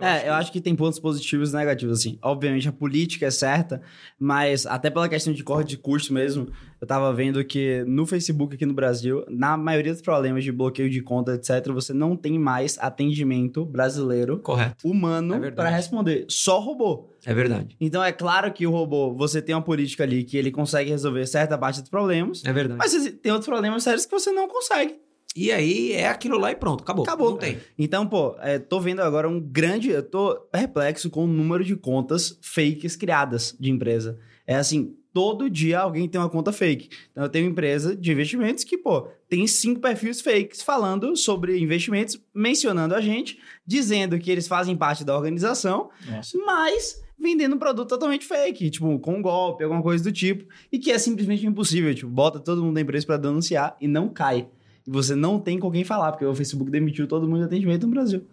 É, 0.00 0.28
eu 0.28 0.34
acho 0.34 0.50
que 0.50 0.60
tem 0.60 0.74
pontos 0.74 0.98
positivos 0.98 1.52
e 1.52 1.56
negativos, 1.56 2.00
assim. 2.00 2.18
Obviamente, 2.22 2.68
a 2.68 2.72
política 2.72 3.26
é 3.26 3.30
certa, 3.30 3.80
mas 4.18 4.66
até 4.66 4.90
pela 4.90 5.08
questão 5.08 5.32
de 5.32 5.42
corte 5.44 5.70
de 5.70 5.78
custo 5.78 6.12
mesmo, 6.12 6.48
eu 6.80 6.86
tava 6.86 7.12
vendo 7.12 7.42
que 7.44 7.84
no 7.86 8.04
Facebook 8.04 8.54
aqui 8.54 8.66
no 8.66 8.74
Brasil, 8.74 9.24
na 9.28 9.56
maioria 9.56 9.92
dos 9.92 10.02
problemas 10.02 10.44
de 10.44 10.52
bloqueio 10.52 10.90
de 10.90 11.00
conta, 11.00 11.34
etc., 11.34 11.72
você 11.72 11.92
não 11.92 12.16
tem 12.16 12.38
mais 12.38 12.76
atendimento 12.78 13.64
brasileiro 13.64 14.38
Correto, 14.40 14.86
É 14.86 14.90
humano 14.90 15.32
verdade. 15.34 15.54
para 15.56 15.68
responder. 15.70 16.26
Só 16.28 16.58
robô. 16.60 17.10
é 17.24 17.32
verdade, 17.32 17.76
Então, 17.80 18.02
é 18.02 18.12
claro 18.12 18.52
que 18.52 18.66
o 18.66 18.70
robô, 18.70 19.14
você 19.14 19.40
tem 19.40 19.54
uma 19.54 19.62
política 19.62 20.02
ali 20.04 20.24
que 20.24 20.36
ele 20.36 20.50
consegue 20.50 20.90
resolver 20.90 21.26
certa 21.26 21.56
parte 21.56 21.80
dos 21.80 21.88
problemas, 21.90 22.42
é 22.44 22.52
verdade. 22.52 22.78
mas 22.78 22.92
tem 23.22 23.32
outros 23.32 23.48
problemas 23.48 23.82
sérios 23.82 24.04
que 24.06 24.12
você 24.12 24.30
não 24.32 24.48
consegue. 24.48 25.03
E 25.36 25.50
aí, 25.50 25.92
é 25.92 26.08
aquilo 26.08 26.38
lá 26.38 26.52
e 26.52 26.56
pronto, 26.56 26.82
acabou. 26.82 27.04
Acabou. 27.04 27.30
Não 27.32 27.38
tem. 27.38 27.58
Então, 27.76 28.06
pô, 28.06 28.36
é, 28.38 28.58
tô 28.58 28.78
vendo 28.78 29.00
agora 29.00 29.28
um 29.28 29.40
grande. 29.40 29.90
Eu 29.90 30.02
tô 30.02 30.36
perplexo 30.52 31.10
com 31.10 31.24
o 31.24 31.26
número 31.26 31.64
de 31.64 31.74
contas 31.74 32.38
fakes 32.40 32.94
criadas 32.94 33.56
de 33.58 33.70
empresa. 33.70 34.16
É 34.46 34.54
assim, 34.54 34.94
todo 35.12 35.50
dia 35.50 35.80
alguém 35.80 36.08
tem 36.08 36.20
uma 36.20 36.28
conta 36.28 36.52
fake. 36.52 36.88
Então, 37.10 37.24
eu 37.24 37.28
tenho 37.28 37.46
uma 37.46 37.50
empresa 37.50 37.96
de 37.96 38.12
investimentos 38.12 38.62
que, 38.62 38.78
pô, 38.78 39.08
tem 39.28 39.44
cinco 39.46 39.80
perfis 39.80 40.20
fakes 40.20 40.62
falando 40.62 41.16
sobre 41.16 41.58
investimentos, 41.58 42.20
mencionando 42.32 42.94
a 42.94 43.00
gente, 43.00 43.38
dizendo 43.66 44.18
que 44.18 44.30
eles 44.30 44.46
fazem 44.46 44.76
parte 44.76 45.04
da 45.04 45.16
organização, 45.16 45.90
Nossa. 46.06 46.38
mas 46.38 47.02
vendendo 47.18 47.56
um 47.56 47.58
produto 47.58 47.88
totalmente 47.88 48.26
fake, 48.26 48.70
tipo, 48.70 48.98
com 48.98 49.22
golpe, 49.22 49.64
alguma 49.64 49.82
coisa 49.82 50.04
do 50.04 50.12
tipo, 50.12 50.46
e 50.70 50.78
que 50.78 50.92
é 50.92 50.98
simplesmente 50.98 51.46
impossível. 51.46 51.94
Tipo, 51.94 52.10
bota 52.10 52.38
todo 52.38 52.62
mundo 52.62 52.74
da 52.74 52.80
empresa 52.80 53.06
pra 53.06 53.16
denunciar 53.16 53.76
e 53.80 53.88
não 53.88 54.08
cai. 54.08 54.48
E 54.86 54.90
você 54.90 55.14
não 55.14 55.38
tem 55.38 55.58
com 55.58 55.70
quem 55.70 55.84
falar, 55.84 56.12
porque 56.12 56.24
o 56.24 56.34
Facebook 56.34 56.70
demitiu 56.70 57.06
todo 57.06 57.26
mundo 57.26 57.40
de 57.40 57.44
atendimento 57.44 57.86
no 57.86 57.92
Brasil. 57.92 58.24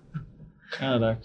Caraca. 0.77 1.21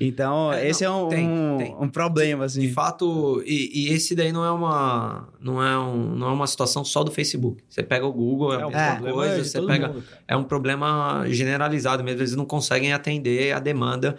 Então, 0.00 0.50
É, 0.50 0.66
esse 0.66 0.82
não, 0.82 1.00
é 1.00 1.04
um, 1.04 1.08
tem, 1.08 1.28
um, 1.28 1.58
tem. 1.58 1.76
um 1.78 1.88
problema, 1.88 2.46
assim. 2.46 2.62
De 2.62 2.72
fato, 2.72 3.42
e, 3.44 3.88
e 3.88 3.92
esse 3.92 4.14
daí 4.14 4.32
não 4.32 4.42
é 4.42 4.50
uma 4.50 5.28
não 5.38 5.62
é, 5.62 5.78
um, 5.78 6.14
não 6.14 6.28
é 6.28 6.32
uma 6.32 6.46
situação 6.46 6.82
só 6.82 7.04
do 7.04 7.10
Facebook. 7.10 7.62
Você 7.68 7.82
pega 7.82 8.06
o 8.06 8.12
Google, 8.12 8.54
é 8.54 8.62
a 8.62 8.66
o 8.66 8.70
mesma 8.70 8.92
problema 8.92 9.14
coisa, 9.14 9.44
você 9.44 9.60
pega 9.60 9.88
mundo, 9.88 10.04
é 10.26 10.34
um 10.34 10.44
problema 10.44 11.24
generalizado 11.28 12.02
mesmo, 12.02 12.20
eles 12.20 12.34
não 12.34 12.46
conseguem 12.46 12.94
atender 12.94 13.52
a 13.52 13.58
demanda. 13.58 14.16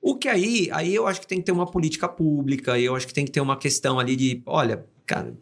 O 0.00 0.14
que 0.14 0.28
aí, 0.28 0.68
aí 0.72 0.94
eu 0.94 1.06
acho 1.06 1.22
que 1.22 1.26
tem 1.26 1.38
que 1.38 1.44
ter 1.44 1.52
uma 1.52 1.66
política 1.66 2.06
pública, 2.06 2.78
eu 2.78 2.94
acho 2.94 3.06
que 3.06 3.14
tem 3.14 3.24
que 3.24 3.32
ter 3.32 3.40
uma 3.40 3.56
questão 3.56 3.98
ali 3.98 4.14
de, 4.14 4.42
olha, 4.44 4.84
cara, 5.06 5.34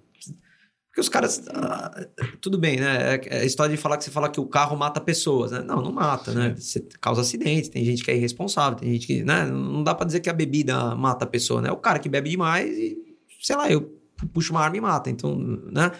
Porque 0.97 1.03
os 1.03 1.09
caras. 1.11 1.43
ah, 1.53 2.07
tudo 2.41 2.57
bem, 2.57 2.81
né? 2.81 3.21
É 3.27 3.41
a 3.41 3.45
história 3.45 3.77
de 3.77 3.81
falar 3.81 3.99
que 3.99 4.05
você 4.05 4.11
fala 4.11 4.31
que 4.31 4.41
o 4.41 4.47
carro 4.47 4.75
mata 4.79 4.99
pessoas, 4.99 5.51
né? 5.51 5.61
Não, 5.61 5.83
não 5.83 5.93
mata, 5.93 6.33
né? 6.33 6.55
Você 6.57 6.81
causa 6.99 7.21
acidente, 7.21 7.71
tem 7.71 7.85
gente 7.85 8.03
que 8.03 8.11
é 8.11 8.17
irresponsável, 8.17 8.79
tem 8.79 8.95
gente 8.95 9.07
que. 9.07 9.23
Né? 9.23 9.45
Não 9.45 9.85
dá 9.85 9.95
pra 9.95 10.07
dizer 10.07 10.21
que 10.21 10.31
a 10.31 10.33
bebida 10.33 10.95
mata 10.95 11.27
a 11.27 11.29
pessoa, 11.29 11.61
né? 11.61 11.69
É 11.69 11.73
o 11.73 11.77
cara 11.77 11.99
que 11.99 12.09
bebe 12.09 12.31
demais 12.31 12.75
e, 12.75 12.97
sei 13.43 13.57
lá, 13.57 13.71
eu 13.71 13.95
puxo 14.33 14.55
uma 14.55 14.63
arma 14.63 14.79
e 14.79 14.81
mata. 14.81 15.11
Então, 15.11 15.37
né? 15.37 15.93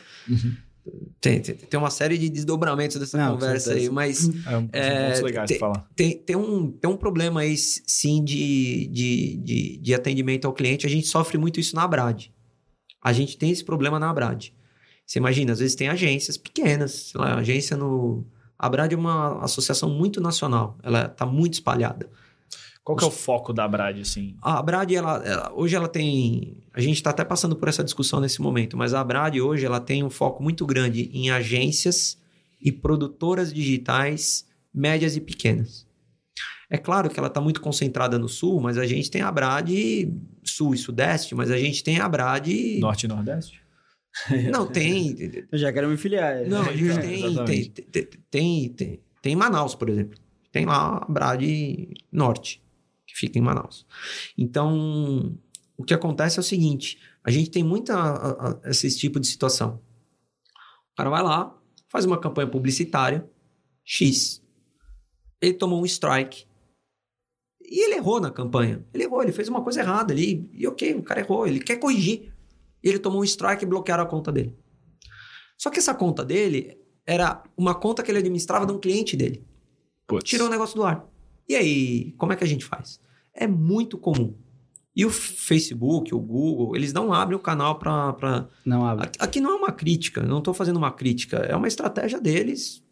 Tem, 1.21 1.43
tem, 1.43 1.55
tem 1.57 1.79
uma 1.79 1.91
série 1.91 2.17
de 2.17 2.31
desdobramentos 2.31 2.97
dessa 2.97 3.19
Não, 3.19 3.35
conversa 3.35 3.75
aí, 3.75 3.91
mas 3.91 4.31
É 4.47 4.57
um 4.57 4.69
É, 4.73 5.21
legais 5.21 5.51
de 5.51 5.59
falar. 5.59 5.87
tem, 5.95 6.17
tem, 6.17 6.37
um, 6.37 6.71
tem 6.71 6.91
um 6.91 6.97
problema 6.97 7.41
aí, 7.41 7.55
sim, 7.59 8.25
de, 8.25 8.87
de, 8.87 9.37
de, 9.37 9.77
de 9.77 9.95
atendimento 9.95 10.47
ao 10.47 10.55
cliente. 10.55 10.87
A 10.87 10.89
gente 10.89 11.07
sofre 11.07 11.37
muito 11.37 11.61
isso 11.61 11.77
na 11.77 11.83
Abrad. 11.83 12.29
A 13.03 13.13
gente 13.13 13.37
tem 13.37 13.51
esse 13.51 13.63
problema 13.63 13.99
na 14.01 14.09
Abrad. 14.09 14.56
Você 15.07 15.19
imagina, 15.21 15.53
às 15.53 15.61
vezes 15.61 15.77
tem 15.77 15.89
agências 15.89 16.37
pequenas, 16.37 17.11
sei 17.13 17.21
lá, 17.21 17.37
agência 17.37 17.77
no... 17.77 18.25
A 18.59 18.67
Abrad 18.67 18.93
é 18.93 18.97
uma 18.97 19.45
associação 19.45 19.89
muito 19.89 20.21
nacional, 20.21 20.77
ela 20.83 21.07
está 21.07 21.25
muito 21.25 21.55
espalhada. 21.55 22.09
Qual 22.83 22.97
que 22.97 23.05
é 23.05 23.07
o 23.07 23.11
foco 23.11 23.53
da 23.53 23.67
Brad, 23.67 23.99
assim? 23.99 24.37
A 24.41 24.59
Abrad, 24.59 24.91
ela, 24.93 25.17
ela- 25.25 25.53
hoje 25.55 25.75
ela 25.75 25.89
tem... 25.89 26.57
A 26.73 26.81
gente 26.81 26.97
está 26.97 27.11
até 27.11 27.25
passando 27.25 27.57
por 27.57 27.69
essa 27.69 27.83
discussão 27.83 28.21
nesse 28.21 28.41
momento, 28.41 28.77
mas 28.77 28.95
a 28.95 29.01
Abrad 29.01 29.41
hoje 29.41 29.67
ela 29.67 29.81
tem 29.81 30.05
um 30.05 30.11
foco 30.11 30.43
muito 30.43 30.65
grande 30.65 31.11
em 31.13 31.31
agências 31.31 32.17
e 32.61 32.71
produtoras 32.71 33.53
digitais 33.53 34.47
médias 34.73 35.17
e 35.17 35.21
pequenas. 35.21 35.87
É 36.71 36.79
claro 36.79 37.11
que 37.11 37.19
ela 37.19 37.29
está 37.29 37.41
muito 37.41 37.61
concentrada 37.61 38.19
no 38.19 38.29
sul, 38.29 38.61
mas 38.61 38.79
a 38.79 38.87
gente 38.87 39.11
tem 39.11 39.21
a 39.21 39.29
Abrad 39.29 39.69
sul 40.45 40.75
e 40.75 40.79
sudeste, 40.79 41.35
mas 41.35 41.51
a 41.51 41.59
gente 41.59 41.83
tem 41.83 41.99
a 41.99 42.07
Abrad... 42.07 42.49
Norte 42.81 43.07
e 43.07 43.09
Nordeste? 43.09 43.66
Não, 44.53 44.67
tem... 44.67 45.15
Eu 45.53 45.59
já 45.59 45.73
quero 45.73 45.89
me 45.89 45.97
filiar. 45.97 46.45
Não, 46.47 46.63
É, 46.65 46.73
tem, 46.73 47.01
tem, 47.01 47.25
exatamente. 47.25 47.69
tem, 47.71 48.05
tem, 48.31 48.69
tem, 48.71 49.01
tem 49.23 49.33
em 49.33 49.37
Manaus, 49.37 49.75
por 49.75 49.89
exemplo. 49.89 50.19
Tem 50.51 50.65
lá 50.65 50.99
a 50.99 51.05
Brad 51.07 51.43
Norte, 52.11 52.63
que 53.07 53.15
fica 53.17 53.39
em 53.39 53.43
Manaus. 53.43 53.87
Então, 54.39 55.37
o 55.77 55.85
que 55.85 55.93
acontece 55.93 56.39
é 56.39 56.41
o 56.41 56.45
seguinte: 56.45 56.99
a 57.23 57.31
gente 57.31 57.51
tem 57.51 57.63
muita 57.63 57.95
a- 57.95 58.49
a- 58.51 58.61
esse 58.71 58.97
tipo 58.99 59.21
de 59.21 59.27
situação. 59.27 59.83
O 60.93 60.97
cara 60.97 61.11
vai 61.11 61.23
lá, 61.23 61.55
faz 61.91 62.07
uma 62.07 62.19
campanha 62.19 62.49
publicitária, 62.49 63.29
X. 63.85 64.43
Ele 65.43 65.53
tomou 65.53 65.83
um 65.83 65.85
strike. 65.85 66.47
E 67.61 67.85
ele 67.85 67.97
errou 67.97 68.21
na 68.21 68.31
campanha. 68.31 68.83
Ele 68.95 69.05
errou, 69.05 69.23
ele 69.23 69.33
fez 69.33 69.49
uma 69.49 69.63
coisa 69.63 69.81
errada 69.81 70.15
ali. 70.15 70.49
E 70.53 70.67
ok, 70.67 70.95
o 70.95 71.03
cara 71.03 71.21
errou, 71.21 71.47
ele 71.47 71.61
quer 71.61 71.77
corrigir. 71.77 72.33
E 72.83 72.89
ele 72.89 72.99
tomou 72.99 73.21
um 73.21 73.25
strike 73.25 73.65
e 73.65 73.67
bloquearam 73.67 74.03
a 74.05 74.07
conta 74.07 74.31
dele. 74.33 74.55
Só 75.59 75.71
que 75.71 75.79
essa 75.79 75.95
conta 75.95 76.25
dele 76.25 76.77
era 77.07 77.43
uma 77.57 77.75
conta 77.75 78.03
que 78.03 78.11
ele 78.11 78.19
administrava 78.19 78.67
de 78.67 78.73
um 78.73 78.79
cliente 78.79 79.17
dele. 79.17 79.45
Putz. 80.07 80.29
Tirou 80.29 80.47
o 80.49 80.51
negócio 80.51 80.77
do 80.77 80.85
ar. 80.85 81.05
E 81.49 81.55
aí, 81.55 82.13
como 82.19 82.33
é 82.33 82.37
que 82.37 82.45
a 82.45 82.47
gente 82.47 82.65
faz? 82.65 83.01
É 83.33 83.47
muito 83.47 83.97
comum. 83.99 84.35
E 84.95 85.05
o 85.05 85.11
Facebook, 85.11 86.15
o 86.15 86.19
Google, 86.19 86.75
eles 86.75 86.93
não 86.93 87.13
abrem 87.13 87.37
o 87.37 87.41
canal 87.41 87.79
para. 87.79 88.13
Pra... 88.15 88.49
Não 88.65 88.85
abre. 88.87 89.07
Aqui- 89.07 89.19
Aqui 89.21 89.41
não 89.41 89.51
é 89.53 89.55
uma 89.55 89.73
crítica, 89.73 90.23
não 90.23 90.39
estou 90.39 90.55
fazendo 90.55 90.77
uma 90.77 90.91
crítica, 90.91 91.37
é 91.39 91.55
uma 91.55 91.69
estratégia 91.69 92.21
deles. 92.21 92.83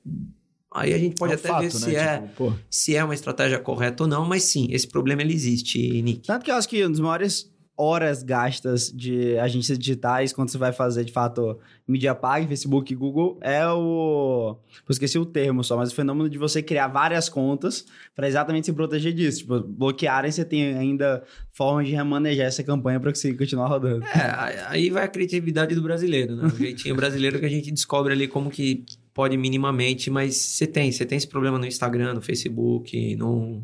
Aí 0.73 0.93
a 0.93 0.99
gente 0.99 1.15
pode 1.17 1.33
É 1.33 1.37
um 1.37 1.39
até 1.39 1.49
fato, 1.49 1.63
ver 1.63 1.71
se, 1.71 1.87
né? 1.93 1.95
é, 1.95 2.19
Tipo, 2.21 2.35
pô, 2.35 2.53
se 2.69 2.95
é 2.97 3.03
uma 3.05 3.15
estratégia 3.15 3.59
correta 3.59 4.03
ou 4.03 4.09
não, 4.09 4.27
mas 4.27 4.43
sim, 4.43 4.67
esse 4.71 4.87
problema 4.89 5.23
ele 5.23 5.33
existe, 5.33 6.03
Nick. 6.03 6.27
Tanto 6.27 6.45
que 6.45 6.51
eu 6.51 6.57
acho 6.57 6.69
que 6.69 6.83
uma 6.83 6.91
das 6.91 7.01
maiores 7.01 7.54
horas 7.77 8.23
gastas 8.23 8.91
de 8.91 9.37
agências 9.39 9.79
digitais 9.79 10.33
quando 10.33 10.49
você 10.49 10.59
vai 10.59 10.73
fazer, 10.73 11.05
de 11.05 11.13
fato, 11.13 11.59
mídia 11.87 12.15
paga, 12.15 12.47
Facebook 12.47 12.95
Google, 12.95 13.39
é 13.41 13.67
o... 13.69 14.57
Eu 14.89 14.93
esqueci 14.93 15.19
o 15.19 15.27
termo 15.27 15.65
só, 15.65 15.77
mas 15.77 15.91
o 15.91 15.95
fenômeno 15.95 16.31
de 16.31 16.39
você 16.39 16.63
criar 16.63 16.89
várias 16.89 17.29
contas 17.29 17.85
para 18.15 18.29
exatamente 18.29 18.67
se 18.67 18.73
proteger 18.73 19.13
disso. 19.13 19.39
Tipo, 19.39 19.61
bloquearem, 19.61 20.31
você 20.31 20.45
tem 20.45 20.75
ainda 20.77 21.25
formas 21.53 21.87
de 21.87 21.95
remanejar 21.95 22.47
essa 22.47 22.63
campanha 22.63 23.01
para 23.01 23.11
conseguir 23.11 23.37
continuar 23.37 23.67
rodando. 23.67 24.05
É, 24.05 24.65
aí 24.69 24.91
vai 24.91 25.05
a 25.05 25.09
criatividade 25.09 25.75
do 25.75 25.83
brasileiro, 25.83 26.37
né? 26.37 26.47
O 26.47 26.57
jeitinho 26.57 26.95
brasileiro 26.95 27.41
que 27.41 27.47
a 27.47 27.51
gente 27.51 27.73
descobre 27.73 28.13
ali 28.13 28.29
como 28.29 28.51
que 28.51 28.85
pode 29.13 29.37
minimamente, 29.37 30.11
mas 30.11 30.37
você 30.37 30.67
tem, 30.67 30.91
você 30.91 31.05
tem 31.05 31.17
esse 31.17 31.29
problema 31.29 31.59
no 31.59 31.67
Instagram, 31.67 32.15
no 32.15 32.23
Facebook, 32.23 33.17
no, 33.17 33.63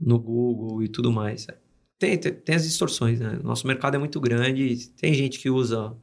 no 0.00 0.18
Google 0.18 0.82
e 0.82 0.88
tudo 0.88 1.12
mais. 1.12 1.46
Tem, 1.98 2.18
tem, 2.18 2.32
tem 2.32 2.54
as 2.54 2.64
distorções, 2.64 3.20
né? 3.20 3.38
Nosso 3.42 3.66
mercado 3.66 3.94
é 3.94 3.98
muito 3.98 4.20
grande, 4.20 4.88
tem 4.90 5.14
gente 5.14 5.38
que 5.38 5.48
usa 5.48 5.96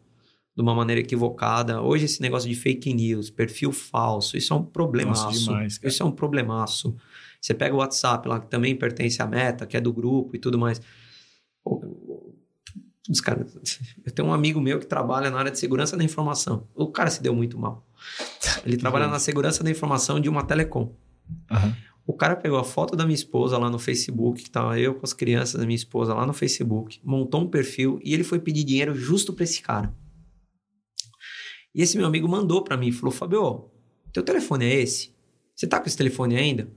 de 0.56 0.62
uma 0.62 0.74
maneira 0.74 1.02
equivocada. 1.02 1.82
Hoje 1.82 2.06
esse 2.06 2.22
negócio 2.22 2.50
de 2.50 2.56
fake 2.56 2.94
news, 2.94 3.30
perfil 3.30 3.72
falso, 3.72 4.38
isso 4.38 4.54
é 4.54 4.56
um 4.56 4.64
problemaço. 4.64 5.26
Nossa, 5.26 5.40
demais, 5.40 5.80
isso 5.84 6.04
é 6.04 6.06
um 6.06 6.12
problemaço. 6.12 6.96
Você 7.40 7.54
pega 7.54 7.76
o 7.76 7.80
WhatsApp 7.80 8.28
lá, 8.28 8.40
que 8.40 8.48
também 8.50 8.76
pertence 8.76 9.22
à 9.22 9.28
Meta, 9.28 9.66
que 9.66 9.76
é 9.76 9.82
do 9.82 9.92
grupo 9.92 10.36
e 10.36 10.40
tudo 10.40 10.58
mais. 10.58 10.82
Pô, 11.64 11.82
Putz, 13.06 13.20
cara, 13.20 13.46
eu 14.06 14.12
tenho 14.14 14.30
um 14.30 14.34
amigo 14.34 14.62
meu 14.62 14.80
que 14.80 14.86
trabalha 14.86 15.30
na 15.30 15.38
área 15.38 15.52
de 15.52 15.60
segurança 15.60 15.98
da 15.98 16.04
informação. 16.04 16.68
O 16.74 16.88
cara 16.88 17.10
se 17.10 17.22
deu 17.22 17.36
muito 17.36 17.60
mal. 17.60 17.86
Ele 18.66 18.78
trabalha 18.78 19.08
na 19.08 19.20
segurança 19.20 19.62
da 19.62 19.70
informação 19.70 20.22
de 20.22 20.30
uma 20.30 20.44
telecom. 20.44 20.96
aham. 21.52 21.76
O 22.06 22.14
cara 22.14 22.36
pegou 22.36 22.58
a 22.58 22.64
foto 22.64 22.96
da 22.96 23.06
minha 23.06 23.16
esposa 23.16 23.58
lá 23.58 23.70
no 23.70 23.80
Facebook, 23.80 24.44
que 24.44 24.50
tava 24.50 24.78
eu 24.78 24.94
com 24.96 25.06
as 25.06 25.14
crianças 25.14 25.60
da 25.60 25.66
minha 25.66 25.76
esposa 25.76 26.14
lá 26.14 26.26
no 26.26 26.34
Facebook, 26.34 27.00
montou 27.04 27.42
um 27.42 27.48
perfil 27.48 28.00
e 28.04 28.14
ele 28.14 28.24
foi 28.24 28.40
pedir 28.40 28.64
dinheiro 28.64 28.94
justo 28.94 29.32
pra 29.34 29.46
esse 29.46 29.62
cara. 29.62 29.94
E 31.74 31.82
esse 31.82 31.98
meu 31.98 32.06
amigo 32.06 32.28
mandou 32.28 32.64
pra 32.64 32.78
mim, 32.78 32.92
falou: 32.92 33.12
Fabio, 33.12 33.72
teu 34.12 34.22
telefone 34.22 34.66
é 34.66 34.82
esse? 34.82 35.14
Você 35.56 35.66
tá 35.66 35.80
com 35.80 35.88
esse 35.88 35.98
telefone 35.98 36.36
ainda? 36.36 36.70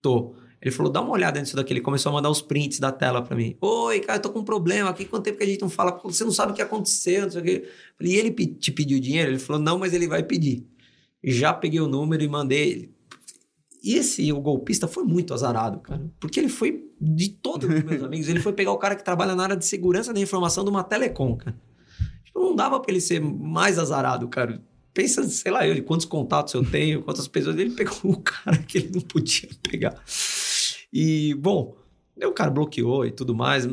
Tô. 0.00 0.34
Ele 0.60 0.70
falou: 0.70 0.90
dá 0.90 1.00
uma 1.00 1.12
olhada 1.12 1.38
nisso 1.38 1.54
daqui. 1.54 1.72
Ele 1.72 1.80
começou 1.80 2.10
a 2.10 2.12
mandar 2.12 2.30
os 2.30 2.40
prints 2.40 2.78
da 2.78 2.90
tela 2.90 3.20
pra 3.20 3.36
mim. 3.36 3.56
Oi, 3.60 4.00
cara, 4.00 4.18
eu 4.18 4.22
tô 4.22 4.30
com 4.30 4.40
um 4.40 4.44
problema 4.44 4.90
aqui. 4.90 5.04
Quanto 5.04 5.24
tempo 5.24 5.38
que 5.38 5.44
a 5.44 5.46
gente 5.46 5.60
não 5.60 5.68
fala? 5.68 6.00
Você 6.04 6.24
não 6.24 6.32
sabe 6.32 6.52
o 6.52 6.54
que 6.54 6.62
aconteceu, 6.62 7.22
não 7.22 7.30
sei 7.30 7.40
o 7.40 7.44
quê. 7.44 7.68
Falei, 7.98 8.12
e 8.14 8.16
ele 8.16 8.30
te 8.30 8.72
pediu 8.72 8.98
dinheiro? 8.98 9.30
Ele 9.32 9.38
falou: 9.38 9.60
não, 9.60 9.78
mas 9.78 9.92
ele 9.92 10.08
vai 10.08 10.22
pedir. 10.22 10.66
Já 11.22 11.52
peguei 11.52 11.80
o 11.80 11.86
número 11.86 12.22
e 12.22 12.28
mandei. 12.28 12.72
E 12.72 12.90
esse, 13.82 14.32
o 14.32 14.40
golpista, 14.40 14.86
foi 14.86 15.04
muito 15.04 15.34
azarado, 15.34 15.78
cara. 15.80 16.10
Porque 16.20 16.38
ele 16.38 16.48
foi, 16.48 16.88
de 17.00 17.30
todos 17.30 17.68
os 17.68 17.82
meus 17.82 18.02
amigos, 18.04 18.28
ele 18.28 18.40
foi 18.40 18.52
pegar 18.52 18.72
o 18.72 18.78
cara 18.78 18.94
que 18.94 19.04
trabalha 19.04 19.34
na 19.34 19.42
área 19.42 19.56
de 19.56 19.64
segurança 19.64 20.12
da 20.12 20.20
informação 20.20 20.62
de 20.64 20.70
uma 20.70 20.84
telecom, 20.84 21.36
cara. 21.36 21.56
Tipo, 22.24 22.40
não 22.40 22.54
dava 22.54 22.78
pra 22.80 22.92
ele 22.92 23.00
ser 23.00 23.20
mais 23.20 23.78
azarado, 23.78 24.28
cara. 24.28 24.62
Pensa, 24.94 25.22
sei 25.24 25.50
lá, 25.50 25.66
ele, 25.66 25.82
quantos 25.82 26.06
contatos 26.06 26.54
eu 26.54 26.64
tenho, 26.64 27.02
quantas 27.02 27.26
pessoas. 27.26 27.56
Ele 27.56 27.70
pegou 27.70 28.12
o 28.12 28.20
cara 28.20 28.58
que 28.58 28.78
ele 28.78 28.90
não 28.94 29.00
podia 29.00 29.48
pegar. 29.62 30.02
E, 30.92 31.34
bom, 31.34 31.74
o 32.22 32.32
cara 32.32 32.50
bloqueou 32.50 33.06
e 33.06 33.10
tudo 33.10 33.34
mais. 33.34 33.66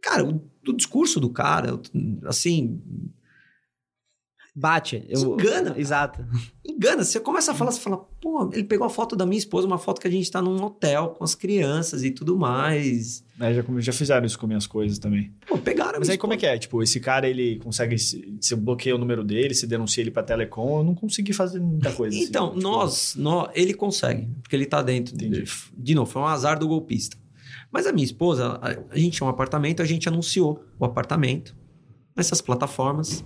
Cara, 0.00 0.24
o, 0.24 0.40
o 0.66 0.72
discurso 0.72 1.20
do 1.20 1.28
cara, 1.28 1.80
assim, 2.24 2.80
Bate. 4.58 5.04
Eu... 5.06 5.34
Engana. 5.34 5.74
Exato. 5.76 6.24
engana. 6.64 7.04
Você 7.04 7.20
começa 7.20 7.52
a 7.52 7.54
falar, 7.54 7.72
você 7.72 7.80
fala, 7.80 7.98
pô, 8.22 8.48
ele 8.54 8.64
pegou 8.64 8.86
a 8.86 8.88
foto 8.90 9.14
da 9.14 9.26
minha 9.26 9.38
esposa, 9.38 9.66
uma 9.66 9.76
foto 9.76 10.00
que 10.00 10.08
a 10.08 10.10
gente 10.10 10.30
tá 10.30 10.40
num 10.40 10.64
hotel 10.64 11.10
com 11.10 11.22
as 11.22 11.34
crianças 11.34 12.02
e 12.02 12.10
tudo 12.10 12.38
mais. 12.38 13.22
É, 13.38 13.52
já, 13.52 13.62
já 13.80 13.92
fizeram 13.92 14.24
isso 14.24 14.38
com 14.38 14.46
minhas 14.46 14.66
coisas 14.66 14.98
também. 14.98 15.30
Pô, 15.46 15.58
pegaram 15.58 15.98
Mas 15.98 16.08
minha 16.08 16.14
aí 16.14 16.18
como 16.18 16.32
é 16.32 16.38
que 16.38 16.46
é? 16.46 16.56
Tipo, 16.56 16.82
esse 16.82 16.98
cara, 17.00 17.28
ele 17.28 17.58
consegue... 17.58 17.98
Se, 17.98 18.34
se 18.40 18.56
bloqueia 18.56 18.94
o 18.96 18.98
número 18.98 19.22
dele, 19.22 19.54
se 19.54 19.66
denuncia 19.66 20.02
ele 20.02 20.10
pra 20.10 20.22
Telecom, 20.22 20.78
eu 20.78 20.84
não 20.84 20.94
consegui 20.94 21.34
fazer 21.34 21.60
muita 21.60 21.92
coisa. 21.92 22.16
assim, 22.16 22.26
Então, 22.26 22.48
tipo, 22.48 22.62
nós, 22.62 23.14
nós, 23.14 23.50
ele 23.54 23.74
consegue, 23.74 24.26
porque 24.42 24.56
ele 24.56 24.64
tá 24.64 24.80
dentro. 24.80 25.14
Entendi. 25.14 25.42
De, 25.42 25.52
de 25.76 25.94
novo, 25.94 26.10
foi 26.10 26.22
um 26.22 26.26
azar 26.26 26.58
do 26.58 26.66
golpista. 26.66 27.18
Mas 27.70 27.86
a 27.86 27.92
minha 27.92 28.06
esposa, 28.06 28.58
a, 28.62 28.94
a 28.94 28.98
gente 28.98 29.18
tinha 29.18 29.26
um 29.26 29.30
apartamento, 29.30 29.82
a 29.82 29.84
gente 29.84 30.08
anunciou 30.08 30.64
o 30.78 30.84
apartamento 30.86 31.54
nessas 32.16 32.40
plataformas. 32.40 33.22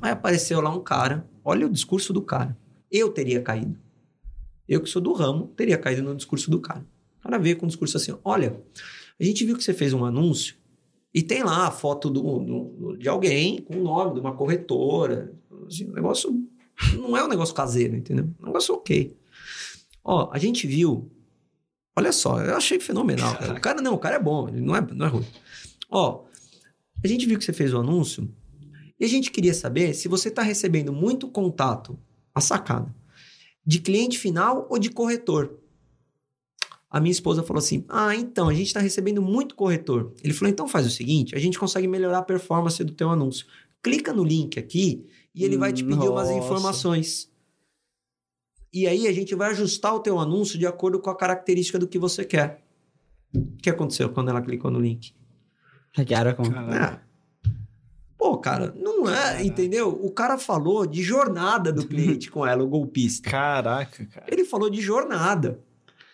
Aí 0.00 0.10
apareceu 0.12 0.60
lá 0.60 0.74
um 0.74 0.82
cara, 0.82 1.28
olha 1.44 1.66
o 1.66 1.70
discurso 1.70 2.12
do 2.12 2.22
cara. 2.22 2.56
Eu 2.90 3.10
teria 3.10 3.40
caído. 3.42 3.78
Eu 4.68 4.80
que 4.80 4.88
sou 4.88 5.02
do 5.02 5.12
ramo, 5.12 5.48
teria 5.56 5.76
caído 5.76 6.02
no 6.02 6.14
discurso 6.14 6.50
do 6.50 6.60
cara. 6.60 6.86
O 7.18 7.22
cara 7.22 7.38
veio 7.38 7.56
com 7.56 7.66
um 7.66 7.68
discurso 7.68 7.96
assim: 7.96 8.16
olha, 8.24 8.60
a 9.18 9.24
gente 9.24 9.44
viu 9.44 9.56
que 9.56 9.64
você 9.64 9.74
fez 9.74 9.92
um 9.92 10.04
anúncio 10.04 10.54
e 11.12 11.22
tem 11.22 11.42
lá 11.42 11.66
a 11.66 11.70
foto 11.70 12.08
do, 12.08 12.38
do- 12.38 12.96
de 12.96 13.08
alguém 13.08 13.60
com 13.62 13.76
o 13.78 13.82
nome 13.82 14.14
de 14.14 14.20
uma 14.20 14.34
corretora. 14.34 15.34
Assim, 15.66 15.84
o 15.88 15.92
negócio 15.92 16.32
não 16.94 17.16
é 17.16 17.22
um 17.24 17.28
negócio 17.28 17.54
caseiro, 17.54 17.96
entendeu? 17.96 18.28
Um 18.40 18.46
negócio 18.46 18.74
ok. 18.74 19.16
Ó, 20.04 20.30
a 20.32 20.38
gente 20.38 20.66
viu. 20.66 21.10
Olha 21.96 22.12
só, 22.12 22.40
eu 22.40 22.56
achei 22.56 22.78
fenomenal. 22.80 23.36
cara. 23.36 23.52
O 23.54 23.60
cara 23.60 23.82
não, 23.82 23.94
o 23.94 23.98
cara 23.98 24.16
é 24.16 24.20
bom, 24.22 24.48
ele 24.48 24.60
não 24.60 24.74
é, 24.74 24.80
não 24.94 25.04
é 25.06 25.08
ruim. 25.08 25.26
Ó, 25.90 26.24
a 27.04 27.06
gente 27.08 27.26
viu 27.26 27.36
que 27.38 27.44
você 27.44 27.52
fez 27.52 27.74
o 27.74 27.78
anúncio 27.78 28.32
e 29.00 29.04
a 29.06 29.08
gente 29.08 29.30
queria 29.30 29.54
saber 29.54 29.94
se 29.94 30.06
você 30.06 30.28
está 30.28 30.42
recebendo 30.42 30.92
muito 30.92 31.26
contato, 31.26 31.98
a 32.34 32.40
sacada, 32.40 32.94
de 33.64 33.80
cliente 33.80 34.18
final 34.18 34.66
ou 34.68 34.78
de 34.78 34.90
corretor. 34.90 35.58
A 36.90 37.00
minha 37.00 37.12
esposa 37.12 37.42
falou 37.42 37.60
assim: 37.60 37.84
Ah, 37.88 38.14
então, 38.14 38.48
a 38.48 38.54
gente 38.54 38.66
está 38.66 38.80
recebendo 38.80 39.22
muito 39.22 39.54
corretor. 39.54 40.12
Ele 40.22 40.34
falou: 40.34 40.50
então 40.50 40.68
faz 40.68 40.86
o 40.86 40.90
seguinte: 40.90 41.34
a 41.34 41.38
gente 41.38 41.58
consegue 41.58 41.88
melhorar 41.88 42.18
a 42.18 42.22
performance 42.22 42.82
do 42.84 42.92
teu 42.92 43.08
anúncio. 43.08 43.46
Clica 43.82 44.12
no 44.12 44.22
link 44.22 44.58
aqui 44.58 45.06
e 45.34 45.44
ele 45.44 45.56
vai 45.56 45.72
te 45.72 45.82
pedir 45.82 46.08
umas 46.08 46.28
Nossa. 46.28 46.44
informações. 46.44 47.30
E 48.72 48.86
aí 48.86 49.06
a 49.06 49.12
gente 49.12 49.34
vai 49.34 49.50
ajustar 49.50 49.94
o 49.94 50.00
teu 50.00 50.18
anúncio 50.18 50.58
de 50.58 50.66
acordo 50.66 51.00
com 51.00 51.08
a 51.08 51.16
característica 51.16 51.78
do 51.78 51.88
que 51.88 51.98
você 51.98 52.24
quer. 52.24 52.62
O 53.34 53.56
que 53.56 53.70
aconteceu 53.70 54.10
quando 54.10 54.28
ela 54.28 54.42
clicou 54.42 54.70
no 54.70 54.78
link? 54.78 55.14
Hackearam 55.96 56.34
com... 56.34 56.44
Caralho. 56.44 56.74
É. 56.74 57.09
Pô, 58.30 58.38
cara, 58.38 58.72
não 58.76 59.10
é, 59.10 59.44
entendeu? 59.44 59.88
O 59.88 60.08
cara 60.12 60.38
falou 60.38 60.86
de 60.86 61.02
jornada 61.02 61.72
do 61.72 61.84
cliente 61.88 62.30
com 62.30 62.46
ela, 62.46 62.62
o 62.62 62.68
golpista. 62.68 63.28
Caraca, 63.28 64.06
cara. 64.06 64.26
Ele 64.28 64.44
falou 64.44 64.70
de 64.70 64.80
jornada. 64.80 65.58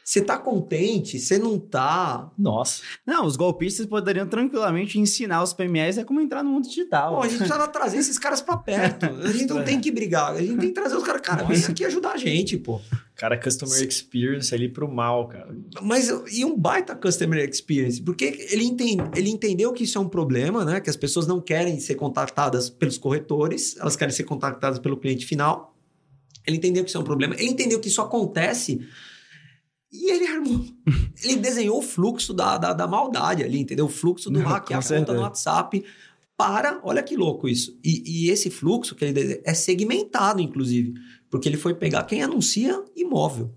Você 0.09 0.21
tá 0.21 0.39
contente? 0.39 1.19
Você 1.19 1.37
não 1.37 1.59
tá? 1.59 2.31
Nossa. 2.39 2.81
Não, 3.05 3.27
os 3.27 3.35
golpistas 3.35 3.87
poderiam 3.87 4.25
tranquilamente 4.29 5.01
ensinar 5.01 5.43
os 5.43 5.53
PMEs 5.53 5.99
a 5.99 6.05
como 6.05 6.21
entrar 6.21 6.45
no 6.45 6.51
mundo 6.51 6.69
digital. 6.69 7.17
Pô, 7.17 7.23
a 7.23 7.27
gente 7.27 7.39
precisava 7.39 7.67
trazer 7.67 7.97
esses 7.99 8.17
caras 8.17 8.41
pra 8.41 8.57
perto. 8.57 9.05
A 9.07 9.33
gente 9.33 9.47
não 9.53 9.65
tem 9.65 9.81
que 9.81 9.91
brigar. 9.91 10.33
A 10.33 10.41
gente 10.41 10.59
tem 10.61 10.69
que 10.69 10.75
trazer 10.75 10.95
os 10.97 11.03
caras. 11.03 11.21
Cara, 11.23 11.43
vem 11.43 11.61
aqui 11.65 11.85
ajudar 11.85 12.13
a 12.13 12.17
gente, 12.17 12.57
pô. 12.57 12.81
Cara, 13.17 13.37
customer 13.37 13.83
experience 13.83 14.55
ali 14.55 14.69
pro 14.69 14.87
mal, 14.89 15.27
cara. 15.27 15.53
Mas 15.83 16.09
e 16.31 16.45
um 16.45 16.57
baita 16.57 16.95
customer 16.95 17.41
experience? 17.49 18.01
Porque 18.01 18.47
ele, 18.51 18.63
enten- 18.63 18.99
ele 19.17 19.29
entendeu 19.29 19.73
que 19.73 19.83
isso 19.83 19.99
é 19.99 20.01
um 20.01 20.09
problema, 20.09 20.65
né? 20.65 20.81
Que 20.81 20.89
as 20.89 20.97
pessoas 20.97 21.27
não 21.27 21.41
querem 21.41 21.81
ser 21.81 21.97
contactadas 21.97 22.71
pelos 22.71 22.97
corretores, 22.97 23.77
elas 23.77 23.97
querem 23.97 24.15
ser 24.15 24.23
contactadas 24.23 24.79
pelo 24.79 24.97
cliente 24.97 25.27
final. 25.27 25.77
Ele 26.47 26.59
entendeu 26.59 26.85
que 26.85 26.91
isso 26.91 26.97
é 26.99 27.01
um 27.01 27.05
problema. 27.05 27.35
Ele 27.35 27.49
entendeu 27.49 27.81
que 27.81 27.89
isso 27.89 28.01
acontece 28.01 28.87
e 29.93 30.11
ele 30.11 30.27
armou. 30.27 30.65
ele 31.23 31.37
desenhou 31.37 31.79
o 31.79 31.83
fluxo 31.83 32.35
da, 32.35 32.59
da, 32.59 32.73
da 32.73 32.87
maldade 32.87 33.43
ali, 33.43 33.61
entendeu? 33.61 33.87
O 33.87 33.91
fluxo 33.91 34.31
do 34.31 34.41
Não, 34.41 34.47
hackear 34.47 34.81
a 34.81 34.89
conta 34.89 35.13
no 35.13 35.21
WhatsApp 35.21 35.85
para. 36.37 36.81
Olha 36.83 37.03
que 37.03 37.17
louco 37.17 37.49
isso. 37.49 37.79
E, 37.85 38.03
e 38.27 38.31
esse 38.31 38.51
fluxo 38.51 38.95
que 38.95 39.05
ele 39.05 39.13
desenha 39.13 39.41
é 39.45 39.55
segmentado, 39.55 40.41
inclusive. 40.41 40.95
Porque 41.31 41.49
ele 41.49 41.57
foi 41.57 41.75
pegar 41.75 42.05
quem 42.05 42.23
anuncia 42.23 42.83
imóvel. 42.95 43.55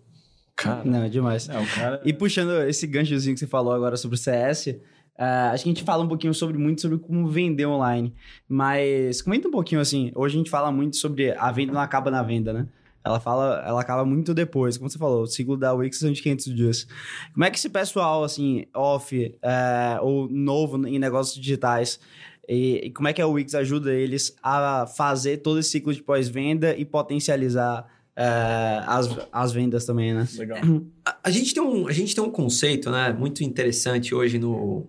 Cara. 0.56 0.84
Não, 0.84 1.04
é 1.04 1.10
demais. 1.10 1.48
Não, 1.48 1.66
cara. 1.66 2.02
E 2.04 2.12
puxando 2.12 2.52
esse 2.68 2.86
ganchozinho 2.86 3.34
que 3.34 3.40
você 3.40 3.48
falou 3.48 3.74
agora 3.74 3.96
sobre 3.96 4.16
o 4.16 4.18
CS, 4.18 4.76
ah, 5.18 5.52
acho 5.52 5.64
que 5.64 5.70
a 5.70 5.74
gente 5.74 5.84
fala 5.84 6.04
um 6.04 6.08
pouquinho 6.08 6.34
sobre 6.34 6.58
muito 6.58 6.82
sobre 6.82 6.98
como 6.98 7.28
vender 7.28 7.66
online. 7.66 8.14
Mas 8.48 9.22
comenta 9.22 9.48
um 9.48 9.52
pouquinho 9.52 9.82
assim. 9.82 10.12
Hoje 10.16 10.36
a 10.36 10.38
gente 10.38 10.50
fala 10.50 10.72
muito 10.72 10.96
sobre 10.96 11.32
a 11.32 11.52
venda 11.52 11.74
não 11.74 11.82
acaba 11.82 12.10
na 12.10 12.24
venda, 12.24 12.54
né? 12.54 12.68
Ela 13.04 13.20
fala, 13.20 13.64
ela 13.66 13.82
acaba 13.82 14.04
muito 14.06 14.34
depois, 14.34 14.78
como 14.78 14.90
você 14.90 14.98
falou, 14.98 15.24
o 15.24 15.28
ciclo 15.28 15.56
da 15.56 15.74
Wix 15.74 16.00
são 16.00 16.12
de 16.12 16.22
500 16.22 16.56
dias. 16.56 16.88
Como 17.34 17.46
é 17.46 17.50
que 17.50 17.58
esse 17.58 17.70
pessoal, 17.70 18.24
assim, 18.24 18.66
off 18.74 19.38
eh, 19.42 20.00
ou 20.02 20.30
novo 20.30 20.86
em 20.86 21.00
negócios 21.00 21.40
digitais, 21.40 22.00
e, 22.48 22.88
e 22.88 22.92
como 22.92 23.08
é 23.08 23.14
que 23.14 23.22
a 23.22 23.28
Wix 23.28 23.54
ajuda 23.56 23.94
eles 23.94 24.36
a 24.42 24.88
fazer 24.88 25.38
todo 25.38 25.60
esse 25.60 25.70
ciclo 25.70 25.94
de 25.94 26.02
pós-venda 26.02 26.76
e 26.76 26.84
potencializar 26.84 27.88
eh, 28.16 28.84
as, 28.86 29.08
as 29.32 29.52
vendas 29.54 29.86
também, 29.86 30.14
né? 30.14 30.28
Legal. 30.36 30.60
A, 31.06 31.18
a 31.24 31.32
gente 31.32 31.54
tem 31.54 31.64
um, 31.64 31.88
a 31.88 31.94
gente 31.94 32.14
tem 32.14 32.24
um 32.24 32.32
conceito, 32.32 32.92
né, 32.92 33.14
muito 33.14 33.44
interessante 33.44 34.14
hoje 34.14 34.38
no. 34.38 34.88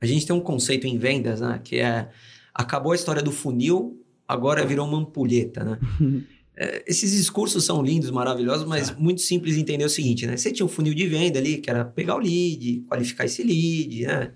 A 0.00 0.06
gente 0.06 0.26
tem 0.26 0.36
um 0.36 0.40
conceito 0.40 0.86
em 0.86 0.98
vendas, 0.98 1.40
né, 1.40 1.60
que 1.64 1.78
é 1.78 2.10
acabou 2.54 2.92
a 2.92 2.94
história 2.94 3.22
do 3.22 3.32
funil, 3.32 4.04
agora 4.26 4.66
virou 4.66 4.86
uma 4.86 4.98
ampulheta, 4.98 5.64
né? 5.64 5.78
É, 6.60 6.82
esses 6.88 7.12
discursos 7.12 7.64
são 7.64 7.80
lindos, 7.82 8.10
maravilhosos, 8.10 8.66
mas 8.66 8.94
muito 8.96 9.20
simples 9.20 9.54
de 9.54 9.60
entender 9.60 9.84
o 9.84 9.88
seguinte, 9.88 10.26
né? 10.26 10.36
Você 10.36 10.50
tinha 10.50 10.66
um 10.66 10.68
funil 10.68 10.92
de 10.92 11.06
venda 11.06 11.38
ali, 11.38 11.58
que 11.58 11.70
era 11.70 11.84
pegar 11.84 12.16
o 12.16 12.18
lead, 12.18 12.80
qualificar 12.88 13.24
esse 13.26 13.44
lead, 13.44 14.02
né? 14.06 14.32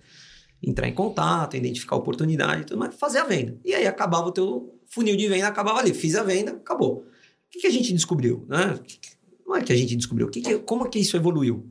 Entrar 0.63 0.87
em 0.89 0.95
contato, 0.95 1.57
identificar 1.57 1.97
a 1.97 1.99
oportunidade 1.99 2.67
tudo 2.67 2.79
mais, 2.79 2.95
fazer 2.95 3.19
a 3.19 3.25
venda. 3.25 3.59
E 3.65 3.75
aí 3.75 3.87
acabava 3.87 4.29
o 4.29 4.33
teu 4.33 4.79
funil 4.87 5.17
de 5.17 5.27
venda, 5.27 5.49
acabava 5.49 5.81
ali. 5.81 5.93
Fiz 5.93 6.15
a 6.15 6.23
venda, 6.23 6.53
acabou. 6.53 6.99
O 6.99 7.05
que, 7.51 7.59
que 7.61 7.67
a 7.67 7.71
gente 7.71 7.93
descobriu, 7.93 8.47
né? 8.49 8.79
Não 9.45 9.57
é 9.57 9.63
que 9.63 9.73
a 9.73 9.77
gente 9.77 9.97
descobriu. 9.97 10.29
Que 10.31 10.41
que- 10.41 10.59
como 10.61 10.87
é 10.87 10.89
que 10.89 11.01
isso 11.01 11.17
evoluiu? 11.17 11.67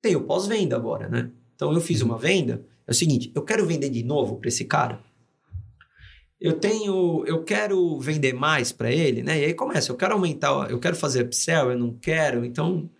Tem 0.00 0.16
o 0.16 0.22
pós-venda 0.22 0.74
agora, 0.76 1.08
né? 1.10 1.30
Então 1.54 1.70
eu 1.72 1.80
fiz 1.82 2.00
uma 2.00 2.16
venda. 2.16 2.64
É 2.86 2.90
o 2.90 2.94
seguinte, 2.94 3.30
eu 3.34 3.42
quero 3.42 3.66
vender 3.66 3.90
de 3.90 4.02
novo 4.02 4.36
para 4.36 4.48
esse 4.48 4.64
cara. 4.64 4.98
Eu 6.44 6.52
tenho, 6.52 7.24
eu 7.26 7.42
quero 7.42 7.98
vender 7.98 8.34
mais 8.34 8.70
para 8.70 8.90
ele, 8.92 9.22
né? 9.22 9.40
E 9.40 9.44
aí 9.46 9.54
começa, 9.54 9.90
eu 9.90 9.96
quero 9.96 10.12
aumentar, 10.12 10.70
eu 10.70 10.78
quero 10.78 10.94
fazer 10.94 11.22
upsell, 11.24 11.70
eu 11.70 11.78
não 11.78 11.94
quero. 11.94 12.44
Então 12.44 12.90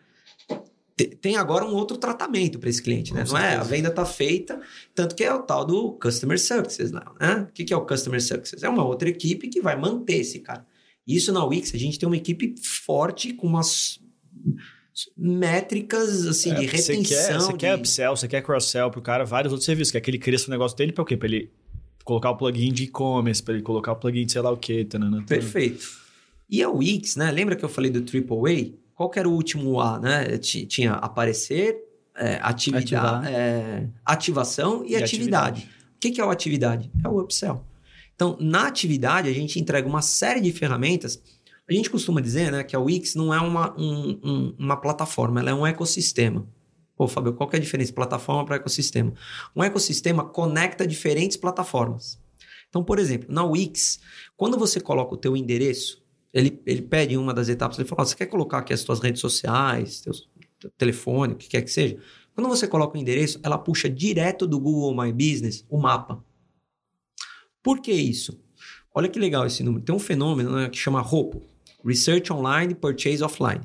te- 0.96 1.08
tem 1.08 1.36
agora 1.36 1.64
um 1.64 1.74
outro 1.74 1.98
tratamento 1.98 2.58
para 2.58 2.70
esse 2.70 2.82
cliente, 2.82 3.12
né? 3.12 3.24
Com 3.26 3.32
Não 3.32 3.38
é? 3.38 3.56
A 3.56 3.62
venda 3.62 3.90
tá 3.90 4.06
feita, 4.06 4.58
tanto 4.94 5.14
que 5.14 5.22
é 5.22 5.34
o 5.34 5.42
tal 5.42 5.64
do 5.64 5.92
customer 5.92 6.40
success 6.40 6.90
lá, 6.90 7.04
né? 7.20 7.46
O 7.48 7.52
que, 7.52 7.64
que 7.64 7.74
é 7.74 7.76
o 7.76 7.84
customer 7.84 8.22
success? 8.22 8.62
É 8.62 8.68
uma 8.68 8.82
outra 8.84 9.08
equipe 9.10 9.48
que 9.48 9.60
vai 9.60 9.76
manter 9.76 10.20
esse 10.20 10.38
cara. 10.38 10.64
Isso 11.06 11.30
na 11.30 11.44
Wix, 11.44 11.74
a 11.74 11.78
gente 11.78 11.98
tem 11.98 12.06
uma 12.06 12.16
equipe 12.16 12.54
forte 12.62 13.34
com 13.34 13.46
umas 13.46 14.00
métricas 15.16 16.26
assim 16.26 16.50
É, 16.52 16.54
de 16.54 16.62
porque 16.66 16.78
Você 16.78 16.92
retenção. 16.94 17.18
quer, 17.26 17.40
você 17.40 17.52
de... 17.52 17.58
quer 17.58 17.74
upsell, 17.74 18.16
você 18.16 18.28
quer 18.28 18.42
cross-sell 18.42 18.90
pro 18.90 19.02
cara, 19.02 19.24
vários 19.24 19.52
outros 19.52 19.66
serviços. 19.66 19.92
Quer 19.92 20.00
que 20.00 20.10
ele 20.10 20.18
cresça 20.18 20.46
o 20.46 20.50
negócio 20.50 20.76
dele 20.76 20.92
pra 20.92 21.02
o 21.02 21.04
quê? 21.04 21.16
Pra 21.16 21.28
ele 21.28 21.50
colocar 22.04 22.30
o 22.30 22.36
plugin 22.36 22.72
de 22.72 22.84
e-commerce, 22.84 23.42
pra 23.42 23.54
ele 23.54 23.62
colocar 23.62 23.92
o 23.92 23.96
plugin 23.96 24.26
de 24.26 24.32
sei 24.32 24.42
lá 24.42 24.50
o 24.50 24.56
quê. 24.56 24.84
Tanana, 24.84 25.10
tanana. 25.12 25.26
Perfeito. 25.26 25.86
E 26.48 26.62
a 26.62 26.68
Wix, 26.70 27.16
né? 27.16 27.30
Lembra 27.30 27.56
que 27.56 27.64
eu 27.64 27.68
falei 27.68 27.90
do 27.90 28.00
AAA? 28.00 28.72
Qual 28.94 29.10
que 29.10 29.18
era 29.18 29.28
o 29.28 29.32
último 29.32 29.80
A, 29.80 29.98
né? 29.98 30.36
Ti- 30.38 30.66
Tinha 30.66 30.92
aparecer, 30.92 31.76
é, 32.16 32.38
atividade, 32.42 33.26
é, 33.28 33.88
ativação 34.04 34.84
e, 34.84 34.92
E 34.92 34.96
atividade. 34.96 35.68
O 35.96 35.98
que, 36.00 36.10
que 36.10 36.20
é 36.20 36.24
o 36.24 36.30
atividade? 36.30 36.90
É 37.02 37.08
o 37.08 37.18
upsell. 37.20 37.64
Então, 38.14 38.36
na 38.38 38.66
atividade, 38.68 39.28
a 39.28 39.32
gente 39.32 39.58
entrega 39.58 39.88
uma 39.88 40.02
série 40.02 40.40
de 40.40 40.52
ferramentas. 40.52 41.20
A 41.68 41.72
gente 41.72 41.88
costuma 41.90 42.20
dizer 42.20 42.52
né, 42.52 42.62
que 42.62 42.76
a 42.76 42.78
Wix 42.78 43.14
não 43.14 43.32
é 43.34 43.40
uma, 43.40 43.74
um- 43.80 44.20
um- 44.22 44.54
uma 44.58 44.76
plataforma, 44.76 45.40
ela 45.40 45.50
é 45.50 45.54
um 45.54 45.66
ecossistema. 45.66 46.46
Pô, 46.96 47.08
Fábio, 47.08 47.34
qual 47.34 47.48
que 47.48 47.56
é 47.56 47.58
a 47.58 47.62
diferença 47.62 47.92
plataforma 47.92 48.44
para 48.44 48.56
ecossistema? 48.56 49.12
Um 49.54 49.64
ecossistema 49.64 50.24
conecta 50.24 50.86
diferentes 50.86 51.36
plataformas. 51.36 52.20
Então, 52.68 52.84
por 52.84 52.98
exemplo, 52.98 53.32
na 53.32 53.44
Wix, 53.44 54.00
quando 54.36 54.58
você 54.58 54.80
coloca 54.80 55.14
o 55.14 55.16
teu 55.16 55.36
endereço, 55.36 56.02
ele, 56.32 56.60
ele 56.66 56.82
pede 56.82 57.14
em 57.14 57.16
uma 57.16 57.32
das 57.32 57.48
etapas, 57.48 57.78
ele 57.78 57.88
fala, 57.88 58.02
"Ó, 58.02 58.04
você 58.04 58.16
quer 58.16 58.26
colocar 58.26 58.58
aqui 58.58 58.72
as 58.72 58.82
tuas 58.82 59.00
redes 59.00 59.20
sociais, 59.20 60.00
teus, 60.00 60.28
teu 60.58 60.70
telefone, 60.76 61.34
o 61.34 61.36
que 61.36 61.48
quer 61.48 61.62
que 61.62 61.70
seja? 61.70 61.98
Quando 62.34 62.48
você 62.48 62.66
coloca 62.66 62.96
o 62.96 63.00
endereço, 63.00 63.38
ela 63.42 63.56
puxa 63.56 63.88
direto 63.88 64.46
do 64.46 64.58
Google 64.58 64.94
My 64.96 65.12
Business 65.12 65.64
o 65.68 65.78
mapa. 65.78 66.24
Por 67.62 67.80
que 67.80 67.92
isso? 67.92 68.40
Olha 68.92 69.08
que 69.08 69.18
legal 69.18 69.46
esse 69.46 69.62
número. 69.62 69.84
Tem 69.84 69.94
um 69.94 70.00
fenômeno 70.00 70.54
né, 70.54 70.68
que 70.68 70.76
chama 70.76 71.00
ROPO, 71.00 71.42
Research 71.84 72.32
Online, 72.32 72.74
Purchase 72.74 73.22
Offline. 73.22 73.62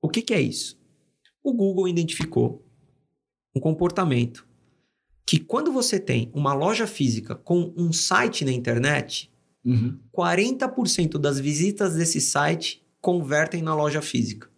O 0.00 0.08
que, 0.08 0.22
que 0.22 0.34
é 0.34 0.40
isso? 0.40 0.78
O 1.44 1.52
Google 1.52 1.86
identificou 1.86 2.64
um 3.54 3.60
comportamento 3.60 4.44
que 5.26 5.38
quando 5.38 5.70
você 5.70 6.00
tem 6.00 6.30
uma 6.34 6.52
loja 6.54 6.86
física 6.86 7.34
com 7.36 7.72
um 7.76 7.92
site 7.92 8.44
na 8.44 8.50
internet, 8.52 9.30
Uhum. 9.66 9.98
40% 10.14 11.16
das 11.18 11.40
visitas 11.40 11.94
desse 11.94 12.20
site 12.20 12.84
convertem 13.00 13.62
na 13.62 13.74
loja 13.74 14.02
física. 14.02 14.50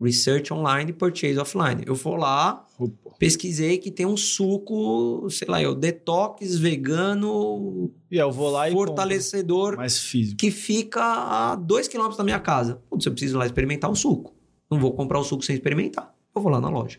Research 0.00 0.54
online, 0.54 0.92
purchase 0.92 1.38
offline. 1.38 1.82
Eu 1.84 1.94
vou 1.94 2.14
lá, 2.16 2.66
Opa. 2.78 3.10
pesquisei 3.18 3.76
que 3.76 3.90
tem 3.90 4.06
um 4.06 4.16
suco, 4.16 5.28
sei 5.28 5.48
lá, 5.48 5.60
eu 5.60 5.74
detox 5.74 6.56
vegano 6.56 7.92
E 8.10 8.16
eu 8.16 8.30
vou 8.32 8.48
lá 8.48 8.70
e 8.70 8.72
compro. 8.72 8.86
fortalecedor 8.86 9.76
mais 9.76 9.98
físico. 9.98 10.38
que 10.38 10.50
fica 10.50 11.02
a 11.02 11.54
2 11.56 11.88
km 11.88 12.16
da 12.16 12.24
minha 12.24 12.40
casa. 12.40 12.76
Putz, 12.88 13.04
eu 13.04 13.12
preciso 13.12 13.36
lá 13.36 13.44
experimentar 13.44 13.90
o 13.90 13.94
suco. 13.96 14.34
Não 14.70 14.78
vou 14.78 14.92
comprar 14.92 15.18
o 15.18 15.24
suco 15.24 15.42
sem 15.42 15.54
experimentar. 15.54 16.14
Eu 16.34 16.42
vou 16.42 16.50
lá 16.52 16.60
na 16.60 16.68
loja. 16.68 16.98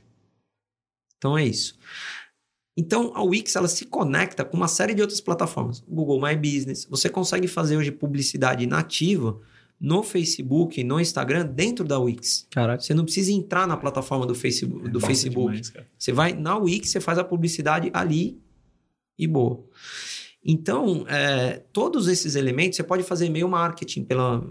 Então 1.17 1.37
é 1.37 1.45
isso. 1.45 1.77
Então 2.75 3.11
a 3.13 3.21
Wix 3.21 3.55
ela 3.55 3.67
se 3.67 3.85
conecta 3.85 4.45
com 4.45 4.55
uma 4.55 4.67
série 4.67 4.93
de 4.93 5.01
outras 5.01 5.19
plataformas. 5.19 5.83
Google 5.87 6.21
My 6.21 6.35
Business. 6.35 6.85
Você 6.89 7.09
consegue 7.09 7.47
fazer 7.47 7.77
hoje 7.77 7.91
publicidade 7.91 8.65
nativa 8.65 9.39
no 9.79 10.03
Facebook, 10.03 10.83
no 10.83 10.99
Instagram, 10.99 11.45
dentro 11.45 11.85
da 11.85 11.97
Wix. 11.99 12.47
Caraca. 12.49 12.81
Você 12.81 12.93
não 12.93 13.05
precisa 13.05 13.31
entrar 13.31 13.67
na 13.67 13.77
plataforma 13.77 14.25
do 14.25 14.35
Facebook. 14.35 14.89
Do 14.89 14.93
Nossa, 14.95 15.07
Facebook. 15.07 15.61
demais. 15.61 15.73
Você 15.97 16.11
vai 16.11 16.33
na 16.33 16.57
Wix, 16.57 16.89
você 16.89 16.99
faz 16.99 17.17
a 17.17 17.23
publicidade 17.23 17.89
ali 17.93 18.41
e 19.17 19.25
boa. 19.27 19.63
Então, 20.43 21.05
é, 21.07 21.63
todos 21.73 22.07
esses 22.07 22.35
elementos 22.35 22.77
você 22.77 22.83
pode 22.83 23.03
fazer 23.03 23.25
e-mail 23.25 23.47
marketing 23.47 24.03
pela, 24.03 24.45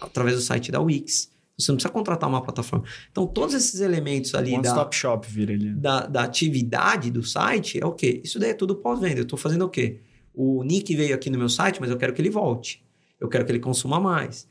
através 0.00 0.36
do 0.36 0.42
site 0.42 0.70
da 0.70 0.80
Wix. 0.80 1.30
Você 1.58 1.72
não 1.72 1.76
precisa 1.76 1.92
contratar 1.92 2.28
uma 2.28 2.42
plataforma. 2.42 2.84
Então, 3.10 3.26
todos 3.26 3.54
esses 3.54 3.80
elementos 3.80 4.34
ali 4.34 4.52
One 4.52 4.62
da, 4.62 4.68
stop 4.68 4.94
shop 4.94 5.26
vira 5.28 5.52
ele. 5.52 5.72
da, 5.72 6.06
da 6.06 6.22
atividade 6.22 7.10
do 7.10 7.22
site 7.22 7.80
é 7.82 7.86
o 7.86 7.92
quê? 7.92 8.20
Isso 8.22 8.38
daí 8.38 8.50
é 8.50 8.54
tudo 8.54 8.76
pós-venda. 8.76 9.20
Eu 9.20 9.22
estou 9.22 9.38
fazendo 9.38 9.64
o 9.64 9.68
quê? 9.68 10.00
O 10.34 10.62
Nick 10.62 10.94
veio 10.94 11.14
aqui 11.14 11.30
no 11.30 11.38
meu 11.38 11.48
site, 11.48 11.80
mas 11.80 11.90
eu 11.90 11.96
quero 11.96 12.12
que 12.12 12.20
ele 12.20 12.28
volte. 12.28 12.84
Eu 13.18 13.28
quero 13.28 13.44
que 13.46 13.52
ele 13.52 13.58
consuma 13.58 13.98
mais. 13.98 14.46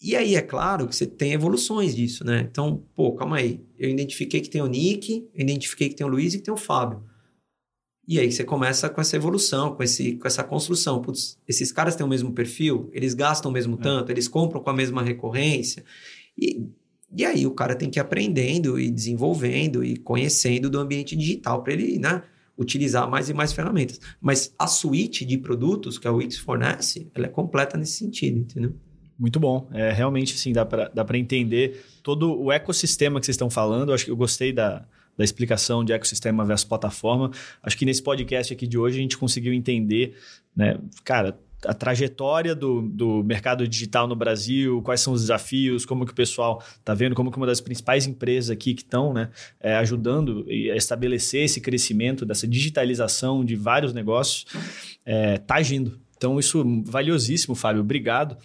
E 0.00 0.14
aí, 0.14 0.36
é 0.36 0.42
claro 0.42 0.86
que 0.86 0.94
você 0.94 1.06
tem 1.06 1.32
evoluções 1.32 1.96
disso, 1.96 2.24
né? 2.24 2.46
Então, 2.48 2.84
pô, 2.94 3.12
calma 3.14 3.38
aí. 3.38 3.60
Eu 3.76 3.90
identifiquei 3.90 4.40
que 4.40 4.48
tem 4.48 4.62
o 4.62 4.66
Nick, 4.66 5.28
eu 5.34 5.42
identifiquei 5.42 5.88
que 5.88 5.96
tem 5.96 6.06
o 6.06 6.10
Luiz 6.10 6.34
e 6.34 6.38
que 6.38 6.44
tem 6.44 6.54
o 6.54 6.56
Fábio. 6.56 7.02
E 8.08 8.20
aí 8.20 8.30
você 8.30 8.44
começa 8.44 8.88
com 8.88 9.00
essa 9.00 9.16
evolução, 9.16 9.74
com, 9.74 9.82
esse, 9.82 10.12
com 10.12 10.28
essa 10.28 10.44
construção. 10.44 11.02
Putz, 11.02 11.38
esses 11.46 11.72
caras 11.72 11.96
têm 11.96 12.06
o 12.06 12.08
mesmo 12.08 12.32
perfil, 12.32 12.88
eles 12.92 13.14
gastam 13.14 13.50
o 13.50 13.54
mesmo 13.54 13.76
É. 13.80 13.82
tanto, 13.82 14.10
eles 14.12 14.28
compram 14.28 14.62
com 14.62 14.70
a 14.70 14.72
mesma 14.72 15.02
recorrência. 15.02 15.84
E, 16.38 16.62
e 17.16 17.24
aí 17.24 17.46
o 17.46 17.50
cara 17.50 17.74
tem 17.74 17.90
que 17.90 17.98
ir 17.98 18.00
aprendendo 18.02 18.78
e 18.78 18.90
desenvolvendo 18.90 19.82
e 19.82 19.96
conhecendo 19.96 20.70
do 20.70 20.78
ambiente 20.78 21.16
digital 21.16 21.62
para 21.62 21.72
ele, 21.72 21.98
né? 21.98 22.22
Utilizar 22.56 23.10
mais 23.10 23.28
e 23.28 23.34
mais 23.34 23.52
ferramentas. 23.52 24.00
Mas 24.20 24.54
a 24.58 24.66
suíte 24.66 25.24
de 25.24 25.36
produtos 25.36 25.98
que 25.98 26.06
a 26.06 26.12
Wix 26.12 26.38
fornece, 26.38 27.08
ela 27.14 27.26
é 27.26 27.28
completa 27.28 27.76
nesse 27.76 27.98
sentido, 27.98 28.38
entendeu? 28.38 28.74
Muito 29.18 29.40
bom. 29.40 29.68
É, 29.72 29.92
realmente, 29.92 30.34
assim, 30.34 30.52
dá 30.52 30.64
para 30.64 31.18
entender 31.18 31.82
todo 32.02 32.38
o 32.38 32.52
ecossistema 32.52 33.18
que 33.18 33.26
vocês 33.26 33.34
estão 33.34 33.50
falando. 33.50 33.90
Eu 33.90 33.94
acho 33.94 34.04
que 34.04 34.10
eu 34.10 34.16
gostei 34.16 34.52
da, 34.52 34.86
da 35.16 35.24
explicação 35.24 35.84
de 35.84 35.92
ecossistema 35.92 36.44
versus 36.44 36.64
plataforma. 36.64 37.30
Acho 37.62 37.76
que 37.76 37.84
nesse 37.84 38.02
podcast 38.02 38.52
aqui 38.52 38.66
de 38.66 38.78
hoje 38.78 38.98
a 38.98 39.02
gente 39.02 39.16
conseguiu 39.16 39.52
entender, 39.52 40.16
né, 40.54 40.78
cara, 41.04 41.38
a 41.64 41.74
trajetória 41.74 42.54
do, 42.54 42.82
do 42.82 43.24
mercado 43.24 43.66
digital 43.66 44.06
no 44.06 44.14
Brasil, 44.14 44.82
quais 44.82 45.00
são 45.00 45.12
os 45.12 45.22
desafios, 45.22 45.84
como 45.84 46.04
que 46.04 46.12
o 46.12 46.14
pessoal 46.14 46.62
está 46.78 46.94
vendo, 46.94 47.14
como 47.14 47.30
que 47.30 47.36
uma 47.36 47.46
das 47.46 47.60
principais 47.60 48.06
empresas 48.06 48.50
aqui 48.50 48.74
que 48.74 48.82
estão 48.82 49.12
né, 49.12 49.30
é, 49.58 49.74
ajudando 49.76 50.44
a 50.48 50.76
estabelecer 50.76 51.44
esse 51.44 51.60
crescimento, 51.60 52.24
dessa 52.24 52.46
digitalização 52.46 53.44
de 53.44 53.56
vários 53.56 53.92
negócios, 53.92 54.46
está 55.04 55.56
agindo. 55.56 55.98
Então, 56.16 56.38
isso 56.38 56.60
é 56.60 56.90
valiosíssimo, 56.90 57.54
Fábio. 57.54 57.82
Obrigado. 57.82 58.36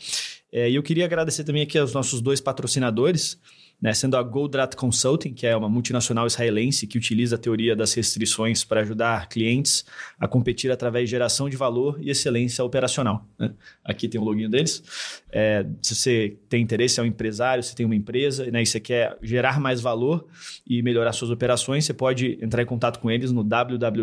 É, 0.52 0.70
E 0.70 0.76
eu 0.76 0.84
queria 0.84 1.06
agradecer 1.06 1.44
também 1.44 1.62
aqui 1.64 1.78
aos 1.78 1.94
nossos 1.94 2.22
dois 2.22 2.42
patrocinadores, 2.42 3.40
né, 3.82 3.94
sendo 3.94 4.16
a 4.16 4.22
Goldrat 4.22 4.76
Consulting, 4.76 5.34
que 5.34 5.48
é 5.48 5.58
uma 5.58 5.68
multinacional 5.68 6.28
israelense 6.28 6.86
que 6.86 6.98
utiliza 6.98 7.36
a 7.36 7.40
teoria 7.40 7.76
das 7.76 7.94
restrições 7.94 8.64
para 8.64 8.82
ajudar 8.82 9.28
clientes 9.28 9.84
a 10.20 10.28
competir 10.28 10.70
através 10.72 11.06
de 11.06 11.12
geração 11.12 11.50
de 11.50 11.58
valor 11.58 11.98
e 12.00 12.12
excelência 12.12 12.64
operacional. 12.64 13.26
né? 13.40 13.52
Aqui 13.84 14.08
tem 14.08 14.22
o 14.22 14.24
login 14.24 14.48
deles. 14.50 14.84
É, 15.32 15.66
se 15.82 15.96
você 15.96 16.38
tem 16.48 16.62
interesse, 16.62 17.00
é 17.00 17.04
um 17.04 17.08
empresário, 17.08 17.64
você 17.64 17.74
tem 17.74 17.86
uma 17.86 17.96
empresa 17.96 18.46
né, 18.52 18.62
e 18.62 18.66
você 18.66 18.80
quer 18.80 19.18
gerar 19.22 19.60
mais 19.60 19.82
valor 19.82 20.28
e 20.68 20.84
melhorar 20.84 21.12
suas 21.14 21.32
operações, 21.32 21.86
você 21.86 21.94
pode 21.94 22.38
entrar 22.42 22.62
em 22.62 22.68
contato 22.68 23.00
com 23.00 23.10
eles 23.10 23.32
no 23.32 23.44
www.goldrat, 23.44 23.98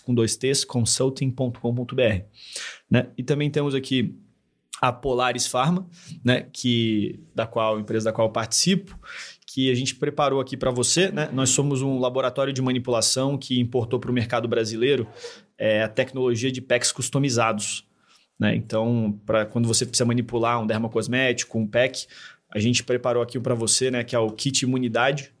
com 0.00 0.14
dois 0.14 0.34
T's, 0.36 0.64
consulting.com.br. 0.64 2.22
Né? 2.90 3.08
E 3.18 3.22
também 3.22 3.50
temos 3.50 3.74
aqui 3.74 4.16
a 4.80 4.92
Polaris 4.92 5.46
Pharma, 5.46 5.86
né, 6.22 6.46
que 6.52 7.20
da 7.34 7.46
qual 7.46 7.78
empresa 7.78 8.06
da 8.06 8.12
qual 8.12 8.28
eu 8.28 8.32
participo, 8.32 8.98
que 9.46 9.70
a 9.70 9.74
gente 9.74 9.94
preparou 9.94 10.40
aqui 10.40 10.56
para 10.56 10.70
você. 10.70 11.10
Né? 11.10 11.28
Nós 11.32 11.50
somos 11.50 11.80
um 11.80 11.98
laboratório 11.98 12.52
de 12.52 12.60
manipulação 12.60 13.38
que 13.38 13.60
importou 13.60 14.00
para 14.00 14.10
o 14.10 14.14
mercado 14.14 14.48
brasileiro 14.48 15.06
é, 15.56 15.82
a 15.82 15.88
tecnologia 15.88 16.50
de 16.50 16.60
packs 16.60 16.90
customizados. 16.90 17.86
Né? 18.38 18.56
Então, 18.56 19.18
para 19.24 19.46
quando 19.46 19.68
você 19.68 19.86
precisa 19.86 20.04
manipular 20.04 20.60
um 20.60 20.66
dermocosmético, 20.66 21.58
um 21.58 21.66
pack, 21.66 22.06
a 22.50 22.58
gente 22.58 22.82
preparou 22.82 23.22
aqui 23.22 23.38
para 23.38 23.54
você, 23.54 23.90
né, 23.90 24.04
que 24.04 24.14
é 24.14 24.18
o 24.18 24.30
kit 24.30 24.64
imunidade 24.64 25.32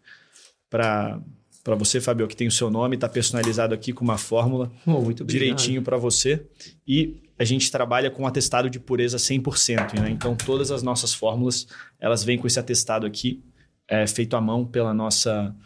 para 0.70 1.20
para 1.64 1.74
você, 1.74 1.98
Fabio, 1.98 2.28
que 2.28 2.36
tem 2.36 2.46
o 2.46 2.52
seu 2.52 2.70
nome, 2.70 2.94
está 2.94 3.08
personalizado 3.08 3.74
aqui 3.74 3.90
com 3.90 4.04
uma 4.04 4.18
fórmula 4.18 4.70
Oh, 4.86 5.10
direitinho 5.24 5.80
para 5.80 5.96
você. 5.96 6.46
E 6.86 7.22
a 7.38 7.44
gente 7.44 7.70
trabalha 7.72 8.10
com 8.10 8.26
atestado 8.26 8.68
de 8.68 8.78
pureza 8.78 9.16
100%. 9.16 9.98
Né? 9.98 10.10
Então, 10.10 10.36
todas 10.36 10.70
as 10.70 10.82
nossas 10.82 11.14
fórmulas, 11.14 11.66
elas 11.98 12.22
vêm 12.22 12.36
com 12.36 12.46
esse 12.46 12.60
atestado 12.60 13.06
aqui, 13.06 13.42
é, 13.88 14.06
feito 14.06 14.36
à 14.36 14.42
mão 14.42 14.66
pela 14.66 14.92
nossa, 14.92 15.56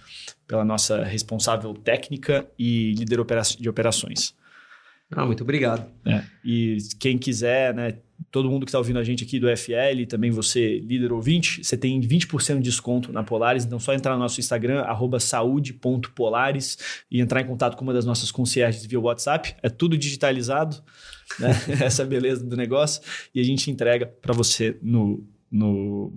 pela 0.47 0.65
nossa 0.65 1.03
responsável 1.03 1.75
técnica 1.75 2.49
e 2.57 2.93
líder 2.95 3.19
de 3.59 3.69
operações. 3.69 4.35
Ah, 5.11 5.27
muito 5.27 5.43
obrigado. 5.43 5.91
né? 6.05 6.25
E 6.45 6.79
quem 7.01 7.19
quiser, 7.19 7.75
né, 7.75 7.99
todo 8.31 8.51
mundo 8.51 8.67
que 8.67 8.71
está 8.71 8.79
ouvindo 8.79 8.99
a 8.99 9.05
gente 9.05 9.25
aqui 9.25 9.39
do 9.39 9.47
FL, 9.57 10.07
também 10.09 10.31
você, 10.31 10.79
líder 10.81 11.13
ouvinte, 11.13 11.65
você 11.65 11.77
tem 11.77 12.01
20% 12.01 12.57
de 12.57 12.63
desconto 12.63 13.13
na 13.13 13.23
Polaris. 13.23 13.65
Então, 13.65 13.79
só 13.79 13.95
entrar 13.95 14.15
no 14.15 14.21
nosso 14.21 14.41
Instagram, 14.41 14.85
saúde.polaris 15.21 16.79
e 17.11 17.21
entrar 17.21 17.41
em 17.41 17.47
contato 17.47 17.77
com 17.77 17.85
uma 17.85 17.93
das 17.93 18.05
nossas 18.05 18.31
concierges 18.31 18.85
via 18.85 19.01
WhatsApp. 19.01 19.55
É 19.63 19.69
tudo 19.69 19.97
digitalizado, 19.97 20.77
né? 21.39 21.51
essa 21.81 22.03
é 22.03 22.07
beleza 22.07 22.45
do 22.45 22.57
negócio. 22.57 23.03
E 23.35 23.41
a 23.41 23.45
gente 23.45 23.71
entrega 23.71 24.07
para 24.07 24.35
você 24.35 24.77
no, 24.83 25.25
no, 25.51 26.13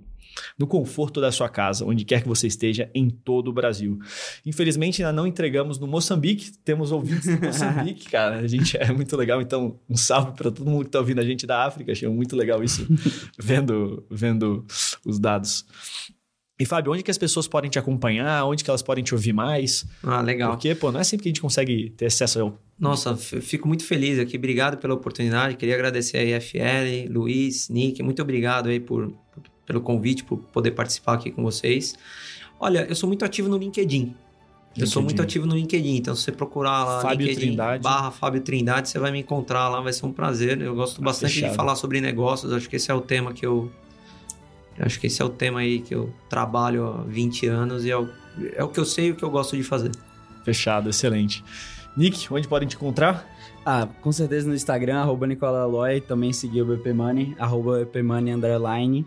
no 0.58 0.66
conforto 0.66 1.20
da 1.20 1.32
sua 1.32 1.48
casa, 1.48 1.84
onde 1.84 2.04
quer 2.04 2.22
que 2.22 2.28
você 2.28 2.46
esteja, 2.46 2.90
em 2.94 3.08
todo 3.08 3.48
o 3.48 3.52
Brasil. 3.52 3.98
Infelizmente, 4.44 5.02
ainda 5.02 5.12
não 5.12 5.26
entregamos 5.26 5.78
no 5.78 5.86
Moçambique. 5.86 6.52
Temos 6.64 6.92
ouvintes 6.92 7.26
do 7.26 7.46
Moçambique, 7.46 8.08
cara. 8.10 8.38
A 8.38 8.46
gente 8.46 8.76
é 8.76 8.92
muito 8.92 9.16
legal. 9.16 9.40
Então, 9.40 9.78
um 9.88 9.96
salve 9.96 10.32
para 10.32 10.50
todo 10.50 10.68
mundo 10.68 10.82
que 10.82 10.88
está 10.88 10.98
ouvindo 10.98 11.20
a 11.20 11.24
gente 11.24 11.46
da 11.46 11.64
África. 11.64 11.92
Achei 11.92 12.08
muito 12.08 12.36
legal 12.36 12.62
isso, 12.62 12.86
vendo, 13.38 14.04
vendo 14.10 14.64
os 15.04 15.18
dados. 15.18 15.64
E, 16.62 16.64
Fábio, 16.64 16.92
onde 16.92 17.02
que 17.02 17.10
as 17.10 17.18
pessoas 17.18 17.48
podem 17.48 17.68
te 17.68 17.76
acompanhar? 17.76 18.44
Onde 18.44 18.62
que 18.62 18.70
elas 18.70 18.82
podem 18.82 19.02
te 19.02 19.12
ouvir 19.12 19.32
mais? 19.32 19.84
Ah, 20.00 20.20
legal. 20.20 20.52
Porque, 20.52 20.74
pô, 20.76 20.92
não 20.92 21.00
é 21.00 21.04
sempre 21.04 21.24
que 21.24 21.28
a 21.28 21.30
gente 21.30 21.40
consegue 21.40 21.90
ter 21.90 22.06
acesso 22.06 22.40
ao... 22.40 22.58
Nossa, 22.78 23.16
fico 23.16 23.66
muito 23.66 23.84
feliz 23.84 24.16
aqui. 24.18 24.36
Obrigado 24.36 24.76
pela 24.76 24.94
oportunidade. 24.94 25.56
Queria 25.56 25.74
agradecer 25.74 26.18
a 26.18 26.40
FL, 26.40 27.10
Luiz, 27.10 27.68
Nick. 27.68 28.00
Muito 28.02 28.22
obrigado 28.22 28.68
aí 28.68 28.78
por, 28.78 29.12
pelo 29.66 29.80
convite, 29.80 30.24
por 30.24 30.38
poder 30.38 30.72
participar 30.72 31.14
aqui 31.14 31.30
com 31.30 31.42
vocês. 31.42 31.94
Olha, 32.58 32.86
eu 32.88 32.94
sou 32.94 33.08
muito 33.08 33.24
ativo 33.24 33.48
no 33.48 33.56
LinkedIn. 33.56 34.14
Eu 34.76 34.86
sou 34.86 35.02
muito 35.02 35.20
ativo 35.20 35.46
no 35.46 35.54
LinkedIn, 35.54 35.96
então 35.96 36.14
se 36.14 36.22
você 36.22 36.32
procurar 36.32 36.84
lá 36.84 37.00
Fábio 37.02 37.26
LinkedIn 37.26 37.48
Trindade. 37.48 37.82
barra 37.82 38.10
Fábio 38.10 38.40
Trindade, 38.40 38.88
você 38.88 38.98
vai 38.98 39.12
me 39.12 39.18
encontrar 39.20 39.68
lá, 39.68 39.80
vai 39.80 39.92
ser 39.92 40.06
um 40.06 40.12
prazer. 40.12 40.60
Eu 40.62 40.74
gosto 40.74 41.02
bastante 41.02 41.34
fechado. 41.34 41.50
de 41.50 41.56
falar 41.56 41.76
sobre 41.76 42.00
negócios, 42.00 42.52
acho 42.52 42.68
que 42.68 42.76
esse 42.76 42.90
é 42.90 42.94
o 42.94 43.00
tema 43.00 43.32
que 43.32 43.44
eu... 43.44 43.70
Acho 44.78 44.98
que 44.98 45.06
esse 45.06 45.20
é 45.20 45.24
o 45.24 45.28
tema 45.28 45.60
aí 45.60 45.80
que 45.80 45.94
eu 45.94 46.12
trabalho 46.30 46.86
há 46.86 47.02
20 47.02 47.46
anos 47.46 47.84
e 47.84 47.90
é 47.90 47.96
o, 47.96 48.08
é 48.54 48.64
o 48.64 48.68
que 48.68 48.80
eu 48.80 48.86
sei 48.86 49.08
e 49.08 49.10
o 49.10 49.14
que 49.14 49.22
eu 49.22 49.30
gosto 49.30 49.54
de 49.54 49.62
fazer. 49.62 49.90
Fechado, 50.42 50.88
excelente. 50.88 51.44
Nick, 51.94 52.32
onde 52.32 52.48
podem 52.48 52.66
te 52.66 52.74
encontrar? 52.74 53.30
Ah, 53.64 53.88
com 54.00 54.10
certeza 54.10 54.48
no 54.48 54.56
Instagram, 54.56 54.96
arroba 55.02 55.24
Nicola 55.24 55.62
Aloy, 55.62 56.00
também 56.00 56.32
seguir 56.32 56.62
o 56.62 56.66
BP 56.66 56.92
Money, 56.92 57.36
arroba 57.38 57.78
BP 57.84 58.02
Money 58.02 58.34
underline. 58.34 59.06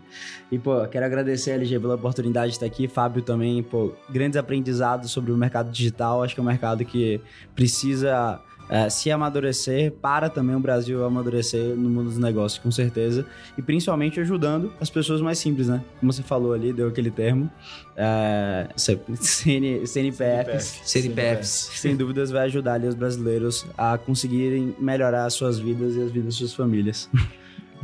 E, 0.50 0.58
pô, 0.58 0.86
quero 0.86 1.04
agradecer 1.04 1.50
a 1.50 1.54
LG 1.56 1.78
pela 1.78 1.94
oportunidade 1.96 2.48
de 2.48 2.56
estar 2.56 2.64
aqui, 2.64 2.88
Fábio 2.88 3.20
também, 3.20 3.62
pô, 3.62 3.92
grandes 4.08 4.38
aprendizados 4.38 5.10
sobre 5.10 5.30
o 5.30 5.36
mercado 5.36 5.70
digital, 5.70 6.22
acho 6.22 6.34
que 6.34 6.40
é 6.40 6.42
um 6.42 6.46
mercado 6.46 6.86
que 6.86 7.20
precisa 7.54 8.40
eh, 8.68 8.90
se 8.90 9.10
amadurecer, 9.10 9.92
para 9.92 10.28
também 10.28 10.56
o 10.56 10.60
Brasil 10.60 11.04
amadurecer 11.04 11.76
no 11.76 11.88
mundo 11.88 12.06
dos 12.06 12.18
negócios, 12.18 12.62
com 12.62 12.70
certeza, 12.70 13.26
e 13.56 13.62
principalmente 13.62 14.20
ajudando 14.20 14.72
as 14.80 14.90
pessoas 14.90 15.20
mais 15.20 15.38
simples, 15.38 15.68
né? 15.68 15.82
Como 16.00 16.12
você 16.12 16.22
falou 16.22 16.52
ali, 16.52 16.72
deu 16.72 16.88
aquele 16.88 17.10
termo, 17.10 17.50
eh, 17.96 18.68
CN, 18.76 19.86
CNPFs, 19.86 20.80
CNPFs. 20.84 21.70
sem 21.74 21.96
dúvidas 21.96 22.30
vai 22.30 22.46
ajudar 22.46 22.74
ali 22.74 22.86
os 22.86 22.94
brasileiros 22.94 23.66
a 23.76 23.96
conseguirem 23.96 24.74
melhorar 24.78 25.26
as 25.26 25.34
suas 25.34 25.58
vidas 25.58 25.94
e 25.96 26.02
as 26.02 26.10
vidas 26.10 26.34
de 26.34 26.38
suas 26.38 26.54
famílias. 26.54 27.08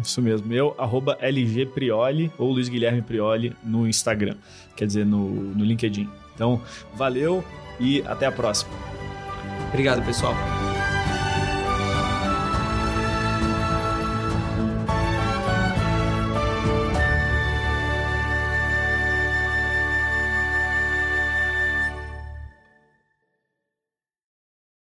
Isso 0.03 0.21
mesmo. 0.21 0.53
Eu, 0.53 0.75
arroba 0.79 1.17
LG 1.21 1.67
Prioli 1.67 2.33
ou 2.39 2.51
Luiz 2.51 2.69
Guilherme 2.69 3.03
Prioli 3.03 3.55
no 3.63 3.87
Instagram. 3.87 4.37
Quer 4.75 4.87
dizer, 4.87 5.07
no, 5.07 5.29
no 5.29 5.65
LinkedIn. 5.65 6.09
Então, 6.35 6.61
valeu 6.95 7.45
e 7.79 8.03
até 8.07 8.27
a 8.27 8.33
próxima. 8.33 8.73
Obrigado, 9.69 10.05
pessoal. 10.05 10.35